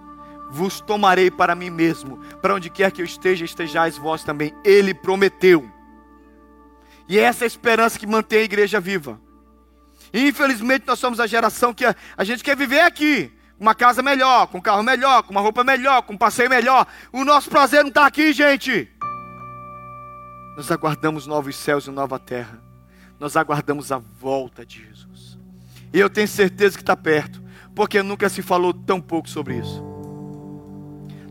Vos 0.50 0.80
tomarei 0.80 1.30
para 1.30 1.54
mim 1.54 1.68
mesmo. 1.68 2.24
Para 2.40 2.54
onde 2.54 2.70
quer 2.70 2.90
que 2.90 3.02
eu 3.02 3.04
esteja, 3.04 3.44
estejais 3.44 3.98
vós 3.98 4.24
também. 4.24 4.54
Ele 4.64 4.94
prometeu. 4.94 5.70
E 7.06 7.18
é 7.18 7.22
essa 7.22 7.44
esperança 7.44 7.98
que 7.98 8.06
mantém 8.06 8.38
a 8.38 8.44
igreja 8.44 8.80
viva. 8.80 9.20
Infelizmente 10.10 10.86
nós 10.86 10.98
somos 10.98 11.20
a 11.20 11.26
geração 11.26 11.74
que 11.74 11.84
a, 11.84 11.94
a 12.16 12.24
gente 12.24 12.42
quer 12.42 12.56
viver 12.56 12.80
aqui. 12.80 13.30
Uma 13.58 13.74
casa 13.74 14.02
melhor, 14.02 14.46
com 14.46 14.56
um 14.56 14.62
carro 14.62 14.82
melhor, 14.82 15.22
com 15.22 15.32
uma 15.32 15.42
roupa 15.42 15.62
melhor, 15.62 16.00
com 16.00 16.14
um 16.14 16.16
passeio 16.16 16.48
melhor. 16.48 16.86
O 17.12 17.26
nosso 17.26 17.50
prazer 17.50 17.82
não 17.82 17.90
está 17.90 18.06
aqui, 18.06 18.32
gente. 18.32 18.90
Nós 20.56 20.70
aguardamos 20.70 21.26
novos 21.26 21.56
céus 21.56 21.86
e 21.86 21.90
nova 21.90 22.18
terra 22.18 22.58
nós 23.20 23.36
aguardamos 23.36 23.92
a 23.92 23.98
volta 23.98 24.64
de 24.64 24.82
Jesus. 24.82 25.38
E 25.92 26.00
eu 26.00 26.08
tenho 26.08 26.26
certeza 26.26 26.78
que 26.78 26.82
está 26.82 26.96
perto, 26.96 27.39
porque 27.80 28.02
nunca 28.02 28.28
se 28.28 28.42
falou 28.42 28.74
tão 28.74 29.00
pouco 29.00 29.26
sobre 29.26 29.56
isso. 29.56 29.82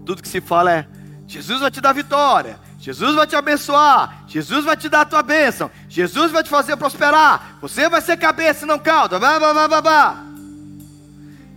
Tudo 0.04 0.24
que 0.24 0.28
se 0.28 0.42
fala 0.42 0.72
é: 0.72 0.88
Jesus 1.28 1.60
vai 1.60 1.70
te 1.70 1.80
dar 1.80 1.94
vitória, 1.94 2.60
Jesus 2.80 3.14
vai 3.14 3.28
te 3.28 3.36
abençoar, 3.36 4.24
Jesus 4.26 4.66
vai 4.66 4.76
te 4.76 4.90
dar 4.90 5.02
a 5.02 5.06
tua 5.06 5.22
bênção, 5.22 5.70
Jesus 5.88 6.32
vai 6.32 6.42
te 6.42 6.50
fazer 6.50 6.76
prosperar, 6.76 7.60
você 7.62 7.88
vai 7.88 8.02
ser 8.02 8.18
cabeça 8.18 8.66
e 8.66 8.68
não 8.68 8.80
cauda, 8.80 9.20
blá, 9.20 9.38
blá, 9.38 9.54
blá, 9.54 9.68
blá, 9.68 9.82
blá. 9.82 10.26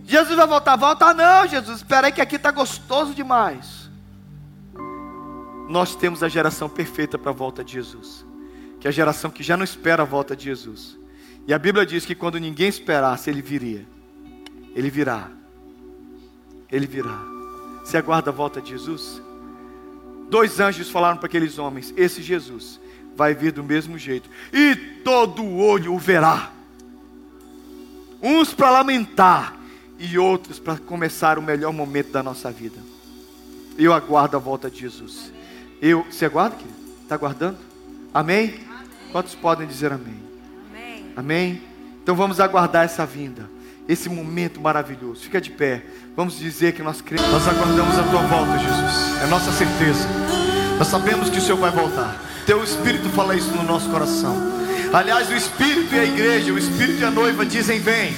Jesus 0.03 0.35
vai 0.35 0.45
voltar, 0.45 0.75
volta 0.75 1.11
não, 1.11 1.47
Jesus, 1.47 1.77
espera 1.77 2.05
aí 2.05 2.13
que 2.13 2.21
aqui 2.21 2.35
está 2.35 2.51
gostoso 2.51 3.15
demais. 3.15 3.89
Nós 5.67 5.95
temos 5.95 6.21
a 6.21 6.29
geração 6.29 6.69
perfeita 6.69 7.17
para 7.17 7.31
a 7.31 7.33
volta 7.33 7.63
de 7.63 7.73
Jesus 7.73 8.23
que 8.79 8.87
é 8.87 8.89
a 8.89 8.91
geração 8.91 9.31
que 9.31 9.41
já 9.41 9.55
não 9.55 9.63
espera 9.63 10.03
a 10.03 10.05
volta 10.05 10.35
de 10.35 10.43
Jesus. 10.43 10.99
E 11.47 11.53
a 11.53 11.57
Bíblia 11.57 11.85
diz 11.85 12.05
que 12.05 12.13
quando 12.13 12.37
ninguém 12.37 12.67
esperasse, 12.67 13.29
ele 13.29 13.41
viria. 13.41 13.92
Ele 14.75 14.89
virá. 14.89 15.29
Ele 16.71 16.87
virá. 16.87 17.19
Você 17.83 17.97
aguarda 17.97 18.29
a 18.29 18.33
volta 18.33 18.61
de 18.61 18.71
Jesus? 18.71 19.21
Dois 20.29 20.59
anjos 20.59 20.89
falaram 20.89 21.17
para 21.17 21.27
aqueles 21.27 21.57
homens: 21.59 21.93
Esse 21.95 22.21
Jesus 22.21 22.79
vai 23.15 23.33
vir 23.35 23.51
do 23.51 23.63
mesmo 23.63 23.97
jeito, 23.97 24.29
e 24.51 24.75
todo 25.03 25.45
olho 25.45 25.93
o 25.93 25.99
verá. 25.99 26.51
Uns 28.21 28.53
para 28.53 28.71
lamentar, 28.71 29.57
e 29.99 30.17
outros 30.17 30.59
para 30.59 30.77
começar 30.77 31.37
o 31.37 31.41
melhor 31.41 31.71
momento 31.71 32.11
da 32.11 32.23
nossa 32.23 32.51
vida. 32.51 32.77
Eu 33.77 33.93
aguardo 33.93 34.37
a 34.37 34.39
volta 34.39 34.69
de 34.69 34.79
Jesus. 34.79 35.31
Eu, 35.81 36.03
você 36.03 36.25
aguarda, 36.25 36.55
querido? 36.55 36.77
Está 37.01 37.15
aguardando? 37.15 37.57
Amém? 38.13 38.59
Quantos 39.11 39.35
podem 39.35 39.67
dizer 39.67 39.91
amém? 39.91 40.19
Amém? 40.69 41.13
Amém? 41.15 41.61
Então 42.01 42.15
vamos 42.15 42.39
aguardar 42.39 42.85
essa 42.85 43.05
vinda, 43.05 43.49
esse 43.87 44.09
momento 44.09 44.61
maravilhoso. 44.61 45.21
Fica 45.21 45.41
de 45.41 45.49
pé. 45.49 45.83
Vamos 46.15 46.37
dizer 46.37 46.73
que 46.73 46.81
nós 46.81 47.01
cremos. 47.01 47.29
Nós 47.29 47.47
aguardamos 47.47 47.97
a 47.97 48.03
tua 48.03 48.21
volta, 48.21 48.57
Jesus. 48.59 49.21
É 49.21 49.27
nossa 49.27 49.51
certeza. 49.51 50.07
Nós 50.77 50.87
sabemos 50.87 51.29
que 51.29 51.37
o 51.37 51.41
Senhor 51.41 51.57
vai 51.57 51.71
voltar. 51.71 52.21
Teu 52.45 52.63
Espírito 52.63 53.09
fala 53.09 53.35
isso 53.35 53.49
no 53.51 53.63
nosso 53.63 53.89
coração. 53.89 54.35
Aliás, 54.93 55.29
o 55.29 55.33
Espírito 55.33 55.95
e 55.95 55.99
a 55.99 56.05
igreja, 56.05 56.53
o 56.53 56.57
Espírito 56.57 57.01
e 57.01 57.05
a 57.05 57.11
noiva 57.11 57.45
dizem: 57.45 57.79
Vem. 57.79 58.15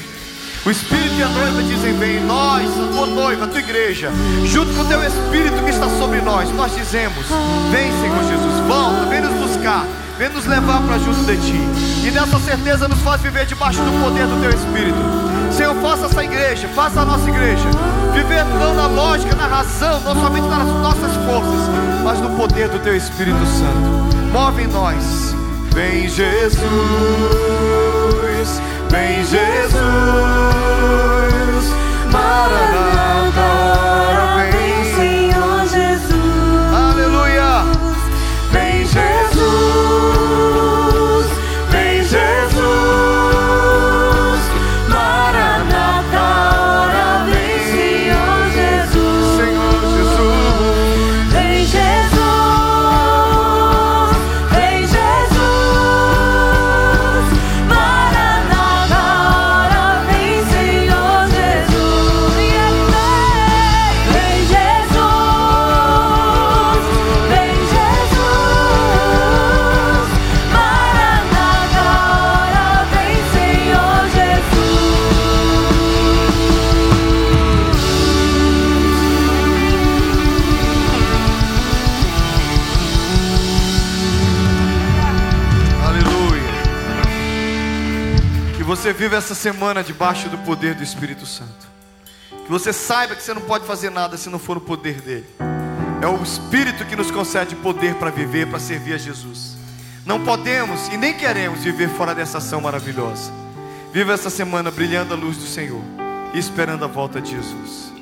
O 0.65 0.71
Espírito 0.71 1.15
e 1.17 1.23
a 1.23 1.29
noiva 1.29 1.63
dizem: 1.63 1.93
Vem. 1.97 2.21
Nós, 2.21 2.67
a 2.67 2.87
tua 2.91 3.05
noiva, 3.05 3.45
a 3.45 3.47
tua 3.47 3.59
igreja, 3.59 4.11
junto 4.45 4.73
com 4.73 4.81
o 4.81 4.87
teu 4.87 5.01
Espírito 5.03 5.63
que 5.63 5.69
está 5.69 5.87
sobre 5.97 6.21
nós, 6.21 6.49
nós 6.51 6.75
dizemos: 6.75 7.25
Vem, 7.71 7.91
Senhor 8.01 8.23
Jesus, 8.23 8.67
volta, 8.67 9.05
vem 9.05 9.21
nos 9.21 9.33
buscar. 9.47 9.85
Vem 10.17 10.29
nos 10.29 10.45
levar 10.45 10.81
para 10.83 10.97
junto 10.97 11.25
de 11.25 11.37
Ti. 11.37 12.07
E 12.07 12.11
nessa 12.11 12.39
certeza 12.39 12.87
nos 12.87 12.99
faz 13.01 13.21
viver 13.21 13.45
debaixo 13.45 13.81
do 13.81 14.03
poder 14.03 14.25
do 14.27 14.39
Teu 14.39 14.49
Espírito. 14.49 14.97
Senhor, 15.51 15.75
faça 15.75 16.05
essa 16.05 16.23
igreja, 16.23 16.67
faça 16.69 17.01
a 17.01 17.05
nossa 17.05 17.29
igreja. 17.29 17.69
Viver 18.13 18.45
não 18.45 18.73
na 18.73 18.87
lógica, 18.87 19.35
na 19.35 19.45
razão, 19.45 19.99
não 20.01 20.15
somente 20.15 20.47
nas 20.47 20.67
nossas 20.67 21.13
forças, 21.25 21.69
mas 22.03 22.19
no 22.21 22.29
poder 22.31 22.69
do 22.69 22.79
Teu 22.79 22.95
Espírito 22.95 23.45
Santo. 23.45 24.15
Move 24.31 24.63
em 24.63 24.67
nós. 24.67 25.35
Vem 25.73 26.07
Jesus, 26.07 26.61
vem 28.89 29.25
Jesus, 29.25 29.75
Maranata, 32.09 33.74
viva 89.05 89.17
essa 89.17 89.35
semana 89.35 89.83
debaixo 89.83 90.27
do 90.29 90.37
poder 90.39 90.73
do 90.73 90.81
Espírito 90.81 91.27
Santo. 91.27 91.67
Que 92.43 92.49
você 92.49 92.73
saiba 92.73 93.15
que 93.15 93.21
você 93.21 93.35
não 93.35 93.41
pode 93.41 93.63
fazer 93.67 93.91
nada 93.91 94.17
se 94.17 94.31
não 94.31 94.39
for 94.39 94.57
o 94.57 94.61
poder 94.61 94.99
dele. 94.99 95.27
É 96.01 96.07
o 96.07 96.23
Espírito 96.23 96.83
que 96.85 96.95
nos 96.95 97.11
concede 97.11 97.55
poder 97.55 97.93
para 97.95 98.09
viver, 98.09 98.47
para 98.47 98.57
servir 98.57 98.95
a 98.95 98.97
Jesus. 98.97 99.57
Não 100.07 100.23
podemos 100.23 100.87
e 100.87 100.97
nem 100.97 101.13
queremos 101.13 101.59
viver 101.63 101.87
fora 101.87 102.15
dessa 102.15 102.39
ação 102.39 102.61
maravilhosa. 102.61 103.31
Viva 103.93 104.13
essa 104.13 104.31
semana 104.31 104.71
brilhando 104.71 105.13
a 105.13 105.17
luz 105.17 105.37
do 105.37 105.45
Senhor 105.45 105.83
e 106.33 106.39
esperando 106.39 106.83
a 106.83 106.87
volta 106.87 107.21
de 107.21 107.29
Jesus. 107.29 107.93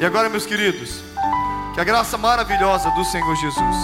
E 0.00 0.04
agora, 0.04 0.28
meus 0.28 0.44
queridos, 0.44 1.04
que 1.72 1.80
a 1.80 1.84
graça 1.84 2.18
maravilhosa 2.18 2.90
do 2.90 3.04
Senhor 3.04 3.36
Jesus, 3.36 3.76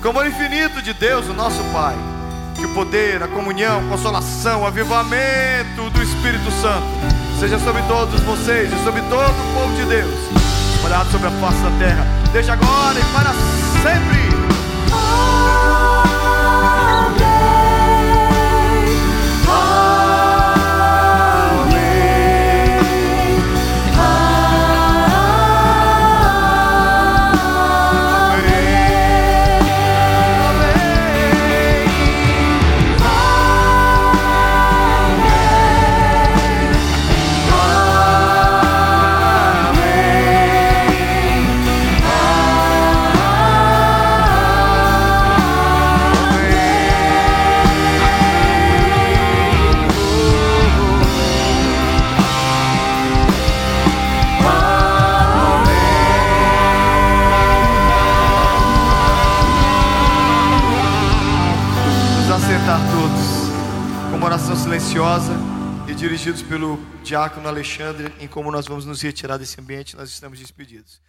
como 0.00 0.20
o 0.20 0.26
infinito 0.28 0.80
de 0.80 0.94
Deus, 0.94 1.26
o 1.26 1.34
nosso 1.34 1.60
Pai, 1.72 2.13
que 2.54 2.64
o 2.64 2.74
poder, 2.74 3.22
a 3.22 3.28
comunhão, 3.28 3.80
a 3.80 3.88
consolação, 3.90 4.62
o 4.62 4.66
avivamento 4.66 5.90
do 5.90 6.02
Espírito 6.02 6.50
Santo 6.62 6.86
seja 7.38 7.58
sobre 7.58 7.82
todos 7.82 8.20
vocês 8.20 8.72
e 8.72 8.84
sobre 8.84 9.02
todo 9.02 9.30
o 9.30 9.54
povo 9.54 9.74
de 9.74 9.84
Deus, 9.84 10.14
espalhado 10.76 11.10
sobre 11.10 11.28
a 11.28 11.30
face 11.32 11.58
da 11.58 11.70
terra, 11.78 12.06
desde 12.32 12.50
agora 12.50 12.98
e 12.98 13.04
para 13.12 13.32
sempre. 13.82 14.24
Nos 17.10 17.23
silenciosa 64.74 65.32
e 65.88 65.94
dirigidos 65.94 66.42
pelo 66.42 66.80
diácono 67.04 67.46
Alexandre, 67.46 68.12
em 68.18 68.26
como 68.26 68.50
nós 68.50 68.66
vamos 68.66 68.84
nos 68.84 69.00
retirar 69.02 69.36
desse 69.36 69.60
ambiente, 69.60 69.96
nós 69.96 70.10
estamos 70.10 70.40
despedidos. 70.40 71.00